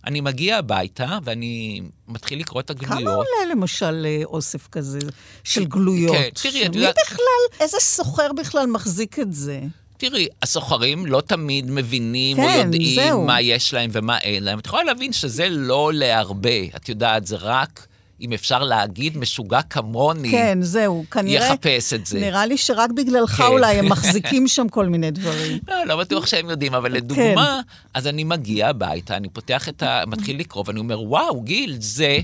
אני 0.07 0.21
מגיע 0.21 0.57
הביתה, 0.59 1.19
ואני 1.25 1.81
מתחיל 2.09 2.41
לקרוא 2.41 2.61
את 2.61 2.71
הגלויות. 2.71 2.99
כמה 3.01 3.11
עולה 3.11 3.27
למשל 3.55 4.07
אה, 4.07 4.25
אוסף 4.25 4.67
כזה 4.69 4.99
של 5.45 5.65
גלויות? 5.65 6.17
כן, 6.17 6.29
תראי, 6.43 6.67
את 6.67 6.71
מי 6.71 6.77
יודעת- 6.77 6.95
בכלל, 7.07 7.61
איזה 7.61 7.77
סוחר 7.81 8.33
בכלל 8.33 8.67
מחזיק 8.67 9.19
את 9.19 9.33
זה? 9.35 9.61
תראי, 9.97 10.29
הסוחרים 10.43 11.07
לא 11.07 11.21
תמיד 11.21 11.71
מבינים 11.71 12.37
כן, 12.37 12.43
או 12.43 12.59
יודעים 12.59 12.95
זהו. 12.95 13.25
מה 13.27 13.41
יש 13.41 13.75
להם 13.75 13.91
ומה 13.93 14.19
אין 14.19 14.45
להם. 14.45 14.59
את 14.59 14.67
יכולה 14.67 14.85
להבין 14.85 15.13
שזה 15.13 15.49
לא 15.49 15.75
עולה 15.75 16.19
הרבה. 16.19 16.65
את 16.77 16.89
יודעת, 16.89 17.27
זה 17.27 17.37
רק, 17.37 17.87
אם 18.21 18.33
אפשר 18.33 18.59
להגיד, 18.59 19.19
משוגע 19.19 19.62
כמוני, 19.62 20.31
כן, 20.31 20.59
זהו, 20.62 21.05
כנראה... 21.11 21.47
יחפש 21.47 21.93
את 21.93 22.07
זה. 22.07 22.21
נראה 22.21 22.47
לי 22.47 22.57
שרק 22.57 22.91
בגללך 22.91 23.31
כן. 23.31 23.43
אולי 23.43 23.79
הם 23.79 23.89
מחזיקים 23.93 24.49
שם 24.49 24.69
כל 24.69 24.87
מיני 24.87 25.11
דברים. 25.11 25.59
לא, 25.69 25.85
לא 25.87 25.97
בטוח 25.97 26.27
שהם 26.27 26.51
יודעים, 26.51 26.73
כן. 26.73 26.77
אבל 26.77 26.93
לדוגמה, 26.93 27.61
אז 27.95 28.07
אני 28.07 28.25
מגיע 28.25 28.69
הביתה, 28.69 29.17
אני 29.17 29.29
פותח 29.29 29.69
את 29.69 29.83
ה... 29.83 30.03
מתחיל 30.12 30.41
לקרוא, 30.41 30.65
ואני 30.67 30.79
אומר, 30.79 31.01
וואו, 31.01 31.41
גיל, 31.41 31.77
זה 31.81 32.19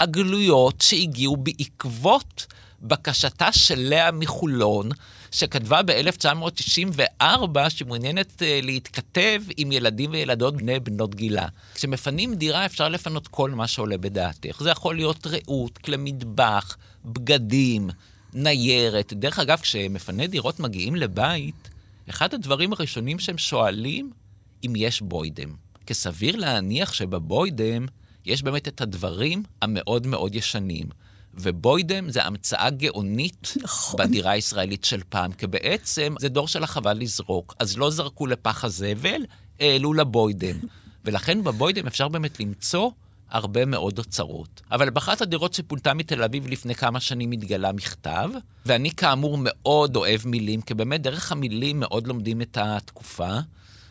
הגלויות 0.00 0.80
שהגיעו 0.80 1.36
בעקבות 1.36 2.46
בקשתה 2.82 3.52
של 3.52 3.78
לאה 3.78 4.10
מחולון, 4.10 4.88
שכתבה 5.34 5.82
ב-1994 5.82 7.68
שמעוניינת 7.68 8.42
אה, 8.42 8.60
להתכתב 8.62 9.42
עם 9.56 9.72
ילדים 9.72 10.10
וילדות 10.10 10.56
בני 10.56 10.80
בנות 10.80 11.14
גילה. 11.14 11.48
כשמפנים 11.74 12.34
דירה 12.34 12.66
אפשר 12.66 12.88
לפנות 12.88 13.28
כל 13.28 13.50
מה 13.50 13.66
שעולה 13.66 13.98
בדעתך. 13.98 14.62
זה 14.62 14.70
יכול 14.70 14.96
להיות 14.96 15.26
רעות, 15.26 15.78
כלי 15.78 15.96
מטבח, 15.98 16.76
בגדים, 17.04 17.90
ניירת. 18.34 19.12
דרך 19.12 19.38
אגב, 19.38 19.58
כשמפני 19.58 20.26
דירות 20.26 20.60
מגיעים 20.60 20.96
לבית, 20.96 21.68
אחד 22.10 22.34
הדברים 22.34 22.72
הראשונים 22.72 23.18
שהם 23.18 23.38
שואלים, 23.38 24.10
אם 24.66 24.72
יש 24.76 25.00
בוידם. 25.00 25.54
כי 25.86 25.94
סביר 25.94 26.36
להניח 26.36 26.92
שבבוידם 26.92 27.86
יש 28.26 28.42
באמת 28.42 28.68
את 28.68 28.80
הדברים 28.80 29.42
המאוד 29.62 30.06
מאוד 30.06 30.34
ישנים. 30.34 30.86
ובוידם 31.36 32.10
זה 32.10 32.24
המצאה 32.24 32.70
גאונית 32.70 33.54
נכון. 33.62 34.00
בדירה 34.00 34.30
הישראלית 34.30 34.84
של 34.84 35.00
פעם, 35.08 35.32
כי 35.32 35.46
בעצם 35.46 36.14
זה 36.18 36.28
דור 36.28 36.48
של 36.48 36.64
החבל 36.64 36.98
לזרוק. 36.98 37.54
אז 37.58 37.78
לא 37.78 37.90
זרקו 37.90 38.26
לפח 38.26 38.64
הזבל, 38.64 39.22
העלו 39.60 39.92
לבוידם. 39.92 40.56
ולכן 41.04 41.44
בבוידם 41.44 41.86
אפשר 41.86 42.08
באמת 42.08 42.40
למצוא 42.40 42.90
הרבה 43.30 43.64
מאוד 43.64 43.98
אוצרות. 43.98 44.62
אבל 44.70 44.90
באחת 44.90 45.20
הדירות 45.20 45.54
שפונתה 45.54 45.94
מתל 45.94 46.22
אביב 46.22 46.46
לפני 46.46 46.74
כמה 46.74 47.00
שנים 47.00 47.32
התגלה 47.32 47.72
מכתב, 47.72 48.30
ואני 48.66 48.90
כאמור 48.90 49.38
מאוד 49.40 49.96
אוהב 49.96 50.20
מילים, 50.24 50.60
כי 50.60 50.74
באמת 50.74 51.02
דרך 51.02 51.32
המילים 51.32 51.80
מאוד 51.80 52.06
לומדים 52.06 52.42
את 52.42 52.58
התקופה. 52.60 53.38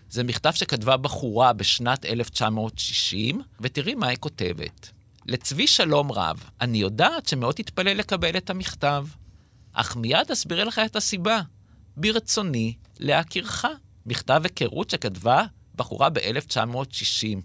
זה 0.09 0.23
מכתב 0.23 0.51
שכתבה 0.51 0.97
בחורה 0.97 1.53
בשנת 1.53 2.05
1960, 2.05 3.41
ותראי 3.61 3.95
מה 3.95 4.07
היא 4.07 4.17
כותבת. 4.17 4.89
לצבי 5.25 5.67
שלום 5.67 6.11
רב, 6.11 6.43
אני 6.61 6.77
יודעת 6.77 7.27
שמאוד 7.27 7.55
תתפלא 7.55 7.93
לקבל 7.93 8.37
את 8.37 8.49
המכתב, 8.49 9.05
אך 9.73 9.95
מיד 9.95 10.31
אסביר 10.31 10.63
לך 10.63 10.81
את 10.85 10.95
הסיבה. 10.95 11.41
ברצוני 11.97 12.73
להכירך. 12.99 13.65
מכתב 14.05 14.41
היכרות 14.43 14.89
שכתבה 14.89 15.45
בחורה 15.75 16.09
ב-1960. 16.09 17.39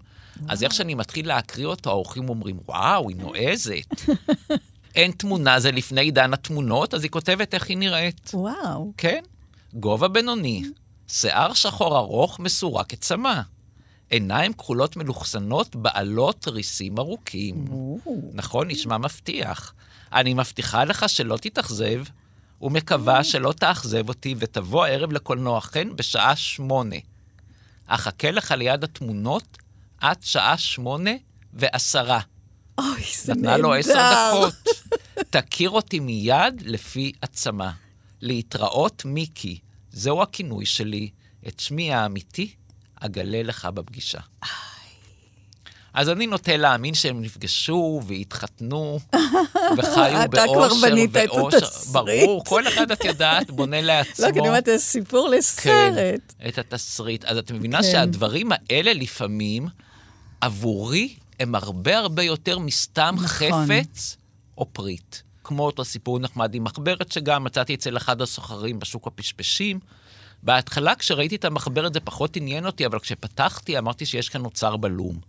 אז 0.47 0.63
איך 0.63 0.73
שאני 0.73 0.95
מתחיל 0.95 1.27
להקריא 1.27 1.65
אותו, 1.65 1.89
האורחים 1.89 2.29
אומרים, 2.29 2.59
וואו, 2.67 3.09
היא 3.09 3.17
נועזת. 3.17 4.01
אין 4.95 5.11
תמונה, 5.11 5.59
זה 5.59 5.71
לפני 5.71 6.01
עידן 6.01 6.33
התמונות, 6.33 6.93
אז 6.93 7.03
היא 7.03 7.11
כותבת 7.11 7.53
איך 7.53 7.69
היא 7.69 7.77
נראית. 7.77 8.31
וואו. 8.33 8.93
כן, 8.97 9.23
גובה 9.73 10.07
בינוני, 10.07 10.63
שיער 11.07 11.53
שחור 11.53 11.97
ארוך 11.97 12.39
מסורק 12.39 12.89
כצמא, 12.89 13.41
עיניים 14.09 14.53
כחולות 14.53 14.97
מלוכסנות 14.97 15.75
בעלות 15.75 16.47
ריסים 16.47 16.99
ארוכים. 16.99 17.65
נכון, 18.33 18.67
נשמע 18.67 18.97
מבטיח. 18.97 19.73
אני 20.13 20.33
מבטיחה 20.33 20.83
לך 20.83 21.09
שלא 21.09 21.37
תתאכזב, 21.37 22.03
ומקווה 22.61 23.23
שלא 23.23 23.51
תאכזב 23.51 24.09
אותי 24.09 24.35
ותבוא 24.37 24.85
הערב 24.85 25.11
לקולנוע 25.11 25.61
חן 25.61 25.95
בשעה 25.95 26.35
שמונה. 26.35 26.95
אחכה 27.87 28.31
לך 28.31 28.51
ליד 28.51 28.83
התמונות 28.83 29.57
עד 30.01 30.17
שעה 30.21 30.57
שמונה 30.57 31.11
ועשרה. 31.53 32.19
אוי, 32.77 33.03
זה 33.23 33.33
נהדר. 33.33 33.41
נתנה 33.41 33.57
לו 33.57 33.73
עשר 33.73 34.11
דקות. 34.13 34.53
תכיר 35.29 35.69
אותי 35.69 35.99
מיד 35.99 36.61
לפי 36.65 37.11
עצמה. 37.21 37.71
להתראות 38.21 39.05
מיקי, 39.05 39.59
זהו 39.91 40.21
הכינוי 40.21 40.65
שלי. 40.65 41.09
את 41.47 41.59
שמי 41.59 41.93
האמיתי 41.93 42.53
אגלה 42.99 43.43
לך 43.43 43.65
בפגישה. 43.65 44.19
אז 45.93 46.09
אני 46.09 46.27
נוטה 46.27 46.57
להאמין 46.57 46.93
שהם 46.93 47.21
נפגשו 47.21 48.01
והתחתנו, 48.07 48.99
וחיו 49.77 50.23
אתה 50.23 50.43
כבר 50.47 50.67
באושר 50.67 50.87
בנית 50.89 51.17
את 51.17 51.29
ואושר. 51.29 51.57
התסריט. 51.57 51.93
ברור, 51.93 52.45
כל 52.45 52.67
אחד, 52.67 52.91
את 52.91 53.05
יודעת, 53.05 53.51
בונה 53.51 53.81
לעצמו. 53.91 54.25
לא, 54.27 54.31
כי 54.31 54.39
אני 54.39 54.47
אומרת, 54.47 54.65
זה 54.65 54.77
סיפור 54.77 55.29
לסרט. 55.29 56.33
את 56.47 56.57
התסריט. 56.57 57.25
אז 57.25 57.37
את 57.37 57.51
מבינה 57.51 57.77
כן. 57.77 57.91
שהדברים 57.91 58.49
האלה 58.51 58.93
לפעמים, 58.93 59.67
עבורי, 60.41 61.15
הם 61.39 61.55
הרבה 61.55 61.97
הרבה 61.97 62.23
יותר 62.23 62.59
מסתם 62.59 63.15
נכון. 63.23 63.65
חפץ 63.67 64.17
או 64.57 64.65
פריט. 64.73 65.15
כמו 65.43 65.65
אותו 65.65 65.85
סיפור 65.85 66.19
נחמד 66.19 66.55
עם 66.55 66.63
מחברת, 66.63 67.11
שגם 67.11 67.43
מצאתי 67.43 67.75
אצל 67.75 67.97
אחד 67.97 68.21
הסוחרים 68.21 68.79
בשוק 68.79 69.07
הפשפשים. 69.07 69.79
בהתחלה, 70.43 70.95
כשראיתי 70.95 71.35
את 71.35 71.45
המחברת 71.45 71.93
זה 71.93 71.99
פחות 71.99 72.35
עניין 72.35 72.65
אותי, 72.65 72.85
אבל 72.85 72.99
כשפתחתי 72.99 73.77
אמרתי 73.77 74.05
שיש 74.05 74.29
כאן 74.29 74.45
אוצר 74.45 74.77
בלום. 74.77 75.19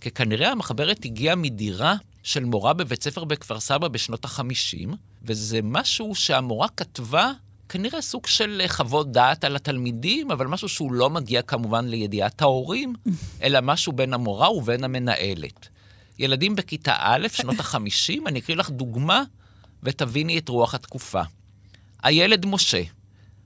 כי 0.00 0.10
כנראה 0.10 0.52
המחברת 0.52 1.04
הגיעה 1.04 1.34
מדירה 1.34 1.94
של 2.22 2.44
מורה 2.44 2.72
בבית 2.72 3.02
ספר 3.02 3.24
בכפר 3.24 3.60
סבא 3.60 3.88
בשנות 3.88 4.24
ה-50, 4.24 4.88
וזה 5.22 5.60
משהו 5.62 6.14
שהמורה 6.14 6.68
כתבה, 6.68 7.32
כנראה 7.68 8.02
סוג 8.02 8.26
של 8.26 8.60
אה, 8.64 8.68
חוות 8.68 9.12
דעת 9.12 9.44
על 9.44 9.56
התלמידים, 9.56 10.30
אבל 10.30 10.46
משהו 10.46 10.68
שהוא 10.68 10.92
לא 10.92 11.10
מגיע 11.10 11.42
כמובן 11.42 11.88
לידיעת 11.88 12.42
ההורים, 12.42 12.94
אלא 13.42 13.60
משהו 13.62 13.92
בין 13.92 14.14
המורה 14.14 14.52
ובין 14.52 14.84
המנהלת. 14.84 15.68
ילדים 16.18 16.56
בכיתה 16.56 16.94
א', 16.98 17.28
שנות 17.32 17.60
ה-50, 17.60 18.26
אני 18.26 18.38
אקריא 18.38 18.56
לך 18.56 18.70
דוגמה 18.70 19.22
ותביני 19.82 20.38
את 20.38 20.48
רוח 20.48 20.74
התקופה. 20.74 21.22
הילד 22.02 22.46
משה, 22.46 22.82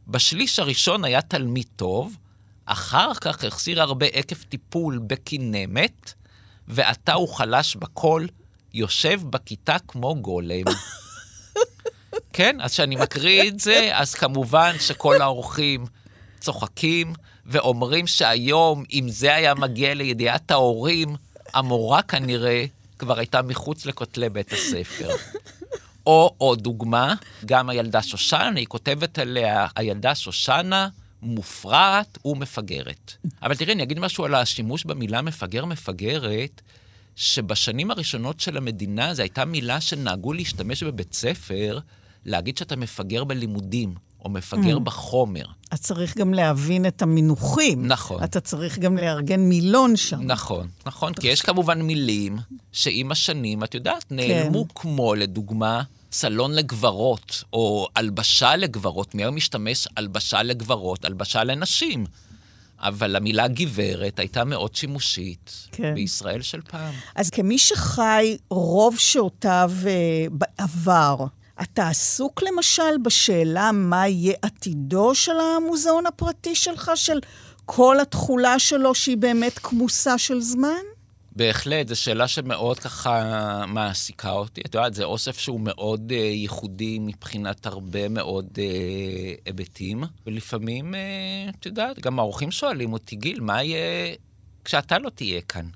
בשליש 0.08 0.58
הראשון 0.58 1.04
היה 1.04 1.22
תלמיד 1.22 1.66
טוב, 1.76 2.16
אחר 2.66 3.14
כך 3.14 3.44
החסיר 3.44 3.82
הרבה 3.82 4.06
עקב 4.06 4.36
טיפול 4.48 4.98
בכינמת, 5.06 6.12
ועתה 6.68 7.12
הוא 7.12 7.28
חלש 7.28 7.76
בקול, 7.76 8.28
יושב 8.74 9.20
בכיתה 9.30 9.76
כמו 9.88 10.14
גולם. 10.14 10.64
כן, 12.32 12.56
אז 12.60 12.72
כשאני 12.72 12.96
מקריא 12.96 13.48
את 13.48 13.60
זה, 13.60 13.90
אז 13.92 14.14
כמובן 14.14 14.76
שכל 14.78 15.22
האורחים 15.22 15.86
צוחקים 16.40 17.12
ואומרים 17.46 18.06
שהיום, 18.06 18.84
אם 18.92 19.08
זה 19.08 19.34
היה 19.34 19.54
מגיע 19.54 19.94
לידיעת 19.94 20.50
ההורים, 20.50 21.16
המורה 21.54 22.02
כנראה 22.02 22.64
כבר 22.98 23.18
הייתה 23.18 23.42
מחוץ 23.42 23.86
לכותלי 23.86 24.28
בית 24.28 24.52
הספר. 24.52 25.08
או 26.06 26.34
עוד 26.38 26.62
דוגמה, 26.62 27.14
גם 27.46 27.70
הילדה 27.70 28.02
שושנה, 28.02 28.52
היא 28.58 28.66
כותבת 28.66 29.18
עליה, 29.18 29.66
הילדה 29.76 30.14
שושנה 30.14 30.88
מופרעת 31.22 32.18
ומפגרת. 32.24 33.12
אבל 33.42 33.56
תראי, 33.56 33.72
אני 33.72 33.82
אגיד 33.82 33.98
משהו 33.98 34.24
על 34.24 34.34
השימוש 34.34 34.84
במילה 34.84 35.22
מפגר-מפגרת, 35.22 36.62
שבשנים 37.16 37.90
הראשונות 37.90 38.40
של 38.40 38.56
המדינה 38.56 39.14
זו 39.14 39.22
הייתה 39.22 39.44
מילה 39.44 39.80
שנהגו 39.80 40.32
להשתמש 40.32 40.82
בבית 40.82 41.14
ספר, 41.14 41.78
להגיד 42.24 42.58
שאתה 42.58 42.76
מפגר 42.76 43.24
בלימודים, 43.24 43.94
או 44.24 44.30
מפגר 44.30 44.76
Mm. 44.76 44.80
בחומר. 44.80 45.44
אתה 45.68 45.76
צריך 45.76 46.16
גם 46.16 46.34
להבין 46.34 46.86
את 46.86 47.02
המינוחים. 47.02 47.86
נכון. 47.86 48.24
אתה 48.24 48.40
צריך 48.40 48.78
גם 48.78 48.96
לארגן 48.96 49.40
מילון 49.40 49.96
שם. 49.96 50.20
נכון, 50.22 50.68
נכון, 50.86 51.14
כי 51.14 51.28
יש 51.28 51.42
כמובן 51.42 51.82
מילים 51.82 52.38
שעם 52.72 53.12
השנים, 53.12 53.64
את 53.64 53.74
יודעת, 53.74 54.04
נעלמו 54.10 54.66
כמו, 54.74 55.14
לדוגמה, 55.14 55.82
סלון 56.12 56.52
לגברות, 56.54 57.44
או 57.52 57.88
הלבשה 57.96 58.56
לגברות. 58.56 59.14
מי 59.14 59.22
היום 59.22 59.36
משתמש 59.36 59.88
הלבשה 59.96 60.42
לגברות, 60.42 61.04
הלבשה 61.04 61.44
לנשים? 61.44 62.06
אבל 62.82 63.16
המילה 63.16 63.48
גברת 63.48 64.18
הייתה 64.18 64.44
מאוד 64.44 64.74
שימושית 64.74 65.68
כן. 65.72 65.94
בישראל 65.94 66.42
של 66.42 66.60
פעם. 66.70 66.94
אז 67.14 67.30
כמי 67.30 67.58
שחי 67.58 68.36
רוב 68.50 68.98
שעותיו 68.98 69.70
אה, 69.86 69.92
בעבר, 70.30 71.16
אתה 71.62 71.88
עסוק 71.88 72.42
למשל 72.42 72.98
בשאלה 73.02 73.72
מה 73.72 74.08
יהיה 74.08 74.34
עתידו 74.42 75.14
של 75.14 75.40
המוזיאון 75.40 76.06
הפרטי 76.06 76.54
שלך, 76.54 76.90
של 76.94 77.18
כל 77.66 78.00
התכולה 78.00 78.58
שלו 78.58 78.94
שהיא 78.94 79.16
באמת 79.16 79.58
כמוסה 79.58 80.18
של 80.18 80.40
זמן? 80.40 80.82
בהחלט, 81.36 81.88
זו 81.88 81.96
שאלה 81.96 82.28
שמאוד 82.28 82.78
ככה 82.78 83.64
מעסיקה 83.68 84.30
אותי. 84.30 84.60
את 84.60 84.74
יודעת, 84.74 84.94
זה 84.94 85.04
אוסף 85.04 85.38
שהוא 85.38 85.60
מאוד 85.60 86.10
uh, 86.10 86.14
ייחודי 86.14 86.98
מבחינת 86.98 87.66
הרבה 87.66 88.08
מאוד 88.08 88.46
uh, 88.54 88.60
היבטים, 89.44 90.04
ולפעמים, 90.26 90.94
uh, 90.94 91.54
את 91.58 91.66
יודעת, 91.66 91.98
גם 91.98 92.18
האורחים 92.18 92.50
שואלים 92.50 92.92
אותי, 92.92 93.16
גיל, 93.16 93.40
מה 93.40 93.62
יהיה 93.62 94.14
כשאתה 94.64 94.98
לא 94.98 95.10
תהיה 95.10 95.40
כאן? 95.40 95.66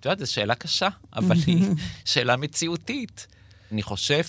את 0.00 0.04
יודעת, 0.04 0.18
זו 0.18 0.32
שאלה 0.32 0.54
קשה, 0.54 0.88
אבל 1.16 1.36
היא 1.46 1.66
שאלה 2.04 2.36
מציאותית. 2.36 3.26
אני 3.76 3.82
חושב 3.82 4.22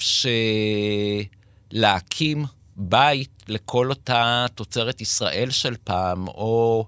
שלהקים 1.74 2.46
בית 2.76 3.44
לכל 3.48 3.90
אותה 3.90 4.46
תוצרת 4.56 5.02
ישראל 5.02 5.50
של 5.50 5.76
פעם, 5.84 6.28
או 6.28 6.86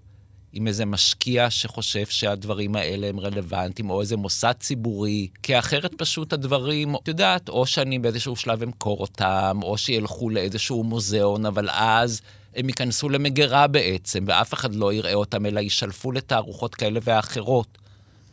עם 0.53 0.67
איזה 0.67 0.85
משקיע 0.85 1.49
שחושב 1.49 2.05
שהדברים 2.05 2.75
האלה 2.75 3.07
הם 3.07 3.19
רלוונטיים, 3.19 3.89
או 3.89 4.01
איזה 4.01 4.17
מוסד 4.17 4.53
ציבורי, 4.59 5.27
כי 5.43 5.59
אחרת 5.59 5.93
פשוט 5.97 6.33
הדברים, 6.33 6.95
את 6.95 7.07
יודעת, 7.07 7.49
או 7.49 7.65
שאני 7.65 7.99
באיזשהו 7.99 8.35
שלב 8.35 8.63
אמכור 8.63 8.99
אותם, 8.99 9.59
או 9.63 9.77
שילכו 9.77 10.29
לאיזשהו 10.29 10.83
מוזיאון, 10.83 11.45
אבל 11.45 11.69
אז 11.69 12.21
הם 12.55 12.69
ייכנסו 12.69 13.09
למגירה 13.09 13.67
בעצם, 13.67 14.23
ואף 14.27 14.53
אחד 14.53 14.75
לא 14.75 14.93
יראה 14.93 15.13
אותם, 15.13 15.45
אלא 15.45 15.59
יישלפו 15.59 16.11
לתערוכות 16.11 16.75
כאלה 16.75 16.99
ואחרות. 17.03 17.77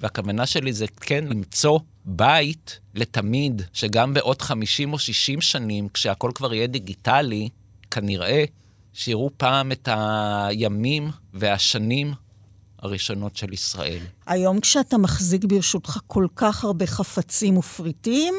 והכוונה 0.00 0.46
שלי 0.46 0.72
זה 0.72 0.86
כן 1.00 1.24
למצוא 1.24 1.78
בית 2.06 2.80
לתמיד, 2.94 3.62
שגם 3.72 4.14
בעוד 4.14 4.42
50 4.42 4.92
או 4.92 4.98
60 4.98 5.40
שנים, 5.40 5.88
כשהכול 5.88 6.32
כבר 6.34 6.54
יהיה 6.54 6.66
דיגיטלי, 6.66 7.48
כנראה 7.90 8.44
שיראו 8.92 9.30
פעם 9.36 9.72
את 9.72 9.88
הימים 9.92 11.10
והשנים 11.34 12.14
הראשונות 12.78 13.36
של 13.36 13.52
ישראל. 13.52 13.98
היום 14.26 14.60
כשאתה 14.60 14.98
מחזיק 14.98 15.44
ברשותך 15.44 15.98
כל 16.06 16.26
כך 16.36 16.64
הרבה 16.64 16.86
חפצים 16.86 17.56
ופריטים, 17.56 18.34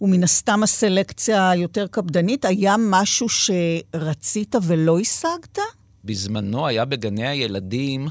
ומן 0.00 0.22
הסתם 0.24 0.62
הסלקציה 0.62 1.50
יותר 1.56 1.86
קפדנית, 1.86 2.44
היה 2.44 2.74
משהו 2.78 3.26
שרצית 3.28 4.54
ולא 4.62 4.98
השגת? 4.98 5.58
בזמנו 6.04 6.66
היה 6.66 6.84
בגני 6.84 7.28
הילדים 7.28 8.08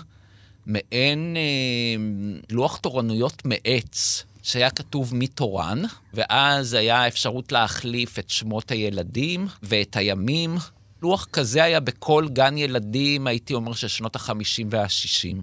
מעין 0.65 1.37
אה, 1.37 2.03
לוח 2.49 2.77
תורנויות 2.77 3.45
מעץ, 3.45 4.23
שהיה 4.47 4.69
כתוב 4.69 5.15
מי 5.15 5.27
תורן, 5.27 5.81
ואז 6.13 6.73
היה 6.73 7.07
אפשרות 7.07 7.51
להחליף 7.51 8.19
את 8.19 8.29
שמות 8.29 8.71
הילדים 8.71 9.47
ואת 9.63 9.95
הימים. 9.95 10.57
לוח 11.01 11.27
כזה 11.33 11.63
היה 11.63 11.79
בכל 11.79 12.27
גן 12.33 12.57
ילדים, 12.57 13.27
הייתי 13.27 13.53
אומר, 13.53 13.73
של 13.73 13.87
שנות 13.87 14.15
ה-50 14.15 14.65
וה-60. 14.69 15.37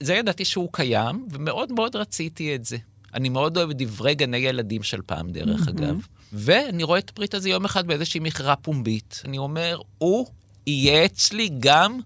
זה 0.00 0.14
ידעתי 0.14 0.44
שהוא 0.44 0.68
קיים, 0.72 1.26
ומאוד 1.30 1.72
מאוד 1.72 1.96
רציתי 1.96 2.54
את 2.54 2.64
זה. 2.64 2.76
אני 3.14 3.28
מאוד 3.28 3.56
אוהב 3.56 3.72
דברי 3.72 4.14
גני 4.14 4.36
ילדים 4.36 4.82
של 4.82 5.02
פעם, 5.06 5.30
דרך 5.30 5.66
mm-hmm. 5.66 5.70
אגב. 5.70 5.96
ואני 6.32 6.82
רואה 6.82 6.98
את 6.98 7.10
הפריט 7.10 7.34
הזה 7.34 7.48
יום 7.48 7.64
אחד 7.64 7.86
באיזושהי 7.86 8.20
מכירה 8.20 8.56
פומבית. 8.56 9.22
אני 9.24 9.38
אומר, 9.38 9.80
הוא 9.98 10.26
יהיה 10.66 11.04
אצלי 11.04 11.50
גם 11.58 12.00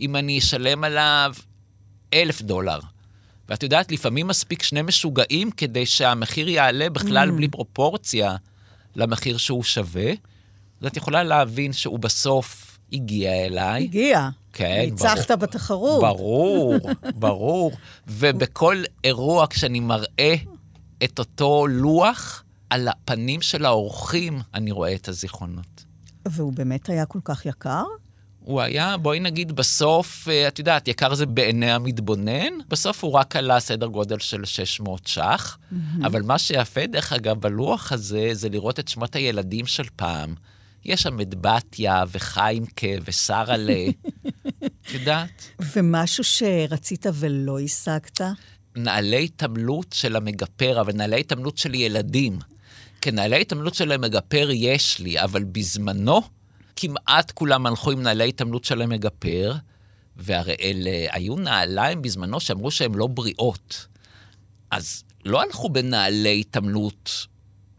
אם 0.00 0.16
אני 0.16 0.38
אשלם 0.38 0.84
עליו 0.84 1.34
אלף 2.14 2.42
דולר. 2.42 2.78
ואת 3.48 3.62
יודעת, 3.62 3.92
לפעמים 3.92 4.26
מספיק 4.26 4.62
שני 4.62 4.82
משוגעים 4.82 5.50
כדי 5.50 5.86
שהמחיר 5.86 6.48
יעלה 6.48 6.90
בכלל 6.90 7.28
mm. 7.28 7.32
בלי 7.32 7.48
פרופורציה 7.48 8.36
למחיר 8.96 9.36
שהוא 9.36 9.62
שווה. 9.62 10.10
אז 10.80 10.86
את 10.86 10.96
יכולה 10.96 11.22
להבין 11.22 11.72
שהוא 11.72 11.98
בסוף 11.98 12.78
הגיע 12.92 13.46
אליי. 13.46 13.82
הגיע. 13.82 14.28
כן, 14.52 14.80
ניצחת 14.84 15.30
ברור. 15.30 15.40
בתחרות. 15.40 16.00
ברור, 16.00 16.74
ברור. 17.14 17.72
ובכל 18.06 18.82
אירוע, 19.04 19.46
כשאני 19.50 19.80
מראה 19.80 20.34
את 21.04 21.18
אותו 21.18 21.66
לוח, 21.66 22.44
על 22.72 22.88
הפנים 22.88 23.42
של 23.42 23.64
האורחים 23.64 24.40
אני 24.54 24.70
רואה 24.70 24.94
את 24.94 25.08
הזיכרונות. 25.08 25.84
והוא 26.28 26.52
באמת 26.52 26.88
היה 26.88 27.06
כל 27.06 27.18
כך 27.24 27.46
יקר? 27.46 27.84
הוא 28.44 28.60
היה, 28.60 28.96
בואי 28.96 29.20
נגיד, 29.20 29.52
בסוף, 29.52 30.28
אה, 30.28 30.48
את 30.48 30.58
יודעת, 30.58 30.88
יקר 30.88 31.14
זה 31.14 31.26
בעיני 31.26 31.72
המתבונן, 31.72 32.52
בסוף 32.68 33.04
הוא 33.04 33.12
רק 33.12 33.36
עלה 33.36 33.60
סדר 33.60 33.86
גודל 33.86 34.18
של 34.18 34.44
600 34.44 35.06
ש"ח, 35.06 35.56
mm-hmm. 35.56 36.06
אבל 36.06 36.22
מה 36.22 36.38
שיפה, 36.38 36.86
דרך 36.86 37.12
אגב, 37.12 37.40
בלוח 37.40 37.92
הזה, 37.92 38.28
זה 38.32 38.48
לראות 38.48 38.80
את 38.80 38.88
שמות 38.88 39.16
הילדים 39.16 39.66
של 39.66 39.84
פעם. 39.96 40.34
יש 40.84 41.02
שם 41.02 41.20
את 41.20 41.34
בתיה 41.40 42.04
וחיימקה 42.12 42.86
ושרה'לה, 43.04 43.86
את 44.64 44.94
יודעת? 44.94 45.48
ומשהו 45.74 46.24
שרצית 46.24 47.06
ולא 47.14 47.60
השגת? 47.60 48.20
נעלי 48.76 49.24
התעמלות 49.24 49.86
של 49.92 50.16
המגפר, 50.16 50.80
אבל 50.80 50.92
נעלי 50.92 51.20
התעמלות 51.20 51.58
של 51.58 51.74
ילדים. 51.74 52.38
כנעלי 53.00 53.40
התעמלות 53.40 53.74
של 53.74 53.92
המגפר 53.92 54.48
יש 54.52 54.98
לי, 54.98 55.20
אבל 55.20 55.44
בזמנו 55.44 56.22
כמעט 56.76 57.30
כולם 57.30 57.66
הלכו 57.66 57.90
עם 57.90 58.02
נעלי 58.02 58.28
התעמלות 58.28 58.64
של 58.64 58.82
המגפר, 58.82 59.54
והרי 60.16 60.54
אלה 60.60 60.90
היו 61.12 61.36
נעליים 61.36 62.02
בזמנו 62.02 62.40
שאמרו 62.40 62.70
שהן 62.70 62.94
לא 62.94 63.06
בריאות. 63.06 63.86
אז 64.70 65.04
לא 65.24 65.42
הלכו 65.42 65.68
בנעלי 65.68 66.40
התעמלות 66.40 67.26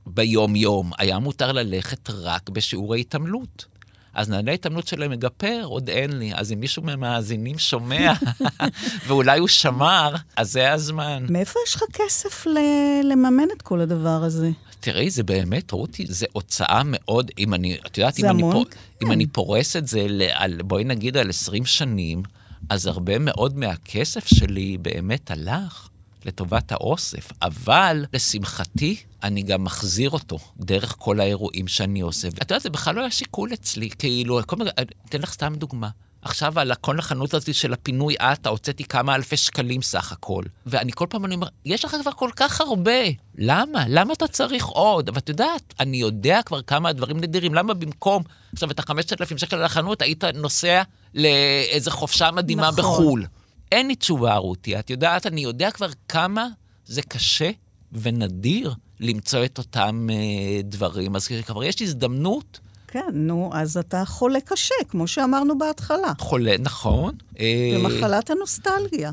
ביום-יום, 0.06 0.92
היה 0.98 1.20
מותר 1.20 1.52
ללכת 1.52 2.10
רק 2.10 2.50
בשיעורי 2.50 3.02
התעמלות. 3.02 3.66
אז 4.14 4.30
נעלי 4.30 4.54
התעמלות 4.54 4.88
של 4.88 5.04
המגפר 5.04 5.62
עוד 5.64 5.90
אין 5.90 6.20
לי, 6.20 6.32
אז 6.36 6.52
אם 6.52 6.60
מישהו 6.60 6.84
מהמאזינים 6.84 7.58
שומע, 7.58 8.14
ואולי 9.08 9.40
הוא 9.40 9.48
שמר, 9.48 10.16
אז 10.36 10.52
זה 10.52 10.72
הזמן. 10.72 11.26
מאיפה 11.30 11.60
יש 11.68 11.76
לך 11.76 11.84
כסף 11.94 12.46
ל- 12.46 13.12
לממן 13.12 13.48
את 13.58 13.62
כל 13.62 13.80
הדבר 13.82 14.24
הזה? 14.24 14.50
תראי, 14.84 15.10
זה 15.10 15.24
באמת, 15.24 15.72
רותי, 15.72 16.06
זה 16.10 16.26
הוצאה 16.34 16.82
מאוד, 16.86 17.32
אם 17.38 17.54
אני, 17.54 17.78
את 17.86 17.98
יודעת, 17.98 18.20
אם, 18.20 18.26
אני, 18.26 18.42
פור, 18.42 18.66
כן. 18.66 18.80
אם 19.06 19.12
אני 19.12 19.28
פורס 19.28 19.76
את 19.76 19.88
זה, 19.88 20.06
ל- 20.10 20.22
על, 20.34 20.62
בואי 20.62 20.84
נגיד 20.84 21.18
על 21.18 21.30
20 21.30 21.66
שנים, 21.66 22.24
אז 22.70 22.86
הרבה 22.88 23.20
מאוד 23.20 23.58
מהכסף 23.58 24.28
שלי 24.28 24.78
באמת 24.78 25.32
הלך 25.32 25.90
לטובת 26.26 26.72
האוסף. 26.72 27.32
אבל, 27.42 28.06
לשמחתי, 28.14 28.96
אני 29.24 29.44
גם 29.44 29.64
מחזיר 29.64 30.10
אותו 30.10 30.40
דרך 30.60 30.96
כל 31.00 31.20
האירועים 31.20 31.68
שאני 31.68 32.02
עושה. 32.02 32.28
את 32.28 32.42
יודעת, 32.42 32.62
זה 32.62 32.70
בכלל 32.70 32.96
לא 32.96 33.02
היה 33.02 33.12
שיקול 33.12 33.54
אצלי, 33.54 33.90
כאילו, 33.90 34.40
כל 34.46 34.56
מיני, 34.56 34.70
אתן 35.10 35.22
לך 35.22 35.34
סתם 35.34 35.54
דוגמה. 35.56 35.90
עכשיו 36.24 36.60
על 36.60 36.72
כל 36.82 37.00
החנות 37.00 37.34
הזאת 37.34 37.56
של 37.56 37.74
הפינוי 37.74 38.16
עטה, 38.20 38.50
הוצאתי 38.50 38.84
כמה 38.84 39.16
אלפי 39.16 39.38
שקלים 39.38 39.82
סך 39.82 40.12
הכל. 40.12 40.44
ואני 40.66 40.92
כל 40.96 41.06
פעם 41.10 41.26
אני 41.26 41.36
אומר, 41.36 41.48
יש 41.66 41.86
לך 41.86 41.96
כבר 42.02 42.12
כל 42.12 42.30
כך 42.36 42.62
הרבה, 42.62 43.02
למה? 43.38 43.86
למה 43.88 44.14
אתה 44.14 44.28
צריך 44.28 44.66
עוד? 44.66 45.10
ואת 45.14 45.30
יודעת, 45.30 45.74
אני 45.80 45.98
יודע 45.98 46.42
כבר 46.46 46.62
כמה 46.62 46.90
הדברים 46.90 47.18
נדירים, 47.18 47.54
למה 47.54 47.74
במקום 47.74 48.24
עכשיו 48.54 48.72
את 48.72 48.80
החמשת 48.80 49.22
אלפים 49.22 49.38
שקל 49.38 49.56
על 49.56 49.64
החנות, 49.64 50.02
היית 50.02 50.24
נוסע 50.24 50.82
לאיזה 51.14 51.92
חופשה 51.92 52.32
מדהימה 52.32 52.72
נכון. 52.72 52.76
בחו"ל? 52.78 53.26
אין 53.72 53.88
לי 53.88 53.96
תשובה, 53.96 54.36
רותי. 54.36 54.80
את 54.80 54.90
יודעת, 54.90 55.28
אני 55.28 55.42
יודע 55.42 55.72
כבר 55.72 55.90
כמה 56.08 56.48
זה 56.86 57.02
קשה 57.02 57.52
ונדיר 57.92 58.74
למצוא 59.00 59.46
את 59.46 59.58
אותם 59.58 60.08
אה, 60.12 60.62
דברים. 60.64 61.16
אז 61.16 61.28
כבר 61.46 61.64
יש 61.64 61.82
הזדמנות 61.82 62.60
כן, 62.94 63.12
נו, 63.14 63.50
אז 63.54 63.78
אתה 63.78 64.06
חולה 64.06 64.42
קשה, 64.42 64.76
כמו 64.88 65.08
שאמרנו 65.08 65.58
בהתחלה. 65.58 66.14
חולה, 66.20 66.56
נכון. 66.60 67.16
אה, 67.40 67.72
במחלת 67.76 68.30
הנוסטלגיה. 68.30 69.12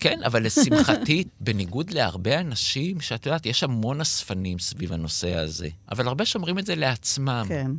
כן, 0.00 0.20
אבל 0.26 0.46
לשמחתי, 0.46 1.24
בניגוד 1.40 1.90
להרבה 1.90 2.40
אנשים, 2.40 3.00
שאת 3.00 3.26
יודעת, 3.26 3.46
יש 3.46 3.62
המון 3.62 4.00
אספנים 4.00 4.58
סביב 4.58 4.92
הנושא 4.92 5.34
הזה, 5.34 5.68
אבל 5.92 6.08
הרבה 6.08 6.24
שומרים 6.26 6.58
את 6.58 6.66
זה 6.66 6.74
לעצמם. 6.74 7.44
כן. 7.48 7.70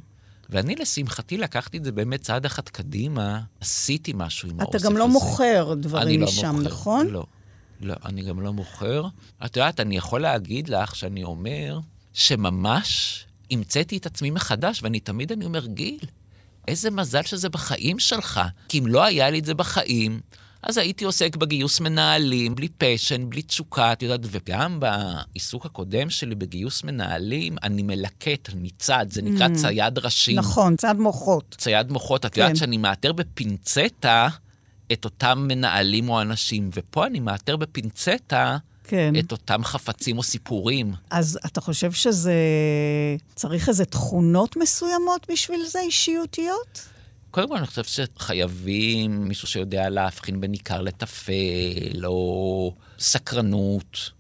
ואני, 0.49 0.75
לשמחתי, 0.75 1.37
לקחתי 1.37 1.77
את 1.77 1.83
זה 1.83 1.91
באמת 1.91 2.21
צעד 2.21 2.45
אחד 2.45 2.69
קדימה, 2.69 3.41
עשיתי 3.61 4.13
משהו 4.15 4.49
עם 4.49 4.59
האוסף 4.59 4.69
אתה 4.69 4.77
הזה. 4.77 4.87
גם 4.87 4.97
לא 4.97 5.07
מוכר 5.07 5.73
אני 5.73 5.81
דברים 5.81 6.21
לא 6.21 6.27
משם, 6.27 6.55
מוכר, 6.55 6.63
נכון? 6.63 7.07
לא. 7.07 7.25
לא, 7.81 7.93
אני 8.05 8.21
גם 8.21 8.41
לא 8.41 8.53
מוכר. 8.53 9.07
את 9.45 9.57
יודעת, 9.57 9.79
אני 9.79 9.97
יכול 9.97 10.21
להגיד 10.21 10.69
לך 10.69 10.95
שאני 10.95 11.23
אומר 11.23 11.79
שממש 12.13 13.25
המצאתי 13.53 13.97
את 13.97 14.05
עצמי 14.05 14.31
מחדש, 14.31 14.83
ואני 14.83 14.99
תמיד 14.99 15.31
אני 15.31 15.45
אומר, 15.45 15.65
גיל, 15.65 15.99
איזה 16.67 16.91
מזל 16.91 17.23
שזה 17.23 17.49
בחיים 17.49 17.99
שלך. 17.99 18.41
כי 18.69 18.79
אם 18.79 18.87
לא 18.87 19.03
היה 19.03 19.29
לי 19.29 19.39
את 19.39 19.45
זה 19.45 19.53
בחיים, 19.53 20.19
אז 20.63 20.77
הייתי 20.77 21.05
עוסק 21.05 21.35
בגיוס 21.35 21.79
מנהלים, 21.79 22.55
בלי 22.55 22.67
פשן, 22.77 23.29
בלי 23.29 23.41
תשוקה, 23.41 23.93
את 23.93 24.03
יודעת, 24.03 24.19
וגם 24.23 24.79
בעיסוק 24.79 25.65
הקודם 25.65 26.09
שלי 26.09 26.35
בגיוס 26.35 26.83
מנהלים, 26.83 27.55
אני 27.63 27.83
מלקט 27.83 28.49
מצד, 28.55 29.05
זה 29.09 29.21
נקרא 29.21 29.47
Mm. 29.47 29.55
צייד 29.55 29.99
ראשים. 29.99 30.35
נכון, 30.35 30.75
צד 30.75 30.95
מוחות. 30.99 31.55
צייד 31.57 31.91
מוחות, 31.91 32.25
את 32.25 32.33
כן. 32.33 32.41
יודעת 32.41 32.55
שאני 32.57 32.77
מאתר 32.77 33.13
בפינצטה 33.13 34.27
את 34.93 35.05
אותם 35.05 35.45
מנהלים 35.47 36.09
או 36.09 36.21
אנשים, 36.21 36.69
ופה 36.73 37.05
אני 37.07 37.19
מאתר 37.19 37.57
בפינצטה 37.57 38.57
כן. 38.93 39.13
את 39.19 39.31
אותם 39.31 39.63
חפצים 39.63 40.17
או 40.17 40.23
סיפורים. 40.23 40.93
אז 41.09 41.39
אתה 41.45 41.61
חושב 41.61 41.91
שזה... 41.91 42.33
צריך 43.35 43.69
איזה 43.69 43.85
תכונות 43.85 44.57
מסוימות 44.57 45.27
בשביל 45.31 45.65
זה, 45.65 45.79
אישיותיות? 45.79 46.89
קודם 47.31 47.49
כל, 47.49 47.57
אני 47.57 47.67
חושב 47.67 47.83
שחייבים 47.83 49.27
מישהו 49.27 49.47
שיודע 49.47 49.89
להבחין 49.89 50.41
בין 50.41 50.51
עיקר 50.51 50.81
לטפל, 50.81 52.05
או 52.05 52.73
סקרנות. 52.99 54.11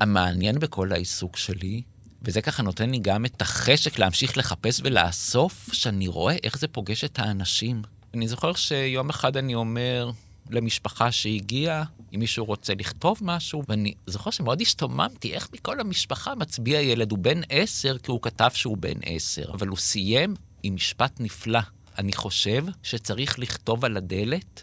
המעניין 0.00 0.58
בכל 0.58 0.92
העיסוק 0.92 1.36
שלי, 1.36 1.82
וזה 2.22 2.40
ככה 2.40 2.62
נותן 2.62 2.90
לי 2.90 2.98
גם 2.98 3.24
את 3.24 3.42
החשק 3.42 3.98
להמשיך 3.98 4.38
לחפש 4.38 4.80
ולאסוף, 4.84 5.68
שאני 5.72 6.08
רואה 6.08 6.36
איך 6.44 6.58
זה 6.58 6.68
פוגש 6.68 7.04
את 7.04 7.18
האנשים. 7.18 7.82
אני 8.14 8.28
זוכר 8.28 8.52
שיום 8.54 9.10
אחד 9.10 9.36
אני 9.36 9.54
אומר 9.54 10.10
למשפחה 10.50 11.12
שהגיעה, 11.12 11.84
אם 12.14 12.20
מישהו 12.20 12.44
רוצה 12.44 12.74
לכתוב 12.74 13.18
משהו, 13.22 13.62
ואני 13.68 13.94
זוכר 14.06 14.30
שמאוד 14.30 14.60
השתוממתי 14.60 15.34
איך 15.34 15.48
מכל 15.52 15.80
המשפחה 15.80 16.34
מצביע 16.34 16.80
ילד. 16.80 17.10
הוא 17.10 17.18
בן 17.18 17.40
עשר 17.48 17.98
כי 17.98 18.10
הוא 18.10 18.22
כתב 18.22 18.50
שהוא 18.54 18.76
בן 18.76 18.98
עשר, 19.04 19.50
אבל 19.52 19.68
הוא 19.68 19.76
סיים 19.76 20.34
עם 20.62 20.74
משפט 20.74 21.20
נפלא. 21.20 21.60
אני 21.98 22.12
חושב 22.12 22.64
שצריך 22.82 23.38
לכתוב 23.38 23.84
על 23.84 23.96
הדלת 23.96 24.62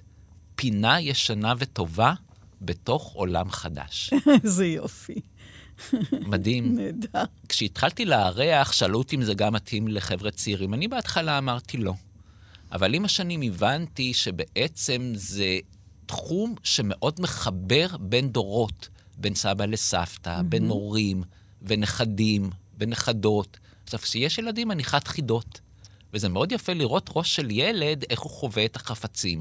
פינה 0.55 1.01
ישנה 1.01 1.53
וטובה 1.57 2.13
בתוך 2.61 3.11
עולם 3.13 3.51
חדש. 3.51 4.13
איזה 4.43 4.65
יופי. 4.65 5.21
מדהים. 6.11 6.75
נהדר. 6.77 7.23
כשהתחלתי 7.49 8.05
לארח, 8.05 8.71
שאלו 8.71 8.97
אותי 8.97 9.15
אם 9.15 9.23
זה 9.23 9.33
גם 9.33 9.53
מתאים 9.53 9.87
לחבר'ה 9.87 10.31
צעירים. 10.31 10.73
אני 10.73 10.87
בהתחלה 10.87 11.37
אמרתי 11.37 11.77
לא. 11.77 11.93
אבל 12.71 12.93
עם 12.93 13.05
השנים 13.05 13.41
הבנתי 13.41 14.13
שבעצם 14.13 15.11
זה 15.15 15.59
תחום 16.07 16.55
שמאוד 16.63 17.21
מחבר 17.21 17.87
בין 17.99 18.29
דורות, 18.29 18.89
בין 19.17 19.35
סבא 19.35 19.65
לסבתא, 19.65 20.39
mm-hmm. 20.39 20.43
בין 20.43 20.69
הורים 20.69 21.23
ונכדים 21.61 22.49
ונכדות. 22.79 23.57
עכשיו, 23.83 23.99
כשיש 23.99 24.37
ילדים, 24.37 24.71
אני 24.71 24.83
חד 24.83 25.07
חידות. 25.07 25.59
וזה 26.13 26.29
מאוד 26.29 26.51
יפה 26.51 26.73
לראות 26.73 27.09
ראש 27.15 27.35
של 27.35 27.51
ילד, 27.51 28.03
איך 28.09 28.19
הוא 28.19 28.31
חווה 28.31 28.65
את 28.65 28.75
החפצים. 28.75 29.39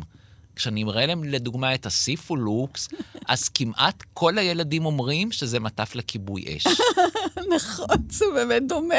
כשאני 0.56 0.84
מראה 0.84 1.06
להם 1.06 1.24
לדוגמה 1.24 1.74
את 1.74 1.86
הסיפולוקס, 1.86 2.88
אז 3.28 3.48
כמעט 3.48 4.02
כל 4.14 4.38
הילדים 4.38 4.86
אומרים 4.86 5.32
שזה 5.32 5.60
מטף 5.60 5.94
לכיבוי 5.94 6.44
אש. 6.56 6.66
נכון, 7.56 7.96
זה 8.10 8.24
באמת 8.34 8.62
דומה. 8.68 8.94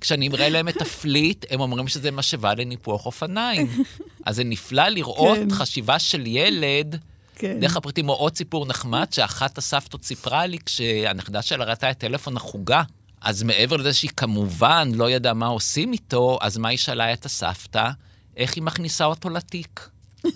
כשאני 0.00 0.28
מראה 0.28 0.48
להם 0.48 0.68
את 0.68 0.82
הפליט, 0.82 1.44
הם 1.50 1.60
אומרים 1.60 1.88
שזה 1.88 2.10
משאבה 2.10 2.54
לניפוח 2.54 3.06
אופניים. 3.06 3.68
אז 4.26 4.36
זה 4.36 4.44
נפלא 4.44 4.88
לראות 4.88 5.38
כן. 5.38 5.50
חשיבה 5.50 5.98
של 5.98 6.26
ילד 6.26 6.98
כן. 7.34 7.60
דרך 7.60 7.76
הפריטים, 7.76 8.08
או 8.08 8.14
עוד 8.14 8.36
סיפור 8.36 8.66
נחמד, 8.66 9.06
שאחת 9.10 9.58
הסבתות 9.58 10.04
סיפרה 10.04 10.46
לי 10.46 10.58
כשהנכדה 10.66 11.42
שלה 11.42 11.64
ראתה 11.64 11.90
את 11.90 11.98
טלפון 11.98 12.36
החוגה, 12.36 12.82
אז 13.20 13.42
מעבר 13.42 13.76
לזה 13.76 13.92
שהיא 13.92 14.10
כמובן 14.16 14.92
לא 14.94 15.10
ידעה 15.10 15.34
מה 15.34 15.46
עושים 15.46 15.92
איתו, 15.92 16.38
אז 16.40 16.56
מה 16.56 16.68
היא 16.68 16.78
שאלה 16.78 17.12
את 17.12 17.24
הסבתא? 17.24 17.90
איך 18.36 18.54
היא 18.54 18.62
מכניסה 18.62 19.04
אותו 19.04 19.30
לתיק? 19.30 19.88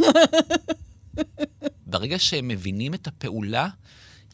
ברגע 1.87 2.19
שהם 2.19 2.49
מבינים 2.49 2.95
את 2.95 3.07
הפעולה, 3.07 3.69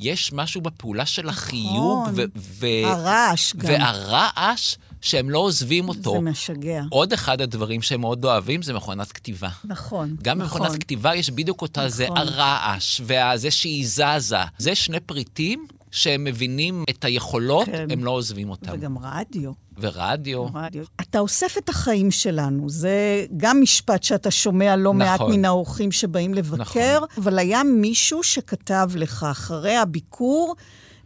יש 0.01 0.33
משהו 0.33 0.61
בפעולה 0.61 1.07
של 1.07 1.29
החיוג, 1.29 2.09
ו- 2.15 2.25
ו- 2.37 2.87
הרעש 2.87 3.53
גם. 3.57 3.69
והרעש 3.69 4.77
שהם 5.03 5.31
לא 5.31 5.39
עוזבים 5.39 5.89
אותו. 5.89 6.13
זה 6.13 6.21
משגע. 6.21 6.83
עוד 6.91 7.13
אחד 7.13 7.41
הדברים 7.41 7.83
שהם 7.83 8.01
מאוד 8.01 8.25
אוהבים 8.25 8.63
זה 8.63 8.73
מכונת 8.73 9.13
כתיבה. 9.13 9.49
נכון, 9.65 10.17
גם 10.23 10.39
נכון. 10.39 10.61
במכונת 10.61 10.81
כתיבה 10.81 11.15
יש 11.15 11.31
בדיוק 11.31 11.63
אותה, 11.63 11.89
זה 11.89 12.05
נכון. 12.05 12.19
הרעש 12.19 13.01
וזה 13.05 13.51
שהיא 13.51 13.87
זזה. 13.87 14.37
זה 14.59 14.75
שני 14.75 15.01
פריטים 15.01 15.67
שהם 15.91 16.25
מבינים 16.25 16.85
את 16.91 17.05
היכולות, 17.05 17.67
כן. 17.67 17.87
הם 17.91 18.05
לא 18.05 18.11
עוזבים 18.11 18.51
אותם. 18.51 18.73
וגם 18.73 18.99
רדיו. 18.99 19.53
ורדיו, 19.79 20.47
רדיו. 20.55 20.85
אתה 21.01 21.19
אוסף 21.19 21.59
את 21.59 21.69
החיים 21.69 22.11
שלנו, 22.11 22.71
זה 22.71 23.27
גם 23.37 23.61
משפט 23.61 24.03
שאתה 24.03 24.31
שומע 24.31 24.77
לא 24.77 24.95
מעט 24.95 25.21
נכון. 25.21 25.33
מן 25.33 25.45
האורחים 25.45 25.93
שבאים 25.93 26.35
לבקר, 26.35 27.01
אבל 27.19 27.39
היה 27.39 27.63
מישהו 27.63 28.23
שכתב 28.23 28.91
לך 28.95 29.27
אחרי 29.31 29.77
הביקור 29.77 30.55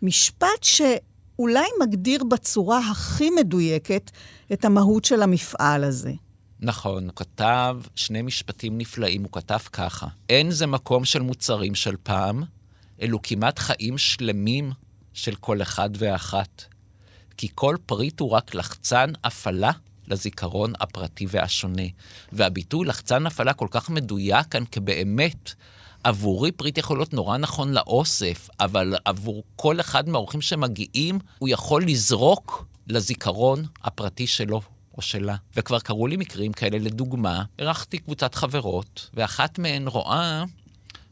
משפט 0.03 0.63
שאולי 1.37 1.66
מגדיר 1.82 2.24
בצורה 2.24 2.78
הכי 2.91 3.30
מדויקת 3.30 4.11
את 4.53 4.64
המהות 4.64 5.05
של 5.05 5.22
המפעל 5.22 5.84
הזה. 5.84 6.12
נכון, 6.61 7.05
הוא 7.05 7.12
כתב 7.16 7.76
שני 7.95 8.22
משפטים 8.22 8.78
נפלאים, 8.78 9.22
הוא 9.22 9.32
כתב 9.32 9.59
ככה: 9.72 10.07
אין 10.28 10.51
זה 10.51 10.66
מקום 10.66 11.05
של 11.05 11.22
מוצרים 11.22 11.74
של 11.74 11.95
פעם, 12.03 12.43
אלו 13.03 13.22
כמעט 13.22 13.59
חיים 13.59 13.99
שלמים 13.99 14.72
של 15.12 15.34
כל 15.34 15.62
אחד 15.62 15.91
ואחת. 15.99 16.64
כי 17.37 17.49
כל 17.55 17.76
פריט 17.87 18.20
הוא 18.20 18.30
רק 18.30 18.55
לחצן 18.55 19.12
הפעלה 19.24 19.70
לזיכרון 20.09 20.72
הפרטי 20.80 21.26
והשונה. 21.28 21.82
והביטוי 22.32 22.87
לחצן 22.87 23.26
הפעלה 23.26 23.53
כל 23.53 23.68
כך 23.70 23.91
מדויק 23.91 24.47
כאן, 24.51 24.64
כי 24.64 24.80
באמת, 24.80 25.55
עבורי 26.07 26.53
פריט 26.53 26.79
יכול 26.79 26.99
להיות 26.99 27.13
נורא 27.13 27.37
נכון 27.37 27.73
לאוסף, 27.73 28.49
אבל 28.61 28.95
עבור 29.05 29.43
כל 29.57 29.81
אחד 29.81 30.09
מהאורחים 30.09 30.41
שמגיעים, 30.41 31.19
הוא 31.39 31.49
יכול 31.49 31.85
לזרוק 31.85 32.67
לזיכרון 32.87 33.65
הפרטי 33.85 34.27
שלו. 34.27 34.61
או 34.97 35.03
שלה. 35.03 35.37
וכבר 35.57 35.79
קרו 35.79 36.07
לי 36.07 36.17
מקרים 36.17 36.53
כאלה, 36.53 36.79
לדוגמה, 36.79 37.45
אירחתי 37.59 37.99
קבוצת 37.99 38.35
חברות, 38.35 39.11
ואחת 39.15 39.59
מהן 39.59 39.89
רואה, 39.89 40.45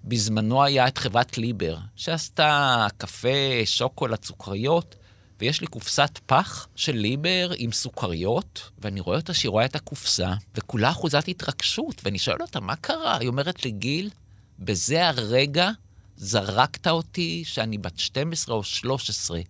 בזמנו 0.05 0.65
היה 0.65 0.89
את 0.89 0.99
חברת 0.99 1.39
ליבר, 1.39 1.77
שעשתה 1.97 2.87
קפה, 2.97 3.29
שוקולד, 3.65 4.25
סוכריות, 4.25 4.97
ויש 5.41 5.61
לי 5.61 5.67
קופסת 5.67 6.19
פח 6.27 6.69
של 6.77 6.97
ליבר 6.97 7.51
עם 7.57 7.73
סוכריות, 7.73 8.71
ואני 8.79 9.01
רואה 9.01 9.17
אותה 9.17 9.35
שהיא 9.35 9.51
רואה 9.51 9.65
את 9.65 9.77
הקופסה, 9.77 10.35
וכולה 10.55 10.91
אחוזת 10.91 11.29
התרגשות, 11.29 12.01
ואני 12.05 12.19
שואל 12.19 12.43
אותה, 12.43 12.61
מה 12.61 12.77
קרה? 12.77 13.17
היא 13.19 13.29
אומרת 13.29 13.65
לי, 13.65 13.71
גיל, 13.71 14.11
בזה 14.59 15.09
הרגע 15.09 15.71
זרקת 16.17 16.87
אותי 16.87 17.43
שאני 17.45 17.79
בת 17.79 17.99
12 17.99 18.55
או 18.55 18.65
13. 18.65 19.41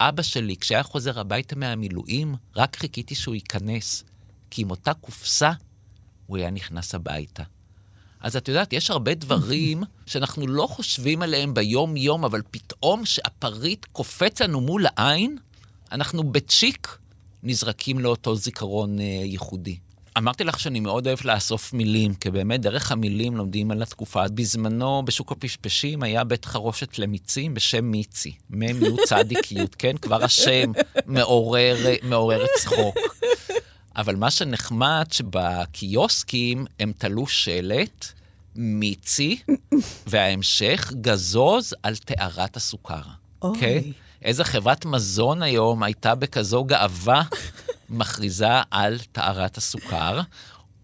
אבא 0.00 0.22
שלי, 0.22 0.56
כשהיה 0.56 0.82
חוזר 0.82 1.20
הביתה 1.20 1.56
מהמילואים, 1.56 2.34
רק 2.56 2.76
חיכיתי 2.76 3.14
שהוא 3.14 3.34
ייכנס, 3.34 4.04
כי 4.50 4.62
עם 4.62 4.70
אותה 4.70 4.94
קופסה 4.94 5.52
הוא 6.26 6.36
היה 6.36 6.50
נכנס 6.50 6.94
הביתה. 6.94 7.42
אז 8.20 8.36
את 8.36 8.48
יודעת, 8.48 8.72
יש 8.72 8.90
הרבה 8.90 9.14
דברים 9.14 9.82
שאנחנו 10.06 10.46
לא 10.46 10.66
חושבים 10.66 11.22
עליהם 11.22 11.54
ביום-יום, 11.54 12.24
אבל 12.24 12.42
פתאום 12.50 13.06
שהפריט 13.06 13.84
קופץ 13.84 14.40
לנו 14.40 14.60
מול 14.60 14.86
העין, 14.96 15.36
אנחנו 15.92 16.32
בצ'יק 16.32 16.98
נזרקים 17.42 17.98
לאותו 17.98 18.36
זיכרון 18.36 18.98
אה, 18.98 19.04
ייחודי. 19.04 19.78
אמרתי 20.18 20.44
לך 20.44 20.60
שאני 20.60 20.80
מאוד 20.80 21.06
אוהב 21.06 21.18
לאסוף 21.24 21.72
מילים, 21.72 22.14
כי 22.14 22.30
באמת 22.30 22.60
דרך 22.60 22.92
המילים 22.92 23.36
לומדים 23.36 23.70
על 23.70 23.82
התקופה. 23.82 24.28
בזמנו, 24.34 25.02
בשוק 25.04 25.32
הפשפשים, 25.32 26.02
היה 26.02 26.24
בית 26.24 26.44
חרושת 26.44 26.98
למיצים 26.98 27.54
בשם 27.54 27.84
מיצי. 27.84 28.32
מ' 28.50 28.62
י' 28.62 29.06
צדיק 29.06 29.52
י', 29.52 29.56
כן? 29.78 29.96
כבר 29.96 30.24
השם 30.24 30.72
מעורר, 31.06 31.76
מעורר 32.02 32.44
צחוק. 32.58 32.96
אבל 33.96 34.16
מה 34.16 34.30
שנחמד, 34.30 35.06
שבקיוסקים 35.10 36.66
הם 36.80 36.92
תלו 36.98 37.26
שלט, 37.26 38.06
מיצי, 38.56 39.38
וההמשך, 40.06 40.92
גזוז 41.00 41.74
על 41.82 41.96
טהרת 41.96 42.56
הסוכר. 42.56 43.02
אוי. 43.42 43.58
כן? 43.60 43.80
איזה 44.22 44.44
חברת 44.44 44.84
מזון 44.84 45.42
היום 45.42 45.82
הייתה 45.82 46.14
בכזו 46.14 46.64
גאווה 46.64 47.22
מכריזה 47.90 48.60
על 48.70 48.98
טהרת 49.12 49.56
הסוכר. 49.56 50.20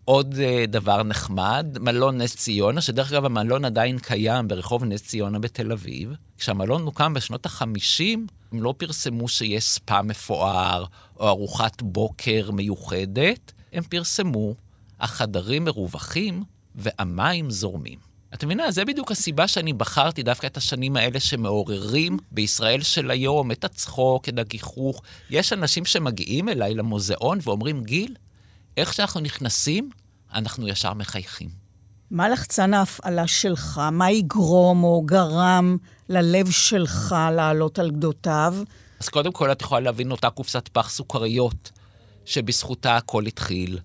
עוד 0.04 0.34
uh, 0.34 0.70
דבר 0.70 1.02
נחמד, 1.02 1.66
מלון 1.80 2.20
נס 2.20 2.36
ציונה, 2.36 2.80
שדרך 2.80 3.12
אגב 3.12 3.24
המלון 3.24 3.64
עדיין 3.64 3.98
קיים 3.98 4.48
ברחוב 4.48 4.84
נס 4.84 5.02
ציונה 5.02 5.38
בתל 5.38 5.72
אביב. 5.72 6.12
כשהמלון 6.38 6.82
הוקם 6.82 7.14
בשנות 7.14 7.46
ה-50, 7.46 8.18
הם 8.52 8.62
לא 8.62 8.74
פרסמו 8.76 9.28
שיש 9.28 9.64
ספא 9.64 10.00
מפואר 10.02 10.84
או 11.16 11.28
ארוחת 11.28 11.82
בוקר 11.82 12.50
מיוחדת, 12.50 13.52
הם 13.72 13.82
פרסמו, 13.82 14.54
החדרים 15.00 15.64
מרווחים 15.64 16.44
והמים 16.74 17.50
זורמים. 17.50 18.05
את 18.36 18.44
מבינה? 18.44 18.70
זה 18.70 18.84
בדיוק 18.84 19.10
הסיבה 19.10 19.48
שאני 19.48 19.72
בחרתי 19.72 20.22
דווקא 20.22 20.46
את 20.46 20.56
השנים 20.56 20.96
האלה 20.96 21.20
שמעוררים 21.20 22.18
בישראל 22.30 22.82
של 22.82 23.10
היום 23.10 23.52
את 23.52 23.64
הצחוק, 23.64 24.28
את 24.28 24.38
הגיחוך. 24.38 25.02
יש 25.30 25.52
אנשים 25.52 25.84
שמגיעים 25.84 26.48
אליי 26.48 26.74
למוזיאון 26.74 27.38
ואומרים, 27.42 27.84
גיל, 27.84 28.14
איך 28.76 28.94
שאנחנו 28.94 29.20
נכנסים, 29.20 29.90
אנחנו 30.34 30.68
ישר 30.68 30.94
מחייכים. 30.94 31.48
מה 32.10 32.28
לחצן 32.28 32.74
ההפעלה 32.74 33.26
שלך? 33.26 33.80
מה 33.92 34.10
יגרום 34.10 34.84
או 34.84 35.02
גרם 35.02 35.76
ללב 36.08 36.50
שלך 36.50 37.16
לעלות 37.32 37.78
על 37.78 37.90
גדותיו? 37.90 38.54
אז 39.00 39.08
קודם 39.08 39.32
כל 39.32 39.52
את 39.52 39.62
יכולה 39.62 39.80
להבין 39.80 40.10
אותה 40.10 40.30
קופסת 40.30 40.68
פח 40.72 40.90
סוכריות, 40.90 41.70
שבזכותה 42.24 42.96
הכל 42.96 43.26
התחיל. 43.26 43.78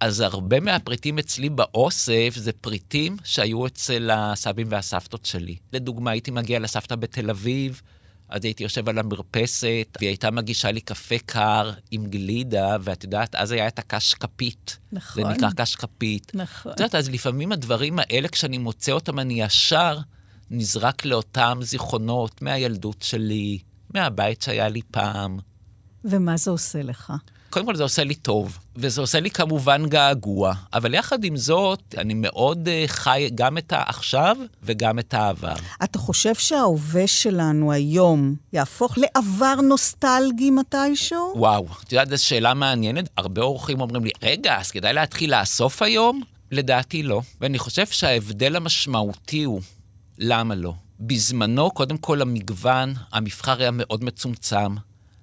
אז 0.00 0.20
הרבה 0.20 0.60
מהפריטים 0.60 1.18
אצלי 1.18 1.48
באוסף 1.48 2.34
זה 2.36 2.52
פריטים 2.52 3.16
שהיו 3.24 3.66
אצל 3.66 4.10
הסבים 4.12 4.66
והסבתות 4.70 5.26
שלי. 5.26 5.56
לדוגמה, 5.72 6.10
הייתי 6.10 6.30
מגיע 6.30 6.58
לסבתא 6.58 6.94
בתל 6.94 7.30
אביב, 7.30 7.82
אז 8.28 8.44
הייתי 8.44 8.62
יושב 8.62 8.88
על 8.88 8.98
המרפסת, 8.98 9.96
והיא 9.98 10.08
הייתה 10.08 10.30
מגישה 10.30 10.70
לי 10.70 10.80
קפה 10.80 11.18
קר 11.26 11.72
עם 11.90 12.06
גלידה, 12.06 12.76
ואת 12.80 13.04
יודעת, 13.04 13.34
אז 13.34 13.52
היה 13.52 13.68
את 13.68 13.78
הקש 13.78 14.14
כפית. 14.14 14.78
נכון. 14.92 15.22
זה 15.22 15.28
נקרא 15.28 15.48
קש 15.56 15.74
כפית. 15.74 16.32
נכון. 16.34 16.72
את 16.72 16.80
יודעת, 16.80 16.94
אז 16.94 17.10
לפעמים 17.10 17.52
הדברים 17.52 17.98
האלה, 17.98 18.28
כשאני 18.28 18.58
מוצא 18.58 18.92
אותם, 18.92 19.18
אני 19.18 19.42
ישר 19.42 19.98
נזרק 20.50 21.04
לאותם 21.04 21.58
זיכרונות 21.62 22.42
מהילדות 22.42 23.02
שלי, 23.02 23.58
מהבית 23.94 24.42
שהיה 24.42 24.68
לי 24.68 24.80
פעם. 24.90 25.38
ומה 26.04 26.36
זה 26.36 26.50
עושה 26.50 26.82
לך? 26.82 27.12
קודם 27.54 27.66
כל 27.66 27.76
זה 27.76 27.82
עושה 27.82 28.04
לי 28.04 28.14
טוב, 28.14 28.58
וזה 28.76 29.00
עושה 29.00 29.20
לי 29.20 29.30
כמובן 29.30 29.88
געגוע, 29.88 30.54
אבל 30.72 30.94
יחד 30.94 31.24
עם 31.24 31.36
זאת, 31.36 31.94
אני 31.98 32.14
מאוד 32.14 32.68
uh, 32.68 32.88
חי 32.88 33.30
גם 33.34 33.58
את 33.58 33.72
העכשיו 33.72 34.36
וגם 34.62 34.98
את 34.98 35.14
העבר. 35.14 35.54
אתה 35.84 35.98
חושב 35.98 36.34
שההווה 36.34 37.06
שלנו 37.06 37.72
היום 37.72 38.34
יהפוך 38.52 38.98
לעבר 38.98 39.54
נוסטלגי 39.54 40.50
מתישהו? 40.50 41.32
וואו, 41.36 41.66
את 41.84 41.92
יודעת, 41.92 42.08
זו 42.08 42.24
שאלה 42.24 42.54
מעניינת. 42.54 43.08
הרבה 43.16 43.42
אורחים 43.42 43.80
אומרים 43.80 44.04
לי, 44.04 44.10
רגע, 44.22 44.58
אז 44.58 44.70
כדאי 44.70 44.92
להתחיל 44.92 45.40
לאסוף 45.40 45.82
היום? 45.82 46.22
לדעתי 46.50 47.02
לא. 47.02 47.20
ואני 47.40 47.58
חושב 47.58 47.86
שההבדל 47.86 48.56
המשמעותי 48.56 49.44
הוא, 49.44 49.60
למה 50.18 50.54
לא? 50.54 50.74
בזמנו, 51.00 51.70
קודם 51.70 51.96
כל 51.96 52.22
המגוון, 52.22 52.94
המבחר 53.12 53.60
היה 53.60 53.70
מאוד 53.70 54.04
מצומצם. 54.04 54.74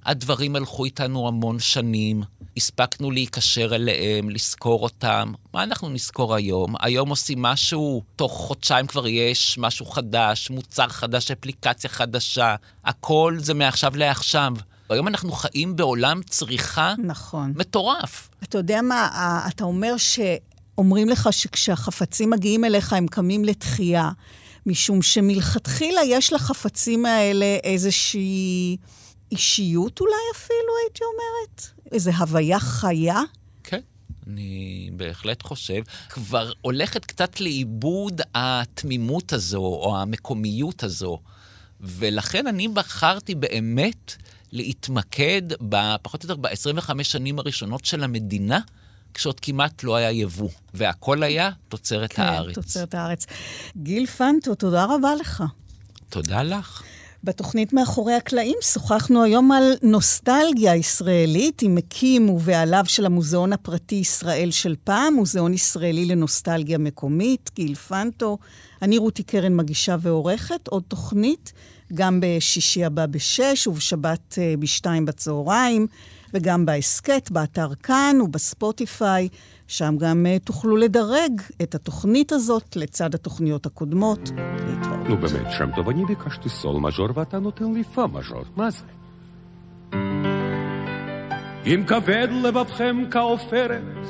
הדברים 0.05 0.55
הלכו 0.55 0.85
איתנו 0.85 1.27
המון 1.27 1.59
שנים, 1.59 2.23
הספקנו 2.57 3.11
להיקשר 3.11 3.75
אליהם, 3.75 4.29
לזכור 4.29 4.83
אותם. 4.83 5.33
מה 5.53 5.63
אנחנו 5.63 5.89
נזכור 5.89 6.35
היום? 6.35 6.75
היום 6.79 7.09
עושים 7.09 7.41
משהו, 7.41 8.03
תוך 8.15 8.31
חודשיים 8.31 8.87
כבר 8.87 9.07
יש 9.07 9.57
משהו 9.57 9.85
חדש, 9.85 10.49
מוצר 10.49 10.87
חדש, 10.87 11.31
אפליקציה 11.31 11.89
חדשה. 11.89 12.55
הכל 12.85 13.37
זה 13.39 13.53
מעכשיו 13.53 13.97
לעכשיו. 13.97 14.53
היום 14.89 15.07
אנחנו 15.07 15.31
חיים 15.31 15.75
בעולם 15.75 16.21
צריכה 16.29 16.93
נכון. 17.03 17.53
מטורף. 17.55 18.29
אתה 18.43 18.57
יודע 18.57 18.81
מה, 18.81 19.09
אתה 19.47 19.63
אומר 19.63 19.95
שאומרים 19.97 21.09
לך 21.09 21.29
שכשהחפצים 21.31 22.29
מגיעים 22.29 22.65
אליך 22.65 22.93
הם 22.93 23.07
קמים 23.07 23.45
לתחייה, 23.45 24.09
משום 24.65 25.01
שמלכתחילה 25.01 26.01
יש 26.05 26.33
לחפצים 26.33 27.05
האלה 27.05 27.57
איזושהי 27.63 28.77
אישיות 29.31 29.99
אולי 29.99 30.13
אפילו, 30.35 30.73
הייתי 30.83 31.03
אומרת? 31.03 31.71
איזו 31.91 32.11
הוויה 32.11 32.59
חיה? 32.59 33.21
כן, 33.63 33.79
אני 34.27 34.89
בהחלט 34.93 35.41
חושב. 35.43 35.81
כבר 36.09 36.51
הולכת 36.61 37.05
קצת 37.05 37.39
לאיבוד 37.39 38.21
התמימות 38.35 39.33
הזו, 39.33 39.57
או 39.57 39.97
המקומיות 39.97 40.83
הזו. 40.83 41.19
ולכן 41.81 42.47
אני 42.47 42.67
בחרתי 42.67 43.35
באמת 43.35 44.15
להתמקד, 44.51 45.41
פחות 46.01 46.23
או 46.23 46.29
יותר 46.29 46.41
ב-25 46.41 47.03
שנים 47.03 47.39
הראשונות 47.39 47.85
של 47.85 48.03
המדינה, 48.03 48.59
כשעוד 49.13 49.39
כמעט 49.39 49.83
לא 49.83 49.95
היה 49.95 50.11
יבוא, 50.11 50.49
והכל 50.73 51.23
היה 51.23 51.51
תוצרת 51.69 52.13
כן, 52.13 52.21
הארץ. 52.21 52.55
כן, 52.55 52.61
תוצרת 52.61 52.93
הארץ. 52.93 53.25
גיל 53.77 54.05
פנטו, 54.05 54.55
תודה 54.55 54.85
רבה 54.85 55.15
לך. 55.15 55.43
תודה 56.09 56.43
לך. 56.43 56.83
בתוכנית 57.23 57.73
מאחורי 57.73 58.13
הקלעים 58.13 58.57
שוחחנו 58.61 59.23
היום 59.23 59.51
על 59.51 59.73
נוסטלגיה 59.83 60.75
ישראלית 60.75 61.61
עם 61.61 61.75
מקים 61.75 62.29
ובעליו 62.29 62.83
של 62.87 63.05
המוזיאון 63.05 63.53
הפרטי 63.53 63.95
ישראל 63.95 64.51
של 64.51 64.75
פעם, 64.83 65.13
מוזיאון 65.13 65.53
ישראלי 65.53 66.05
לנוסטלגיה 66.05 66.77
מקומית, 66.77 67.51
גיל 67.55 67.75
פנטו. 67.75 68.37
אני 68.81 68.97
רותי 68.97 69.23
קרן 69.23 69.55
מגישה 69.55 69.95
ועורכת, 70.01 70.67
עוד 70.67 70.83
תוכנית, 70.87 71.53
גם 71.93 72.19
בשישי 72.21 72.83
הבא 72.83 73.05
בשש 73.05 73.67
ובשבת 73.67 74.37
אה, 74.37 74.53
בשתיים 74.59 75.05
בצהריים, 75.05 75.87
וגם 76.33 76.65
בהסכת, 76.65 77.31
באתר 77.31 77.75
כאן 77.83 78.17
ובספוטיפיי. 78.23 79.27
שם 79.71 79.95
גם 79.97 80.25
uh, 80.25 80.45
תוכלו 80.45 80.77
לדרג 80.77 81.41
את 81.61 81.75
התוכנית 81.75 82.31
הזאת 82.31 82.75
לצד 82.75 83.15
התוכניות 83.15 83.65
הקודמות. 83.65 84.19
להתראות. 84.67 85.07
נו 85.09 85.17
באמת, 85.17 85.51
שם 85.51 85.69
טוב, 85.75 85.89
אני 85.89 86.05
ביקשתי 86.05 86.49
סול 86.49 86.79
מז'ור 86.79 87.07
ואתה 87.15 87.39
נותן 87.39 87.73
לי 87.73 87.83
פה 87.83 88.07
מז'ור, 88.13 88.43
מה 88.55 88.69
זה? 88.69 88.83
אם 91.65 91.83
כבד 91.87 92.27
לבבכם 92.43 93.03
כעופרת, 93.11 94.07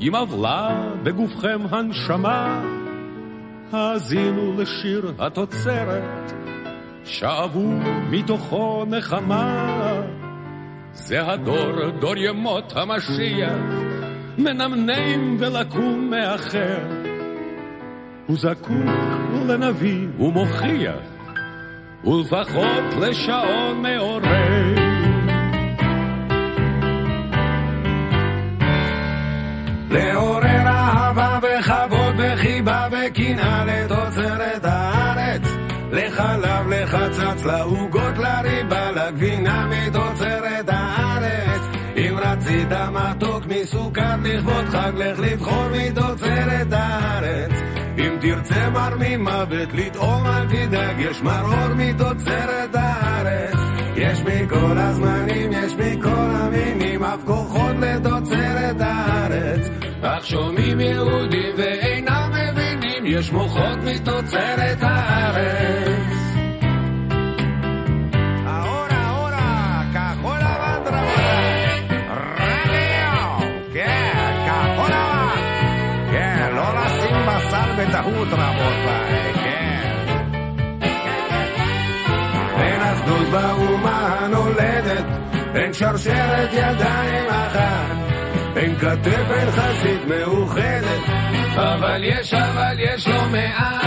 אם 0.00 0.14
עוולה 0.14 0.92
בגופכם 1.02 1.58
הנשמה, 1.70 2.62
האזינו 3.72 4.60
לשיר 4.60 5.14
התוצרת, 5.18 6.32
שאבו 7.04 7.70
מתוכו 8.10 8.84
נחמה. 8.84 10.00
זה 10.92 11.32
הדור, 11.32 11.90
דור 12.00 12.16
ימות 12.16 12.72
המשיח, 12.76 13.84
מנמנם 14.38 15.36
ולקום 15.38 16.10
מאחר. 16.10 16.78
הוא 18.26 18.36
זקוק 18.36 18.68
לנביא 19.48 20.06
ומוכיח, 20.18 20.94
ולפחות 22.04 22.84
לשעון 23.00 23.82
מעורר. 23.82 24.74
לעורר 29.90 30.66
אהבה 30.66 31.38
וכבוד 31.42 32.14
וחיבה 32.18 32.88
וקנאה 32.92 33.64
לתוצרת 33.64 34.64
הארץ, 34.64 35.42
לחלב, 35.92 36.68
לחצץ, 36.68 37.44
לעוגות, 37.44 38.18
לריבה, 38.18 38.90
לגבינה 38.90 39.66
מתוצרת 39.66 40.68
הארץ. 40.68 41.13
רצית 42.44 42.72
מתוק 42.72 43.46
מסוכר 43.46 44.14
לכבוד 44.22 44.64
חג, 44.64 44.92
לך 44.96 45.18
לבחור 45.18 45.68
מתוצרת 45.72 46.72
הארץ. 46.72 47.50
אם 47.98 48.16
תרצה 48.20 48.70
מר 48.70 48.94
ממוות 48.98 49.68
לטעום 49.74 50.26
אל 50.26 50.46
תדאג, 50.46 50.96
יש 50.98 51.22
מרור 51.22 51.74
מתוצרת 51.76 52.74
הארץ. 52.74 53.54
יש 53.96 54.20
מכל 54.20 54.78
הזמנים, 54.78 55.52
יש 55.52 55.72
מכל 55.74 56.30
המינים, 56.34 57.04
אף 57.04 57.20
כוחות 57.24 57.76
לתוצרת 57.80 58.80
הארץ. 58.80 59.68
אך 60.02 60.26
שומעים 60.26 60.80
יהודים 60.80 61.54
ואינם 61.56 62.32
מבינים, 62.32 63.06
יש 63.06 63.32
מוחות 63.32 63.78
מתוצרת 63.84 64.78
הארץ. 64.82 65.83
בטעות 78.34 78.38
רבותיי, 78.38 79.32
כן. 79.34 79.94
אין 82.60 82.80
אחדות 82.82 83.26
באומה 83.28 84.16
הנולדת, 84.20 85.04
אין 85.54 85.72
שרשרת 85.72 86.48
ידיים 86.52 87.26
אחת, 87.28 87.96
אין 88.56 88.76
כתף, 88.78 89.30
אין 89.30 89.50
חזית 89.50 90.00
מאוחדת, 90.08 91.02
אבל 91.56 92.00
יש, 92.04 92.34
אבל 92.34 92.76
יש 92.78 93.08
לא 93.08 93.22
מעט, 93.32 93.84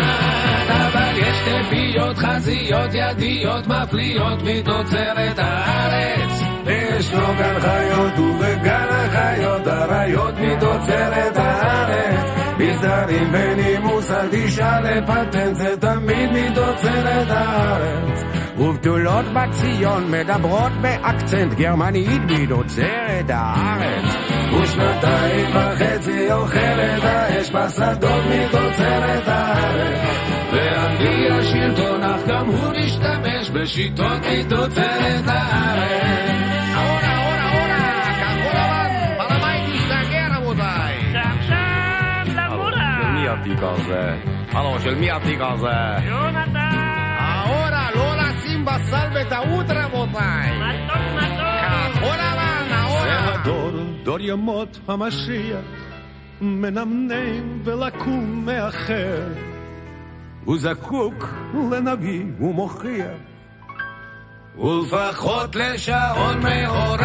אבל 0.69 1.17
יש 1.17 1.37
כתפיות, 1.41 2.17
חזיות, 2.17 2.89
ידיות, 2.93 3.67
מפליאות 3.67 4.39
מתוצרת 4.43 5.39
הארץ. 5.39 6.36
ישנו 6.69 7.27
גן 7.37 7.59
חיות 7.59 8.19
ובגן 8.19 8.87
החיות, 8.89 9.67
אריות 9.67 10.33
מתוצרת 10.39 11.37
הארץ. 11.37 12.31
מזערים 12.59 13.27
ונימוס, 13.31 14.11
אל 14.11 14.27
תשאל 14.31 14.97
לפטנט, 14.97 15.55
זה 15.55 15.77
תמיד 15.79 16.29
מתוצרת 16.31 17.27
הארץ. 17.29 18.23
ובתולות 18.57 19.25
בציון 19.33 20.11
מדברות 20.11 20.71
באקצנט 20.81 21.53
גרמנית 21.53 22.21
מתוצרת 22.27 23.29
הארץ. 23.29 24.05
ושנתיים 24.53 25.49
וחצי 25.55 26.33
אוכלת 26.33 27.03
האש 27.03 27.51
בשדות 27.51 28.23
מתוצרת 28.29 29.27
הארץ. 29.27 29.99
ואנגלי 30.53 31.31
השלטון, 31.31 32.03
אך 32.03 32.21
גם 32.27 32.45
הוא 32.45 32.73
משתמש 32.83 33.49
בשיטות 33.49 34.21
מתוצרת 34.31 35.27
הארץ. 35.27 35.96
מי 44.99 45.11
התיק 45.11 45.39
הזה? 45.41 46.07
יונתן! 46.07 46.57
ההורה, 47.19 47.87
לא 47.95 48.15
לשים 48.15 48.65
בסל 48.65 49.07
בטעות, 49.15 49.65
רבותיי! 49.69 50.51
מתוק 50.59 50.97
מתוק! 51.15 51.37
כחול 51.61 52.15
לבן, 52.15 52.71
ההורה! 52.71 53.01
זה 53.01 53.33
הדור, 53.33 53.71
דור 54.03 54.19
ימות 54.19 54.79
המשיח, 54.87 55.65
מנמנם 56.41 57.59
ולקום 57.63 58.45
מאחר. 58.45 59.21
הוא 60.45 60.57
זקוק 60.59 61.33
לנביא 61.71 62.23
ומוכיח, 62.39 63.17
ולפחות 64.57 65.55
לשעון 65.55 66.39
מעורר, 66.39 66.99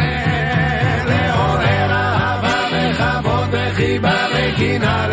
לעורר 1.06 1.90
אהבה 1.90 2.68
וכבוד 2.72 3.48
וחיבה 3.52 4.26
וקנאה 4.34 5.08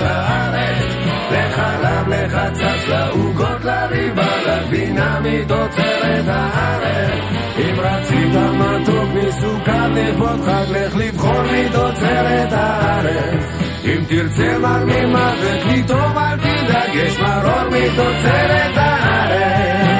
לתוצרת 0.00 0.10
הארץ. 0.10 0.94
לחלב, 1.30 2.08
לחצץ, 2.08 2.88
לעוגות, 2.88 3.64
לריבה, 3.64 4.36
לגבינה 4.46 5.20
מתוצרת 5.20 6.24
הארץ. 6.28 7.10
אם 7.58 7.74
רצית 7.78 8.34
מתוק 8.34 9.08
מסוכר 9.14 9.88
לכבוד 9.88 10.40
חג, 10.46 10.64
לך 10.70 10.96
לבחור 10.96 11.42
מתוצרת 11.42 12.52
הארץ. 12.52 13.44
אם 13.84 14.04
תרצה 14.08 14.58
מר 14.58 14.84
ממוות 14.84 15.64
לטעום 15.66 16.18
אל 16.18 16.36
תדאג, 16.36 16.94
יש 16.94 17.18
מרור 17.20 17.68
מתוצרת 17.70 18.76
הארץ. 18.76 19.90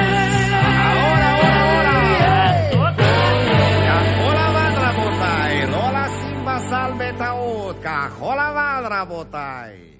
כחול 7.81 8.35
לבן 8.35 8.83
רבותיי. 8.91 9.90